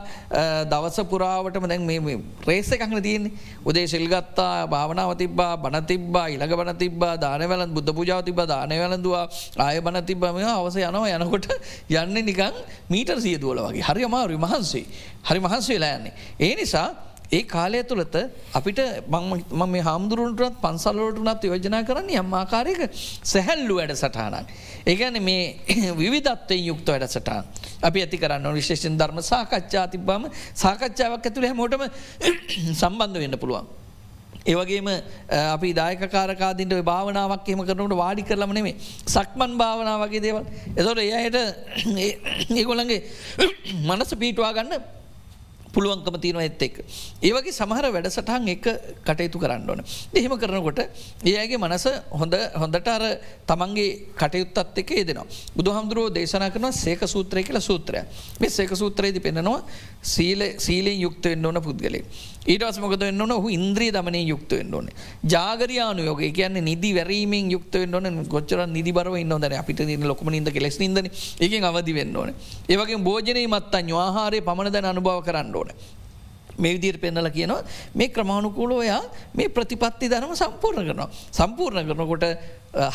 දවස 0.67 0.99
පුරාවටම 1.13 1.69
දැන් 1.71 1.87
මේ 1.87 2.19
රේස 2.49 2.73
එකක්න 2.73 2.99
තියන්නේ. 3.03 3.33
උදේ 3.65 3.87
සිල්ගත්තා 3.87 4.67
භාවනාව 4.67 5.15
තිබා 5.15 5.55
බණ 5.57 5.87
තිබා 5.87 6.27
ඉළඟ 6.29 6.57
බණ 6.59 6.79
තිබා 6.83 7.15
දානවලන් 7.17 7.71
බුද්ධ 7.71 7.95
පුජාව 7.95 8.27
තිබ 8.27 8.43
දානවලඳවා 8.45 9.25
ආය 9.59 9.81
බණ 9.81 10.05
තිබම 10.05 10.43
අවස 10.51 10.77
යනවා 10.83 11.17
යනකොට 11.17 11.47
යන්න 11.89 12.19
නිකං 12.27 12.55
මීට 12.91 13.15
සියදුවල 13.19 13.63
වගේ. 13.69 13.87
හරි 13.89 14.03
අමාරු 14.05 14.39
මහන්සේ 14.39 14.87
හරි 15.23 15.41
මහන්සේ 15.41 15.79
වෙලා 15.79 15.95
යන්නේ. 15.99 16.15
ඒ 16.41 16.55
නිසා 16.57 16.89
ඒ 17.29 17.43
කාලය 17.45 17.83
තුළත 17.85 18.17
අපිට 18.53 18.81
මම 19.09 19.63
මේ 19.67 19.83
හාමුදුරුවන්ටත් 19.83 20.61
පන්සල්ලෝටනත් 20.63 21.45
යෝජනා 21.45 21.83
කරන්න 21.83 22.11
යම්මාකාරයක 22.15 22.83
සැහැල්ලු 23.25 23.77
වැඩ 23.77 23.95
සටහනක්. 23.95 24.47
ඒගැන 24.87 25.23
මේ 25.23 25.43
විවිධත්වයෙන් 25.97 26.63
යුක්ත 26.65 26.87
වැඩ 26.87 27.09
සටහන්. 27.09 27.43
අපි 27.83 27.99
ඇති 28.01 28.19
කරන්න 28.19 28.55
විශේෂෙන් 28.55 28.99
ධර්ම 28.99 29.19
සාකච්ඡා 29.23 29.87
තිබ්බම 29.89 30.29
සාකච්ඡාවක් 30.55 31.27
ඇතුළ 31.27 31.47
හැමෝටම 31.47 31.83
සම්බන්ධ 32.81 33.19
වෙන්න 33.19 33.39
පුළුවන්. 33.39 33.67
ඒවගේම 34.47 34.89
අපි 35.29 35.71
දායකාරකාදින්ට 35.75 36.75
භාවනාවක් 36.85 37.49
එම 37.49 37.63
කරනට 37.63 37.95
වාඩි 37.97 38.23
කරලම 38.23 38.53
නෙමේ 38.53 38.75
සක්මන් 39.09 39.59
භාවනා 39.59 39.97
වගේ 40.03 40.23
දේවල් 40.23 40.45
එතොට 40.77 41.01
එයට 41.01 41.39
ඒගොලන්ගේ 42.55 43.01
මනස 43.89 44.15
පීටවා 44.15 44.53
ගන්න 44.53 44.95
පුළුවන්කම 45.77 46.17
තියෙන 46.21 46.39
ඇත් 46.39 46.63
එක්. 46.63 46.77
ඒවගේ 47.23 47.53
සමහර 47.53 47.87
වැඩසටහන් 47.93 48.49
එක 48.49 48.67
කටයුතු 49.05 49.39
කරන්න 49.39 49.69
ඕන. 49.69 49.83
එහෙම 50.15 50.35
කරනකොට 50.37 50.81
ඒගේ 51.25 51.59
මනස 51.59 51.87
හොඳ 52.13 52.37
හොඳට 52.55 52.89
අර 52.89 53.05
තමන්ගේ 53.47 53.91
කටයුත්තත් 54.15 54.81
එක 54.83 54.91
දෙනවා. 55.07 55.27
බුදු 55.57 55.77
හමුදුරුව 55.77 56.09
දේශනා 56.11 56.51
කරන 56.51 56.73
සේක 56.75 57.05
සූත්‍රය 57.07 57.43
කියල 57.43 57.61
සූත්‍රය 57.61 58.03
මේ 58.41 58.51
සේක 58.51 58.73
සූත්‍රයේද 58.75 59.21
පෙන්නවා 59.23 59.61
සීල 60.05 60.43
සීලෙන් 60.59 60.99
යුක්ත 61.01 61.25
වෙන්න 61.25 61.47
ඕන 61.47 61.61
පුද්ගලේ. 61.63 62.05
ඊටවස් 62.47 62.79
මොකද 62.79 63.03
වෙන්න 63.03 63.21
ඕන 63.21 63.33
හු 63.35 63.49
ඉන්ද්‍රී 63.51 63.91
දමනය 63.91 64.21
යුක්ත 64.25 64.53
වෙන්න 64.53 64.75
ඕන. 64.75 64.89
ජාගරයානු 65.27 66.03
යෝග 66.03 66.23
කියන්න 66.31 66.59
නිදි 66.63 66.91
වැරීමෙන් 66.95 67.51
යුක්ත 67.51 67.75
වෙන්න 67.75 67.95
ඕන 67.95 68.23
ගොච්චර 68.27 68.63
නිදි 68.69 68.93
බරව 68.93 69.17
ඉන්නවද 69.19 69.57
අපිට 69.61 69.83
දින 69.83 70.07
ලොකම 70.07 70.31
ඉද 70.33 70.51
කෙලෙස් 70.53 70.79
නිදන 70.79 71.11
එක 71.41 71.69
අවදි 71.71 71.95
වෙන්න 71.95 72.17
ඕන. 72.17 72.31
ඒවගේ 72.69 73.03
භෝජනය 73.09 73.47
මත්තන් 73.47 73.93
වාහාරය 73.99 74.41
පමණද 74.41 74.79
අනුභව 74.85 75.25
කරන්න 75.27 75.55
ඕන. 75.55 75.66
මේ 76.59 76.73
විදියට 76.77 77.01
පෙන්නල 77.01 77.29
කියනවා 77.31 77.63
මේ 77.95 78.09
ක්‍රමාණුකූලෝයා 78.09 79.03
මේ 79.35 79.49
ප්‍රතිපත්ති 79.49 80.11
ධනම 80.13 80.37
සම්පූර්ණ 80.43 80.87
කරනවා. 80.89 81.09
සම්පූර්ණ 81.39 81.89
කරනකොට 81.89 82.25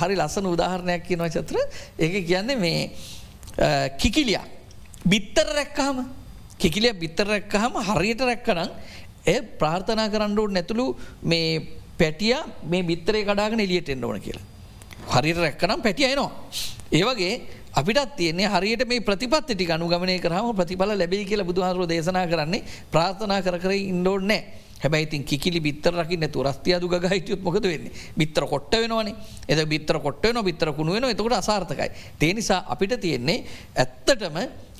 හරි 0.01 0.15
ලස්සන 0.19 0.47
උදාහරණයක් 0.53 1.03
කියනවා 1.09 1.29
චත්‍ර 1.35 1.57
ඒක 1.99 2.25
කියන්නේ 2.27 2.55
මේ 2.55 2.79
කිකිලියක්. 4.01 4.45
බිත්තර 5.11 5.47
රැක්කාම 5.57 5.97
කිකිලිය 6.61 6.93
බිත්තර 6.93 7.27
රැක්කහම 7.27 7.77
හරියට 7.89 8.21
රැක්කනම් 8.29 8.69
එය 9.25 9.39
ප්‍රාර්ථනා 9.61 10.09
කරන්නඩුවට 10.13 10.53
නැතුළු 10.57 10.85
මේ 11.23 11.61
පැටිය 11.99 12.37
මේ 12.71 12.83
බිත්තරේ 12.83 13.23
කඩාගෙන 13.25 13.59
එලියට 13.65 13.89
එන්න 13.89 14.03
ඕන 14.03 14.21
කියලා. 14.21 14.45
හරියට 15.15 15.41
රැක්කනම් 15.45 15.81
පැටියයනවා. 15.85 16.31
ඒවගේ 16.91 17.33
අපිටත් 17.73 18.15
තියන්නේ 18.15 18.47
හරියට 18.47 18.87
මේ 18.87 19.01
ප්‍රතිපත්ති 19.01 19.67
අනුගමනය 19.69 20.19
කරම 20.19 20.55
ප්‍රතිඵල 20.55 20.91
ලැබේ 20.93 21.25
කියලා 21.25 21.45
බුදුහාරුව 21.45 21.87
දේශනා 21.87 22.27
කරන්නේ 22.27 22.63
ප්‍රාර්ථනා 22.91 23.41
කර 23.41 23.59
කර 23.59 23.71
ඉන්ඩෝඩනෑ 23.73 24.41
හැබයිතින් 24.79 25.23
කිලි 25.23 25.61
බිත්තර 25.61 25.93
රකින්න 25.93 26.27
තුරස්තියදු 26.27 26.89
ගහිටියුත් 26.89 27.41
මොකද 27.41 27.63
වෙන්නේ? 27.63 27.91
බිත්තර 28.17 28.45
කොට්ට 28.45 28.73
වෙනවනේ. 28.73 29.15
එද 29.47 29.65
බිත්තර 29.65 29.99
කොට්ටන 29.99 30.43
බිත්තර 30.43 30.73
කුණු 30.73 30.93
වෙන 30.93 31.03
එතකට 31.05 31.31
අසාර්ථකයි. 31.33 31.91
තේනිසා 32.19 32.65
අපිට 32.67 32.99
තියෙන්නේ 32.99 33.45
ඇත්තටම 33.75 34.37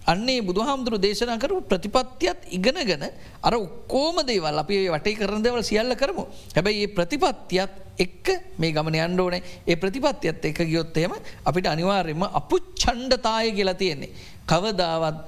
අන්නේ 0.08 0.42
බුදු 0.42 0.62
හාමුදුරු 0.62 0.98
දේශනා 0.98 1.38
කරු 1.38 1.62
ප්‍රතිපත්තියත් 1.62 2.50
ඉගෙනගෙන 2.52 3.04
අර 3.44 3.54
ඔක්කෝම 3.54 4.26
දේවල් 4.26 4.60
අපි 4.64 4.90
වටේ 4.90 5.16
කරන 5.16 5.44
දෙවල් 5.44 5.64
සියල්ල 5.64 5.96
කරමු. 5.96 6.26
හැබැයි 6.56 6.84
ඒ 6.84 6.94
ප්‍රතිපත්තියත් 6.98 7.74
එක්ක 8.00 8.28
මේ 8.58 8.72
ගමන 8.72 8.98
අන්ඩ 9.08 9.20
ඕනේ 9.20 9.42
ඒ 9.68 9.76
ප්‍රතිපත්තියත් 9.76 10.46
එක 10.46 10.62
ගියොත්තේම 10.66 11.14
අපිට 11.46 11.68
අනිවාර්යම 11.68 12.24
අපපු 12.24 12.60
චණ්ඩතාය 12.76 13.52
කියලා 13.52 13.74
තියෙන්නේ. 13.74 14.10
කවදාවත් 14.48 15.20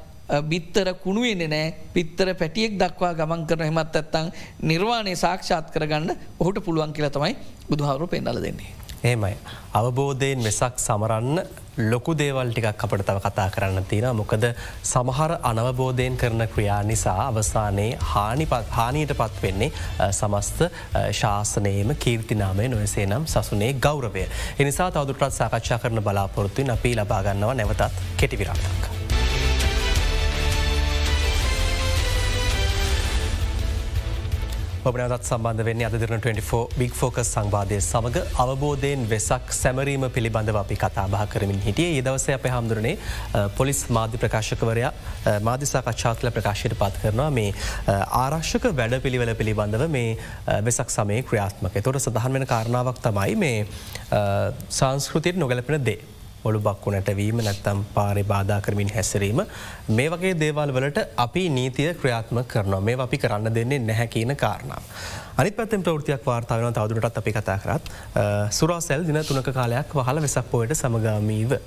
බිත්තර 0.50 0.94
කුණුවෙන්නේ 1.04 1.48
නෑ 1.48 1.74
පිත්තර 1.94 2.34
පැටියෙක් 2.34 2.78
දක්වා 2.80 3.14
ගමන් 3.14 3.46
කරන 3.46 3.68
හෙමත් 3.70 3.96
ඇත්තං 3.96 4.32
නිර්වාණය 4.64 5.16
සාක්ෂාත් 5.16 5.70
කරගන්න 5.70 6.16
ඔහුට 6.40 6.64
පුළුවන් 6.66 6.94
කියලා 6.94 7.12
තමයි 7.12 7.36
බුදුහාරු 7.70 8.08
පෙන්ඩල 8.08 8.42
දෙන්නේ. 8.42 8.83
ඒමයි. 9.04 9.36
අවබෝධයෙන් 9.74 10.43
වෙසක් 10.43 10.80
සමරන්න 10.80 11.41
ලොකු 11.84 12.14
දේවල් 12.14 12.51
ටිකක් 12.51 12.68
අපට 12.78 13.01
තව 13.01 13.20
කතා 13.20 13.49
කරන්න 13.49 13.86
තියෙන 13.86 14.16
මොකද 14.16 14.45
සමහර 14.84 15.36
අනවබෝධයෙන් 15.41 16.18
කරන 16.18 16.47
ක්‍රියා 16.47 16.82
නිසා 16.84 17.28
අවසානයේ 17.28 17.97
හානීට 18.72 19.14
පත් 19.16 19.43
වෙන්නේ 19.43 19.72
සමස්ත 20.12 20.66
ශාසනයම 21.14 21.95
කීර්තිනාමය 21.97 22.68
නොයසේ 22.70 23.06
නම් 23.06 23.26
සසුනේ 23.28 23.74
ගෞරවය. 23.76 24.28
එනිසා 24.60 24.91
තවදුරටත් 24.91 25.34
සාකච්ඡා 25.34 25.80
කරන 25.80 26.04
බලාපොරොත්තුවෙන් 26.04 26.72
අපි 26.72 26.95
ලබාගන්නවා 26.95 27.56
නැවතත් 27.56 27.89
කෙටිවිරාටක්. 28.18 29.03
ඔබනත් 34.86 35.14
සම්බන්ධ 35.24 35.64
වෙන්නේ 35.66 35.86
අද 35.88 35.94
දිරන 35.96 36.14
24 36.16 36.58
බික් 36.80 36.94
ෆෝකස් 36.94 37.30
සංවාදය 37.30 37.78
සමඟ 37.80 38.18
අවබෝධයෙන් 38.36 39.06
වෙසක් 39.08 39.54
සැමරීම 39.56 40.04
පිළිබඳව 40.16 40.58
අපි 40.62 40.76
කතා 40.76 41.06
බහ 41.08 41.24
කරමින් 41.34 41.62
හිටිය 41.66 41.86
ඒ 41.92 42.02
දවස 42.02 42.26
අප 42.36 42.48
හාමුදුරනේ 42.48 42.96
පොලිස් 43.58 43.80
මාධ්‍ය 43.90 44.20
ප්‍රකාශකවරයා 44.24 44.92
මාධ්‍යසාකච්ඡාකල 45.48 46.32
ප්‍රකාශයට 46.38 46.76
පත් 46.82 47.04
කරනවා 47.04 47.30
මේ 47.32 47.56
ආරක්ෂක 48.20 48.68
වැඩ 48.74 49.00
පිළිවෙල 49.06 49.32
පිළිබඳව 49.36 49.86
මේ 49.90 50.18
වෙසක් 50.68 50.92
සමය 50.92 51.22
ක්‍රියාත්මක 51.30 51.80
තොට 51.82 52.02
සඳහන් 52.02 52.40
වෙන 52.40 52.48
කාරණාවක් 52.48 53.00
තමයි 53.08 53.38
මේ 53.38 53.60
සංස්කෘතියට 54.72 55.40
නොගැලපෙන 55.40 55.86
දේ. 55.86 56.12
ඔළු 56.44 56.60
බක්කු 56.60 56.91
නැටවීම 56.91 57.39
නැත්තම් 57.39 57.84
පාරි 57.94 58.24
බාධා 58.24 58.60
කරමින් 58.62 58.89
හැසරීම 58.89 59.41
මේ 59.89 60.10
වගේ 60.10 60.34
දේවල් 60.36 60.74
වලට 60.74 61.06
අපි 61.18 61.44
නීතිය 61.50 61.94
ක්‍රියාත්ම 61.96 62.44
කරනවා 62.46 62.82
මේ 62.82 62.98
අපි 63.00 63.18
කරන්න 63.18 63.56
දෙන්නේ 63.56 63.80
නැහැ 63.82 64.08
කියන 64.08 64.36
කාරණාව. 64.36 64.84
අනි 65.38 65.52
පැත්තෙන් 65.52 65.84
ප්‍රෘතියක් 65.84 66.26
වාර්තාාවන 66.26 66.74
තවදුරටත් 66.74 67.18
අපි 67.18 67.34
කතා 67.34 67.58
කරත් 67.60 67.91
සුරාසැල් 68.52 69.08
දින 69.08 69.24
තුනක 69.24 69.50
කාලයක් 69.52 69.96
වහල 69.96 70.22
වෙසක් 70.22 70.52
පෝයට 70.52 70.76
සමගාමීව. 70.76 71.58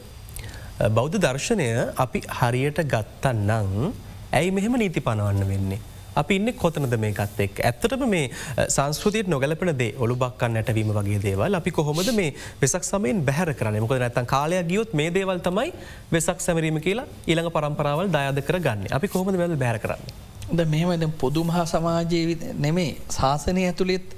බෞද්ධ 0.90 1.18
දර්ශනය 1.18 1.68
අපි 1.96 2.20
හරියට 2.30 2.80
ගත්තන්නම් 2.86 3.92
ඇයි 4.32 4.50
මෙහෙම 4.50 4.74
නීති 4.76 5.00
පනවන්න 5.00 5.48
වෙන්නේ. 5.48 5.95
අපි 6.16 6.38
ඉන්න 6.38 6.52
කොතනද 6.54 6.96
මේකත් 7.04 7.40
එක් 7.46 7.62
ඇත්තටම 7.62 8.04
මේ 8.08 8.30
සංස්කෘතියට 8.68 9.28
නොගලපන 9.28 9.72
දේ 9.80 9.92
ඔළු 9.98 10.16
බක්කන් 10.16 10.56
නැටවීම 10.56 10.92
වගේ 10.92 11.20
දේවල් 11.20 11.58
අපි 11.60 11.70
කොහොමද 11.70 12.12
මේ 12.20 12.34
වෙසක් 12.62 12.84
සමයෙන් 12.84 13.24
බැහර 13.24 13.52
කරන 13.54 13.80
මොක 13.80 13.96
නැතන් 13.96 14.26
කාලයක් 14.26 14.68
ගියොත් 14.70 14.94
මේ 14.94 15.10
දේවල් 15.10 15.42
තමයි 15.48 15.72
වෙසක් 16.12 16.40
සැමරීම 16.40 16.80
කියලා 16.80 17.06
ඊළඟ 17.26 17.50
පරම්පරාවල් 17.50 18.10
දායද 18.10 18.40
කර 18.42 18.60
ගන්න 18.60 18.96
අපි 18.98 19.08
කොහොමද 19.08 19.40
වැද 19.42 19.56
බැර 19.58 19.78
කරන්න. 19.78 20.02
ද 20.50 20.64
මෙහෙමද 20.66 21.06
පොදු 21.18 21.44
මහා 21.44 21.66
සමාජයේ 21.66 22.54
නෙමේ 22.58 22.90
ශාසනය 23.10 23.64
ඇතුළෙත් 23.64 24.16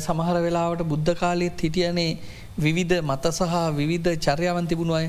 සමහර 0.00 0.42
වෙලාවට 0.42 0.82
බුද්ධ 0.84 1.14
කාලෙත් 1.16 1.60
හිටියනේ 1.60 2.10
විවිධ 2.58 2.98
මත 3.02 3.32
සහ 3.32 3.54
විවිධ 3.74 4.18
චර්යාවන් 4.18 4.66
තිබුණු 4.66 4.94
අය. 4.94 5.08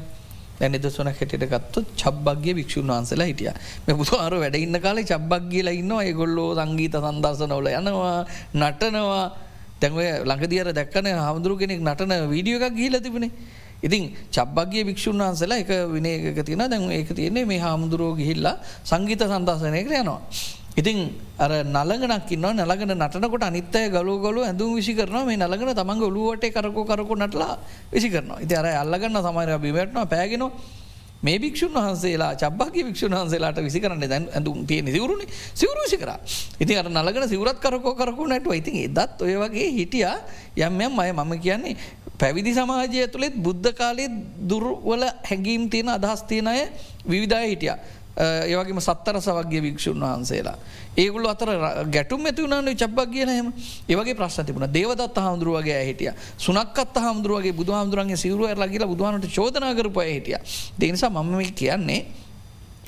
දැනිදසන 0.60 1.10
හැටියට 1.10 1.46
ගත්තු 1.46 1.86
චබ්බක්ගේ 1.96 2.56
වික්ෂූන් 2.56 2.88
වහන්සලා 2.90 3.28
හිටිය. 3.28 3.52
මේ 3.86 3.96
බුදුහාර 3.96 4.34
වැඩඉන්න 4.36 4.80
කාලේ 4.80 5.06
චබ්බක් 5.06 5.44
කියලා 5.50 5.74
ඉන්නවා. 5.74 6.04
ඒගොල්ලෝ 6.04 6.50
සංගීත 6.56 6.96
සන්දර්ශනවල 6.98 7.70
යනවා 7.74 8.18
නටනවා. 8.56 9.26
තැන්ව 9.80 10.00
ළඟදියර 10.24 10.74
දැක්කන 10.74 11.08
හමුදුරු 11.20 11.56
කෙනෙක් 11.58 11.82
නටන 11.82 12.14
වීඩියෝ 12.28 12.62
එකක් 12.62 12.76
ගීල 12.76 13.00
තිබුණේ. 13.00 13.32
ඉතින් 13.80 14.04
චබ්බක්ගේ 14.32 14.84
වික්ෂූන් 14.84 15.20
වහන්සලා 15.20 15.60
එක 15.60 15.72
විනයක 15.88 16.42
තියෙන 16.42 16.66
දැන් 16.66 16.92
ඒක 16.92 17.10
තියන්නේ 17.12 17.46
මේ 17.46 17.60
හාමුදුරුවෝ 17.60 18.16
ගිහිල්ලා 18.16 18.56
සංගීත 18.84 19.22
සන්දර්ශනයකට 19.24 19.94
යනවා. 19.94 20.22
ඉතින් 20.78 20.98
අර 21.40 21.52
නළඟනක් 21.66 22.32
න්න 22.38 22.62
නලගෙන 22.62 22.94
නටනකොට 22.94 23.44
අනිත්තය 23.44 23.90
ගලු 23.90 24.20
ගොලු 24.20 24.42
ඇඳුම් 24.42 24.76
විසි 24.76 24.94
කරන 24.94 25.26
මේ 25.26 25.38
නලගෙන 25.38 25.74
තමන්ග 25.74 26.04
ඔලුවට 26.04 26.46
කරකෝ 26.50 26.86
කරකු 26.86 27.16
නටලා 27.18 27.58
විසි 27.92 28.10
කරන 28.10 28.30
ඉති 28.40 28.56
අර 28.56 28.68
අල්ලගන්න 28.78 29.18
සමර 29.20 29.58
බිමටන 29.58 30.06
පෑගෙන 30.06 30.46
මේ 31.20 31.40
භික්ෂන් 31.40 31.74
වහන්සේලා 31.74 32.36
චබ්බාගේ 32.36 32.84
භික්ෂන් 32.84 33.10
වහන්සේලාට 33.12 33.58
විසි 33.60 33.80
කරන්න. 33.80 34.06
දැන් 34.06 34.30
ඇඳුම් 34.30 34.66
තිය 34.66 34.82
සිවරුණ 34.88 35.22
සිවරු 35.54 35.82
විසි 35.82 35.98
කර. 35.98 36.12
ඉති 36.60 36.78
අර 36.78 36.86
නලගෙන 36.88 37.28
සිවරත් 37.28 37.58
කරකෝ 37.58 37.96
කරකු 37.96 38.28
නැටුව. 38.28 38.54
ඉතින් 38.54 38.76
එදත් 38.86 39.22
ඔය 39.22 39.34
වගේ 39.36 39.72
හිටිය. 39.72 40.06
යම් 40.58 40.80
යම් 40.80 41.00
අය 41.00 41.12
මම 41.12 41.34
කියන්නේ 41.40 41.76
පැවිදි 42.20 42.54
සමාජය 42.54 43.08
තුළෙත් 43.08 43.34
බුද්ධ 43.36 43.74
කාලයේ 43.74 44.10
දුර්වල 44.42 45.04
හැඟීම් 45.24 45.70
තියෙන 45.70 45.90
අදහස් 45.90 46.22
තියෙන 46.24 46.48
අය 46.48 46.70
විවිධය 47.04 47.46
හිටිය. 47.48 47.74
ඒවගේම 48.18 48.80
සත්තරස 48.80 49.28
වගේ 49.30 49.62
වික්ෂූන් 49.62 50.00
වහන්සේලා. 50.00 50.58
ඒගුල 50.98 51.26
අතර 51.26 51.50
ගැටුම් 51.88 52.26
ඇතිවුණන 52.26 52.74
චබ්බක් 52.74 53.12
කියන 53.12 53.30
හෙම 53.30 53.54
ඒවගේ 53.88 54.16
ප්‍රශ්න 54.16 54.46
තිබුණ 54.46 54.70
දේවදත් 54.70 55.18
හාමුදුරුවගේ 55.18 55.86
හිටිය 55.86 56.12
සුනක්කත් 56.38 56.98
හාමුදුරුවගේ 56.98 57.54
බුදු 57.54 57.72
හාමුදුරන්ගේ 57.72 58.18
සිවරුව 58.18 58.50
ලගලා 58.50 58.88
බුදුවනට 58.88 59.30
චෝදනාකරපය 59.30 60.08
හිටිය. 60.08 60.38
දෙනිසා 60.76 61.10
මම 61.12 61.54
කියන්නේ 61.54 62.06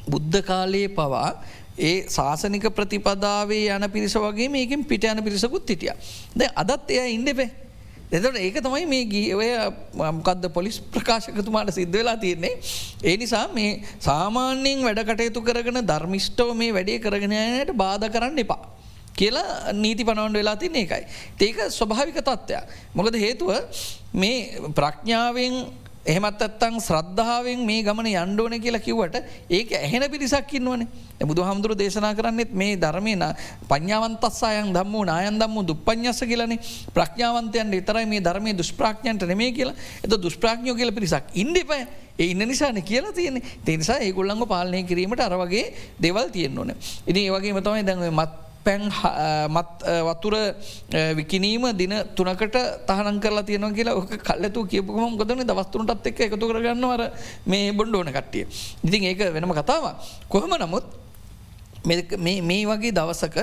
බුද්ධ 0.07 0.41
කාලයේ 0.41 0.89
පවා 0.89 1.31
ඒ 1.79 2.09
ශාසනික 2.09 2.65
ප්‍රතිපදාවේ 2.71 3.69
යන 3.69 3.89
පිරිස 3.89 4.15
වගේ 4.15 4.49
මේකින් 4.49 4.85
පිට 4.85 5.03
යන 5.05 5.23
පිරිසකුත් 5.23 5.65
හිටිය. 5.65 5.93
ද 6.35 6.49
අදත් 6.55 6.89
එය 6.89 7.13
ඉන්ඩපේ 7.13 7.68
එතට 8.09 8.37
ඒක 8.41 8.57
තමයි 8.65 8.85
මේ 8.89 9.05
ගීඔය 9.05 9.49
මකද 9.93 10.49
පොලිස් 10.53 10.79
ප්‍රකාශකතුමාට 10.93 11.69
සිද්ධ 11.69 11.93
වෙලා 11.93 12.17
තියන්නේ. 12.17 12.57
ඒ 13.03 13.15
නිසා 13.17 13.45
මේ 13.53 13.83
සාමාන්‍යයෙන් 13.99 14.81
වැඩ 14.81 15.03
කටයුතු 15.05 15.45
කරගෙන 15.45 15.81
ධර්මිෂ්ටව 15.85 16.55
මේ 16.55 16.73
වැඩේ 16.73 16.99
කරගෙනයට 16.99 17.75
බාධ 17.75 18.09
කරන්න 18.09 18.41
එපා. 18.45 18.61
කියලා 19.13 19.73
නීති 19.73 20.07
පනවන්ඩ 20.07 20.39
වෙලා 20.41 20.55
තින් 20.55 20.75
ඒකයි. 20.75 21.03
ඒක 21.39 21.57
ස්වභාවික 21.69 22.17
තත්ත්වයක්. 22.21 22.65
මොකද 22.95 23.15
හේතුව 23.15 23.51
මේ 24.13 24.57
ප්‍රඥාවෙන් 24.73 25.55
එහෙමත් 26.09 26.41
ඇත්තං 26.41 26.79
ශ්‍රද්ධාවෙන් 26.79 27.61
මේ 27.65 27.83
ගමන 27.83 28.07
යන්ඩෝන 28.11 28.55
කියලා 28.57 28.81
කිව්වට 28.81 29.17
ඒක 29.49 29.73
ඇහෙන 29.77 30.05
පිරිසක්කින් 30.09 30.65
වන 30.65 30.83
බුදු 31.21 31.43
හමුදුර 31.43 31.75
දේශනා 31.75 32.13
කරන්නෙත් 32.13 32.51
මේ 32.53 32.75
ධර්මයන 32.75 33.23
පඥාවන්තස්සායන් 33.69 34.73
දම්මූ 34.73 35.03
නායන් 35.05 35.39
දම්මු 35.39 35.63
දුප්පඥස 35.63 36.21
කියලන. 36.23 36.57
ප්‍රඥාවන්තයන් 36.89 37.73
ඉතරයි 37.73 38.05
මේ 38.05 38.21
ධර්මය 38.21 38.53
දුෂ්ප්‍රඥන්ට 38.53 39.23
නෙමේ 39.23 39.51
කියලා. 39.51 39.75
එත 40.03 40.11
දුෂ්ප්‍රඥෝ 40.17 40.75
කියල 40.75 40.91
පිරිසක් 40.91 41.29
ඉන්ඩිපය 41.35 41.79
ඉන්න 42.19 42.41
නිසාන 42.41 42.81
කියලා 42.83 43.13
තියෙන 43.13 43.41
තිනිසා 43.63 43.99
ඒගොල්ලඟ 43.99 44.45
පාලනය 44.45 44.83
කිරීමට 44.83 45.21
අරවගේ 45.21 45.65
දෙවල් 45.97 46.29
තියෙන්න්න 46.29 46.57
ඕන. 46.57 46.75
ඉනි 47.07 47.21
ඒවගේ 47.21 47.53
මතමයි 47.53 47.85
දැන්ව 47.85 48.11
මත් 48.11 48.48
පැන් 48.63 48.81
මත් 49.55 49.69
වතුර 50.07 50.35
විකිනීම 51.19 51.63
දින 51.77 51.93
තුනකට 52.15 52.57
තහන 52.87 53.19
කරලා 53.23 53.43
තියන 53.49 53.65
කියලා 53.77 53.95
ඕක 53.99 54.11
කල්ලතු 54.27 54.65
කියපුම 54.71 55.17
ගොදන 55.19 55.43
දවස්තුනටත් 55.49 56.07
එක් 56.11 56.19
එකතු 56.27 56.45
කරගන්නවර 56.51 57.03
මේ 57.45 57.71
බොන්්ඩෝන 57.73 58.11
කට්ටිය. 58.11 58.45
ඉතින් 58.83 59.03
ඒක 59.11 59.21
වෙනම 59.33 59.53
කතාව. 59.59 59.95
කොහොම 60.29 60.53
නමුත් 60.59 60.85
මේ 61.85 62.65
වගේ 62.71 62.91
දවසක 62.91 63.37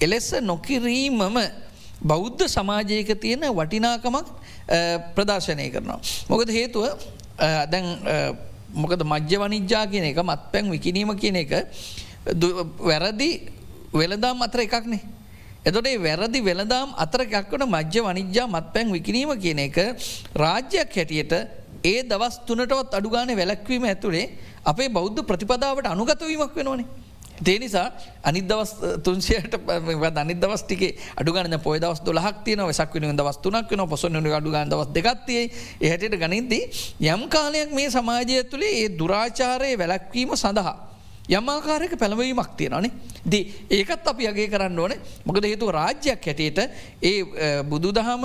එලෙස 0.00 0.32
නොකිරීමම 0.40 1.40
බෞද්ධ 2.00 2.44
සමාජයක 2.48 3.10
තියෙන 3.20 3.42
වටිනාකමක් 3.58 4.28
ප්‍රදර්ශනය 5.14 5.66
කරනවා. 5.74 6.00
මොකද 6.28 6.48
හේතුව 6.48 6.86
දැන් 7.72 7.86
මොකද 8.74 9.02
මජ්‍ය 9.02 9.36
වනිජ්ජා 9.42 9.84
කියන 9.92 10.04
එක 10.10 10.18
මත් 10.22 10.40
පැන් 10.52 10.70
විකිනීම 10.70 11.10
කියන 11.18 11.36
එක 11.42 11.52
වැරදි 12.78 13.30
වෙළදාම් 13.92 14.42
අතර 14.42 14.60
එකක්නේ. 14.60 15.00
එතොටේ 15.62 15.98
වැරදි 15.98 16.40
වෙළදාම් 16.40 16.94
අතර 16.96 17.20
එකක්වන 17.22 17.66
මජ්‍ය 17.66 18.00
වනිජ්‍යා 18.00 18.46
මත් 18.46 18.66
පැන් 18.72 18.92
විකිනීම 18.92 19.32
කියන 19.36 19.58
එක 19.60 19.78
රාජ්‍යයක් 20.34 20.90
හැටියට 20.90 21.32
ඒ 21.84 22.02
දවස් 22.02 22.40
තුනටවත් 22.46 22.94
අඩුගාන 22.94 23.28
වැලැක්වීම 23.30 23.84
ඇතුළේ 23.84 24.26
අපේ 24.64 24.88
බෞද්ධ 24.88 25.22
ප්‍රතිපදාවට 25.22 25.86
අනුගතවීමක් 25.86 26.56
වෙනවනේ. 26.56 26.86
දේනිසා 27.40 27.92
අනි 28.22 28.42
දවස් 28.42 28.72
තුන්සියට 29.02 29.54
අනි 30.14 30.34
දවස්ටික 30.34 30.82
අඩුගන 31.16 31.56
පොය 31.58 31.78
දවස් 31.78 32.00
දොලහක් 32.00 32.44
තියන 32.44 32.60
වසක් 32.60 32.94
වෙන 32.94 33.16
දවස්තුනක් 33.16 33.70
වන 33.70 33.88
පොසොන 33.88 34.16
අඩුගන් 34.16 34.68
දවස් 34.68 34.90
දෙගත්තියේ 34.90 35.50
එහටට 35.82 36.16
ගනින්දී 36.16 36.62
යම් 37.06 37.28
කාලයක් 37.28 37.72
මේ 37.72 37.90
සමාජය 37.90 38.44
තුළේ 38.44 38.74
ඒ 38.76 38.88
දුරාචාරය 38.90 39.72
වැලැක්වීම 39.74 40.36
සඳහා. 40.36 40.89
යමාකාරයක 41.30 41.94
පැළවීමක් 41.94 42.50
තියෙනනේ 42.56 42.90
දී 43.24 43.44
ඒකත් 43.70 44.06
අපි 44.06 44.26
අගේ 44.26 44.48
කරන්න 44.48 44.78
ඕන. 44.78 44.92
මොකද 45.24 45.44
හේතු 45.44 45.70
රාජ්‍යයක් 45.70 46.20
හැටියට 46.20 46.58
ඒ 47.02 47.62
බුදු 47.64 47.92
දහම 47.92 48.24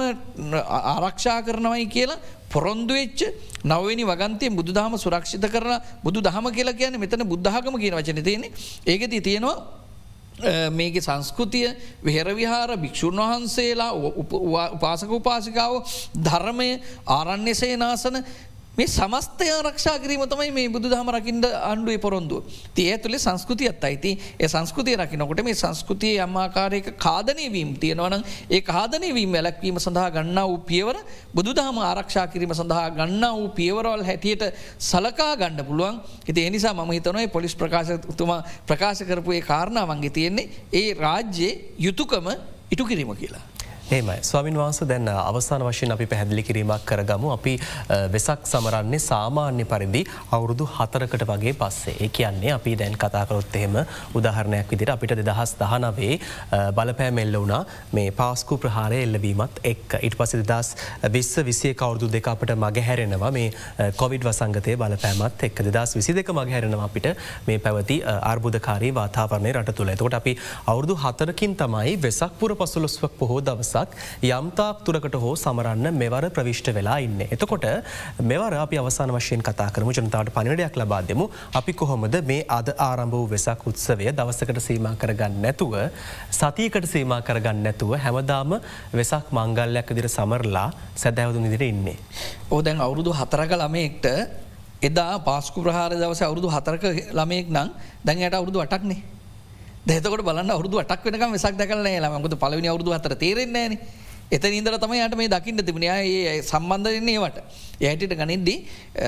ආරක්ෂා 0.88 1.42
කරනවයි 1.42 1.86
කියලා 1.88 2.20
පොරොන්දුවෙච්ච 2.50 3.22
නවනි 3.66 4.04
වගන්තය 4.04 4.50
බුදු 4.52 4.72
දහම 4.72 4.98
සුරක්ෂිත 4.98 5.48
කරලා 5.48 5.80
බුදු 6.04 6.22
දහම 6.22 6.52
කියලා 6.52 6.74
කියන 6.74 7.00
මෙතන 7.00 7.26
බුද්ධහම 7.26 7.76
කියන 7.76 7.96
වචන 7.96 8.24
තියෙන 8.24 8.46
ඒකති 8.86 9.22
තියෙනවා 9.22 9.58
මේක 10.72 11.00
සංස්කෘතිය 11.00 11.68
වෙහෙරවිහාර 12.02 12.78
භික්‍ෂූන් 12.78 13.16
වහන්සේලා 13.18 13.92
උපාසක 14.72 15.12
උපාසිකාව 15.12 15.74
ධර්මය 16.18 16.70
ආරණ්‍ය 17.08 17.54
සේනාසන 17.54 18.24
මේ 18.78 18.88
සමස්තය 18.88 19.46
ආරක්ෂා 19.50 20.00
කිරීම 20.00 20.24
තමයි 20.26 20.52
මේ 20.52 20.68
බුදු 20.68 20.90
දහම 20.90 21.10
රකිින්ට 21.10 21.46
අන්ඩුවේ 21.64 21.98
පොරොන්දුව. 21.98 22.44
තිය 22.76 22.88
ඇතුළේ 22.92 23.20
සංස්කෘතියත් 23.20 23.84
අයිති 23.84 24.12
ඒ 24.38 24.48
සංස්කෘතිය 24.48 24.96
රකිනකොට 24.96 25.44
මේ 25.44 25.56
සංස්කෘතිය 25.56 26.20
අම්මාකාරයක 26.20 26.90
කාදනයවීම් 26.98 27.72
තියෙනවනම් 27.78 28.26
ඒ 28.50 28.62
කාදනයවීම 28.64 29.32
වැලැක්වීම 29.32 29.80
සඳහා 29.80 30.10
ගන්නා 30.12 30.46
වූ 30.46 30.60
පියවර 30.62 30.98
බුදු 31.34 31.56
දහම 31.56 31.80
ආරක්ෂා 31.82 32.28
කිරීම 32.28 32.54
සඳහා 32.54 32.90
ගන්නා 32.92 33.34
වූ 33.34 33.50
පියවරවල් 33.52 34.04
හැටියට 34.04 34.46
සලකා 34.82 35.32
ගණ්ඩ 35.36 35.68
පුළුවන් 35.70 36.04
හිත 36.28 36.38
එනිසා 36.40 36.76
ම 36.76 36.92
හිතනොයි 36.92 37.28
පොලිස් 37.30 37.56
ප්‍රකාශතුමා 37.56 38.42
ප්‍රකාශ 38.68 39.04
කරපු 39.04 39.32
ඒ 39.32 39.44
කාරණාවන්ගේ 39.44 40.16
තියෙන්නේ 40.20 40.50
ඒ 40.74 40.88
රාජ්‍යයේ 40.96 41.54
යුතුකම 41.80 42.28
ඉටු 42.72 42.86
කිරීම 42.86 43.16
කියලා. 43.16 43.55
ඒමයි 43.88 44.18
ස්වාමින් 44.24 44.56
වහන්ස 44.58 44.80
දැන් 44.82 45.08
අවසාන 45.08 45.62
වශයෙන් 45.62 45.92
අපි 45.92 46.06
පැහැදිලි 46.08 46.44
කිරීමක් 46.44 46.86
කරගමු. 46.86 47.32
අපි 47.32 47.52
වෙසක් 48.12 48.48
සමරන්නේ 48.52 49.00
සාමාන්‍ය 49.00 49.66
පරිදි 49.66 50.02
අවුරුදු 50.32 50.66
හතරකට 50.68 51.24
වගේ 51.24 51.54
පස්සේ. 51.54 51.94
ඒ 52.00 52.10
කියන්නේ 52.10 52.52
අපි 52.52 52.74
දැන් 52.76 52.96
කතාකරොත් 52.96 53.56
එහෙම 53.56 53.76
උදාහරණයක් 54.14 54.72
විදිට 54.72 54.90
අපිට 54.90 55.14
දෙදහස් 55.20 55.54
දහනවේ 55.60 56.18
බලපෑමෙල්ල 56.72 57.36
වුණා. 57.36 57.62
මේ 57.94 58.10
පාස්කු 58.12 58.58
ප්‍රහාරය 58.58 59.04
එල්ලවීමත් 59.04 59.62
එක් 59.64 59.98
ඉට 60.02 60.18
පසි 60.18 60.42
දස් 60.44 60.74
විස්ස 61.10 61.38
විසිය 61.42 61.76
කවුරුදු 61.76 62.10
දෙක 62.10 62.28
අපට 62.28 62.56
මගහැරෙනවා. 62.58 63.32
මේ 63.32 63.54
කොවිඩ් 63.98 64.26
වසංගතය 64.26 64.76
බලපෑමත් 64.78 65.48
එක් 65.50 65.64
දෙදස් 65.70 65.96
විසි 65.96 66.18
දෙක 66.20 66.34
මගහැරෙනවා 66.34 66.90
අපිට 66.90 67.12
මේ 67.48 67.60
පැවති 67.60 68.00
අර්බුධකාරී 68.24 68.94
වාතාවරණය 68.94 69.54
රට 69.54 69.78
තුළ. 69.78 69.94
එතකොට 69.96 70.20
අපි 70.22 70.36
අවුරුදු 70.66 70.98
හතරකින් 71.06 71.56
තමයි 71.56 71.96
වෙසක් 72.02 72.42
පුර 72.42 72.58
පසුලොස්වක් 72.58 73.22
පොහෝ 73.22 73.42
දවස 73.44 73.75
දවසක් 73.76 73.96
යම්තාක් 74.30 74.84
තුරකට 74.86 75.16
හෝ 75.16 75.34
සමරන්න 75.36 75.88
මෙවර 75.94 76.26
ප්‍රවිෂ්ට 76.30 76.70
වෙලා 76.70 76.98
ඉන්න. 77.00 77.20
එතකොට 77.28 77.66
මෙවර 78.22 78.54
අපි 78.56 78.78
අවසාන 78.78 79.12
වශයෙන් 79.12 79.42
කතා 79.42 79.70
කරම 79.70 79.92
ජනතාවට 79.92 80.34
පනිඩයක් 80.34 80.78
ලබා 80.78 81.02
දෙමු 81.04 81.28
අපි 81.54 81.74
කොහොමද 81.74 82.16
මේ 82.24 82.46
අද 82.50 82.70
ආරම්භ 82.80 83.16
වූ 83.16 83.28
වෙසක් 83.28 83.68
උත්සවය 83.68 84.12
දවසකට 84.12 84.60
සීම 84.60 84.88
කරගන්න 84.96 85.42
නැතුව 85.42 85.76
සතියකට 86.32 86.88
සීම 86.88 87.16
කරගන්න 87.22 87.64
නැතුව 87.64 87.96
හැමදාම 87.98 88.60
වෙසක් 88.94 89.28
මංගල්ලයක් 89.32 89.92
දිර 89.92 90.08
සමරලා 90.10 90.68
සැදැවදු 90.96 91.40
නිදිර 91.40 91.64
ඉන්නේ. 91.64 91.98
ඕදැන් 92.50 92.80
අවුරුදු 92.80 93.14
හතරක 93.14 93.52
ළමයෙක්ට 93.54 94.06
එදා 94.82 95.20
පාස්කු 95.22 95.64
ප්‍රහාර 95.64 95.92
දවස 95.94 96.22
අවුරුදු 96.22 96.48
හතරක 96.50 96.84
ළමයෙක් 97.12 97.48
නං 97.50 97.70
දැන්යට 98.06 98.34
අවුරුදු 98.34 98.62
අටක්නේ 98.62 99.15
දෙතකට 99.86 100.26
බලන්න 100.26 100.50
අවුදු 100.50 100.82
අටක් 100.82 101.06
වෙනකම් 101.06 101.36
වෙසක් 101.36 101.58
දැකලන 101.58 101.86
ළමකතු 101.86 102.42
පලවනි 102.42 102.70
අවුදු 102.70 102.92
අතර 102.92 103.14
තේරෙන්නේ 103.16 103.78
එත 104.32 104.44
ඉදර 104.44 104.76
තමයි 104.82 105.02
යට 105.06 105.16
මේ 105.16 105.30
දකින්න 105.30 105.62
තිබුණයා 105.62 105.98
ඒ 106.02 106.42
සම්බන්ධයන්නේවට. 106.42 107.36
යටට 107.80 108.14
ගනිද්දී 108.18 108.56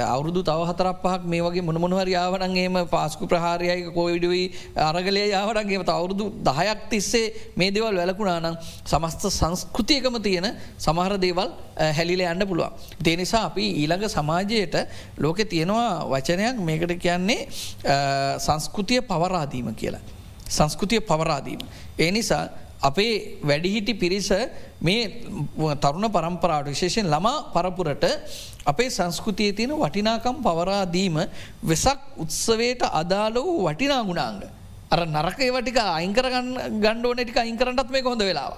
අවුරුදු 0.06 0.44
තව 0.44 0.68
හතරක් 0.70 1.00
පහක් 1.02 1.24
මේ 1.26 1.42
වගේ 1.42 1.64
මොනමොනහර 1.66 2.08
යාවනගේම 2.08 2.78
පාස්කු 2.92 3.26
ප්‍රහාරයයි 3.26 3.90
කෝවිඩුවයි 3.96 4.44
අරගලය 4.78 5.24
යාවනගේ 5.32 5.80
අවුරුදු 5.88 6.26
දහයක් 6.48 6.84
තිස්සේ 6.92 7.34
මේ 7.58 7.72
දෙවල් 7.72 7.98
වැලකුණානම් 7.98 8.60
සමස්ත 8.86 9.26
සංස්කෘතියකම 9.32 10.20
තියෙන 10.22 10.48
සමහර 10.78 11.18
දේවල් 11.18 11.50
හැලිල 11.98 12.22
යන්න 12.22 12.46
පුළුවන්. 12.46 12.78
දේනිසා 13.02 13.42
අපි 13.50 13.66
ඊළඟ 13.82 14.06
සමාජයට 14.08 14.78
ලෝකෙ 15.18 15.46
තියෙනවා 15.46 16.06
වචනයක් 16.14 16.62
මේකට 16.62 16.94
කියන්නේ 17.00 17.50
සංස්කෘතිය 18.46 19.02
පවරාදීම 19.02 19.74
කියලා. 19.74 20.17
සංස්කෘතිය 20.50 21.02
පවරාදීම. 21.02 21.60
ඒ 21.98 22.12
නිසා 22.12 22.50
අපේ 22.82 23.40
වැඩිහිටි 23.42 23.94
පිරිස 23.94 24.30
මේ 24.80 25.26
තරුණ 25.76 26.08
පරම්පරාට 26.10 26.68
විශේෂෙන් 26.68 27.08
ළමා 27.08 27.52
පරපුරට 27.54 28.06
අපේ 28.66 28.90
සංස්කෘතිය 28.90 29.54
තියෙන 29.54 29.74
වටිනාකම් 29.74 30.44
පවරාදීම 30.44 31.18
වෙසක් 31.64 32.00
උත්සවයට 32.18 32.84
අදාළ 32.84 33.36
වූ 33.38 33.66
වටිනා 33.66 34.04
ගුණාංග. 34.04 34.42
අර 34.90 35.00
නරකය 35.08 35.50
වටික 35.50 35.78
අයිංකර 35.78 36.26
ගණ්ඩෝන 36.76 37.18
ටික 37.18 37.38
අයිංකරටත් 37.38 37.90
මේ 37.90 38.02
හොඳ 38.04 38.22
වෙලාව. 38.22 38.54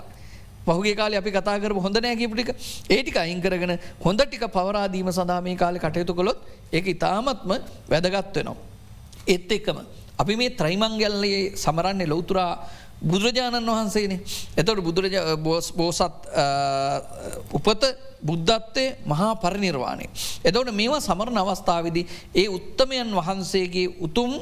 පහුගේ 0.65 0.95
කාල 0.95 1.13
අපි 1.13 1.31
කතාකර 1.31 1.71
හොඳ 1.75 1.97
නෑකිපටික 1.97 2.49
ඒටික 2.89 3.15
අයිංකරගෙන 3.17 3.79
හොඳ 3.99 4.19
ටික 4.19 4.43
පවරාදීම 4.47 5.09
සඳහා 5.09 5.41
මේ 5.41 5.55
කාලෙ 5.55 5.79
කටයුතු 5.79 6.13
කොළොත් 6.13 6.43
ඒ 6.73 6.83
ඉතාමත්ම 6.85 7.51
වැදගත්වනවා. 7.87 8.57
එත් 9.27 9.51
එක්කම. 9.51 9.79
අපි 10.19 10.35
මේ 10.35 10.49
ත්‍රයිමංගල්ලයේ 10.51 11.55
සමරන්නේ 11.55 12.07
ලොවතුරා 12.07 12.51
බුදුරජාණන් 13.01 13.65
වහන්සේනේ 13.67 14.19
එතොට 14.57 14.81
බුදුරජ 14.81 15.15
බෝසත් 15.39 16.01
උපත 17.51 17.83
බුද්ධත්තය 18.21 18.83
මහා 19.05 19.35
පරිනිර්වාණය. 19.35 20.09
එතවට 20.43 20.73
මේවා 20.73 20.99
සමරණ 21.01 21.39
අවස්ථාවදි 21.39 22.01
ඒ 22.35 22.47
උත්තමයන් 22.49 23.15
වහන්සේගේ 23.15 23.87
උතුම් 23.99 24.33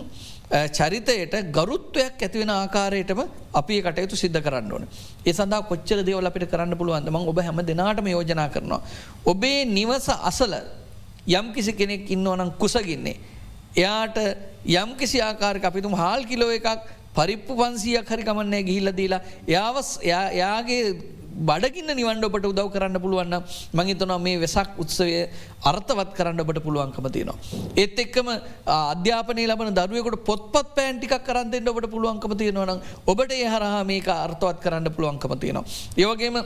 චරිතයට 0.71 1.35
ගරුත්වයක් 1.51 2.17
ඇතිවෙන 2.19 2.51
ආකාරයටම 2.51 3.21
අපි 3.53 3.81
කටයුතු 3.83 4.15
සිද්ධ 4.15 4.41
කරන්න 4.41 4.71
ඕන. 4.71 4.87
ඒ 5.25 5.33
සඳහා 5.33 5.61
කොච්චර 5.63 6.01
දේවල 6.01 6.25
අපිට 6.25 6.49
කරන්න 6.49 6.77
පුළුවන්ද 6.77 7.09
මං 7.09 7.27
ඔබ 7.27 7.39
හැම 7.39 7.61
දෙනාටම 7.63 8.07
යෝජනා 8.07 8.49
කරනවා. 8.49 8.81
ඔබේ 9.25 9.65
නිවස 9.67 10.09
අසල 10.09 10.53
යම් 11.29 11.53
කිසි 11.53 11.73
කෙනෙක් 11.73 12.09
ඉන්නවනම් 12.09 12.51
කුසගින්නේ. 12.53 13.36
එයාට 13.77 14.17
යම් 14.75 14.89
කිසි 15.01 15.19
ආකාරක 15.21 15.67
අපිතුම 15.69 15.93
හාල් 16.01 16.23
කිලෝ 16.31 16.49
එකක් 16.57 16.87
පරිප්පු 17.17 17.53
පන්සියක් 17.61 18.09
හරි 18.13 18.23
කමන්නේ 18.29 18.63
ගිහිල්ල 18.69 18.89
දීලා 18.99 19.21
යාවස් 19.55 19.89
යාගේ 20.41 20.81
බඩගින්න 21.49 21.91
නිවන්ඩ 21.99 22.25
ඔබට 22.27 22.45
උදව් 22.49 22.69
කරන්න 22.73 22.99
පුළුවන්න 23.03 23.35
මහිතනවා 23.79 24.19
මේ 24.19 24.37
වෙසක් 24.43 24.79
උත්සවය 24.83 25.17
අර්ථවත් 25.71 26.11
කරන්න 26.17 26.41
ඔබට 26.43 26.59
පුළුවන්කම 26.65 27.07
තියෙනවා. 27.15 27.37
ඒත් 27.75 27.99
එක්කම 28.05 28.29
අධ්‍යාපන 28.75 29.41
ලබන 29.45 29.75
දරුවකට 29.79 30.23
පොත්පත් 30.29 30.73
පෑන්ටික් 30.77 31.13
කරන්තෙන්ට 31.27 31.71
ඔබට 31.73 31.89
පුළුවන්කම 31.93 32.33
තියෙනවනම් 32.41 32.79
ඔබට 33.13 33.35
ඒ 33.37 33.49
හරහා 33.53 33.83
මේක 33.91 34.09
අර්ථවත් 34.17 34.63
කරන්න 34.65 34.89
පුළුවන්කම 34.97 35.37
තියෙනවා. 35.43 35.65
ඒවගේම 35.97 36.41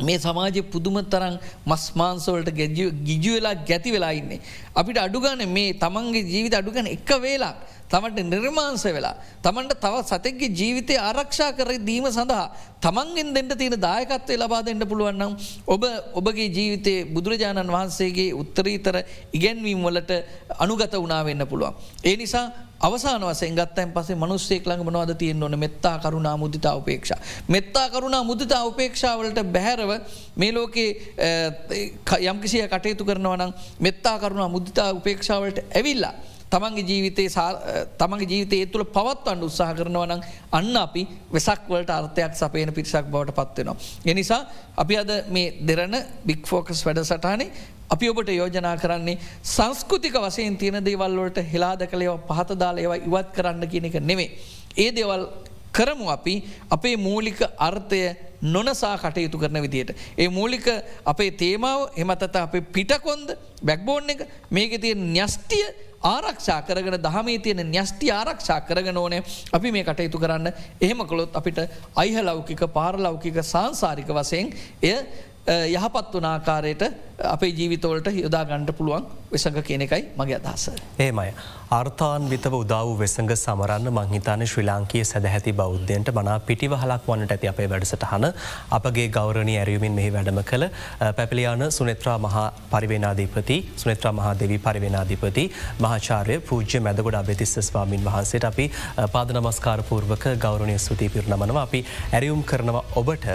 මේ 0.00 0.18
සමාජය 0.18 0.62
පුදුම 0.64 0.98
තරන් 1.04 1.38
මස් 1.66 1.84
මාන්සවලට 1.94 2.50
ගිජු 2.50 3.34
වෙලා 3.34 3.54
ගැති 3.64 3.92
වෙලා 3.92 4.12
ඉන්නේ. 4.12 4.40
අපිට 4.74 4.98
අඩුගන 4.98 5.46
මේ 5.48 5.72
තමන්ගේ 5.74 6.24
ජීවිත 6.24 6.54
අඩුගන 6.54 6.86
එක 6.88 7.10
වේලා 7.22 7.54
තමට 7.88 8.24
නිර්මාංස 8.24 8.84
වෙලා. 8.86 9.14
තමන්ට 9.40 9.78
තව 9.78 9.94
සතෙක්ගේ 10.02 10.50
ජීවිතය 10.50 10.94
ආරක්ෂා 10.98 11.52
කර 11.52 11.70
දීම 11.80 12.06
සඳහා 12.08 12.50
තමන්ගෙන් 12.80 13.30
දෙට 13.32 13.54
තියෙන 13.54 13.78
දායකත්වය 13.78 14.34
ලබා 14.36 14.62
දෙන්නට 14.62 14.84
පුළුවන්නම් 14.84 15.32
ඔබ 15.66 15.82
ඔබගේ 16.12 16.48
ජීවිතයේ 16.48 17.06
බුදුරජාණන් 17.06 17.70
වහන්සේගේ 17.70 18.34
උත්තරීතර 18.34 18.98
ඉගැන්වීම් 19.32 19.80
වලට 19.80 20.12
අනුගත 20.58 20.94
වනාවෙන්න 20.96 21.46
පුළුවන්. 21.46 21.74
ඒ 22.02 22.16
නිසා 22.16 22.46
අවසාන 22.84 23.22
වසෙන් 23.22 23.54
ගත්තයින් 23.54 23.92
පසේ 23.92 24.16
මනුස්සෙක් 24.16 24.66
ළඟ 24.66 24.84
මනවාද 24.84 25.14
තියෙන් 25.14 25.42
ඕන 25.42 25.58
මෙත්තා 25.58 25.96
කරුණා 26.00 26.36
මුදිතා 26.36 26.74
උපේක්ෂ. 26.74 27.12
මෙත්තා 27.48 27.86
කරුණා 27.90 28.22
මුදිතා 28.22 28.62
උපේක්ෂාවලට 28.64 29.40
බැහැරව 29.46 29.90
මේ 30.36 30.52
ලෝකේ 30.52 30.90
යම්කිසිය 32.22 32.68
කටයුතු 32.68 33.04
කරනවනම් 33.04 33.52
මෙත්තා 33.80 34.18
කරුණා 34.18 34.48
මුදිතා 34.48 34.92
උපේක්ෂාවලට 34.92 35.58
ඇවිල්ලා. 35.70 36.14
තමන්ගේ 36.50 36.84
ජීවිතේ 36.84 37.28
තමගේ 37.98 38.28
ජීවිතය 38.28 38.66
තුළ 38.66 38.84
පවත්වන්න 38.86 39.42
උත්සාහ 39.42 39.70
කරනවනම් 39.74 40.20
අන්න 40.52 40.76
අපි 40.76 41.02
වෙසක්වලට 41.32 41.90
අර්ථයක් 41.90 42.34
සපයන 42.34 42.72
පිරිසක් 42.72 43.06
බවට 43.06 43.34
පත්වෙනවා. 43.34 43.76
එනිසා 44.06 44.42
අපි 44.76 44.98
අද 44.98 45.10
මේ 45.28 45.54
දෙරන 45.62 45.96
බික්‍ෆෝකස් 46.26 46.84
වැඩ 46.86 47.02
සටහනේ 47.02 47.48
අපි 47.90 48.08
ඔබට 48.08 48.28
යෝජනා 48.30 48.76
කරන්නේ 48.76 49.18
සංස්කෘතික 49.44 50.16
වසයෙන් 50.16 50.56
තියෙන 50.56 50.84
දේවල්වලට 50.84 51.40
හෙලාද 51.52 51.86
කළේව 51.86 52.20
පහතදාල 52.28 52.78
ඒවා 52.78 53.00
ඉවත් 53.00 53.32
කරන්න 53.32 53.68
කියන 53.68 53.84
එක 53.84 53.98
නෙවේ. 54.02 54.30
ඒ 54.76 54.90
දේවල් 54.90 55.26
කරමු 55.72 56.08
අපි 56.08 56.34
අපේ 56.70 56.96
මූලික 56.98 57.40
අර්ථය 57.58 58.02
නොනසා 58.44 58.96
කටයුතු 58.98 59.38
කරන 59.38 59.62
විදියට. 59.62 59.96
ඒ 60.18 60.28
මූලික 60.30 60.66
අපේ 61.04 61.30
තේමාව 61.32 61.80
එමතත 61.96 62.36
අපේ 62.36 62.60
පිටකොන්ද 62.68 63.36
බැක්බෝන් 63.62 64.10
එක 64.10 64.28
මේක 64.50 64.80
තිය 64.80 64.94
න්‍යස්ටිය 64.94 65.66
ආරක්ෂා 66.04 66.62
කරගෙන 66.62 66.96
දහමේ 66.98 67.38
තියෙන 67.38 67.66
න්‍යස්ටි 67.66 68.10
ආරක්ෂා 68.12 68.60
කරගෙන 68.60 68.96
ඕනේ 68.96 69.22
අපි 69.52 69.72
මේ 69.72 69.84
කටයුතු 69.84 70.18
කරන්න 70.18 70.52
එහෙම 70.80 71.00
කොළොත් 71.02 71.36
අපිට 71.36 71.60
අයිහලෞකික 71.96 72.64
පාරලෞකික 72.72 73.38
සංසාරික 73.42 74.10
වසයෙන් 74.10 74.52
එය 74.82 74.96
යහපත් 75.46 76.14
වන 76.14 76.24
ආකාරයට 76.24 76.82
අපේ 77.30 77.52
ජීවිතවලට 77.58 78.08
යොදා 78.16 78.44
ගණ්ඩ 78.44 78.72
පුළුවන්. 78.72 79.04
වෙසඟ 79.34 79.60
කියන 79.62 79.82
එකයි 79.82 80.02
මගේ 80.16 80.40
අදහස. 80.40 80.70
ඒමයි. 81.00 81.30
අර්ථාන්විතව 81.72 82.54
උදාව 82.54 82.88
වෙසඟ 82.98 83.30
සමරන්න 83.34 83.88
මංහිතාන 83.90 84.42
ශ්‍රී 84.44 84.66
ලාංකයේ 84.66 85.04
සැදැහැති 85.04 85.52
බෞද්ධයන්ට 85.54 86.10
මනා 86.12 86.36
පිටිවහලක් 86.40 87.06
වන්නට 87.08 87.34
ඇති 87.34 87.50
අපේ 87.52 87.68
වැඩසටහන 87.72 88.26
අපගේ 88.78 89.06
ගෞරණී 89.16 89.56
ඇරයුමින් 89.60 89.96
මෙහි 89.98 90.10
වැඩම 90.16 90.40
කළ 90.42 90.66
පැපලියාන 91.18 91.64
සුනෙත්‍රා 91.70 92.18
මහා 92.18 92.44
පරිවෙනාධීපති 92.72 93.58
සුනෙත්‍රා 93.76 94.12
මහා 94.12 94.34
දෙවී 94.42 94.60
පරිවෙනාධිපති 94.66 95.46
මහාචාරය 95.80 96.38
පූජ්‍ය 96.42 96.80
මැදගොඩ 96.80 97.18
අබෙතිස්ස 97.22 97.56
ස්වාමින් 97.62 98.06
වහන්සේට 98.06 98.48
අපි 98.50 98.68
පාද 99.12 99.34
නමස්කාරපූර්වක 99.34 100.28
ගෞරණය 100.38 100.78
ස්තුති 100.78 101.08
පිරණමනවා 101.08 101.66
අපි 101.68 101.82
ඇරියුම් 102.12 102.44
කරනවා 102.44 102.86
ඔබට 102.96 103.28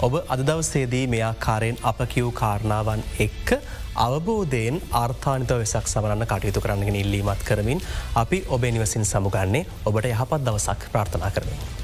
ඔබ 0.00 0.20
අදදවසේදී 0.28 1.06
මෙයාකාරයෙන් 1.08 1.80
අප 1.84 2.04
කිව් 2.08 2.28
කාරණාවන් 2.34 3.08
එක්ක 3.20 3.58
අවබෝධයෙන් 3.96 4.82
ආර්ථානිත 4.92 5.50
වෙසක් 5.52 5.86
සමරන්න 5.86 6.26
කටයුතු 6.26 6.60
කරන්නගෙන 6.60 6.96
ඉල්ලීමත් 6.96 7.46
කරමින් 7.46 7.80
අපි 8.14 8.44
ඔබේ 8.48 8.72
නිවසින් 8.72 9.04
සමුගන්නේ 9.04 9.66
ඔබට 9.84 10.10
යහපත් 10.10 10.44
දවසක් 10.44 10.92
ප්‍රාර්ථනා 10.92 11.30
කරමින්. 11.30 11.83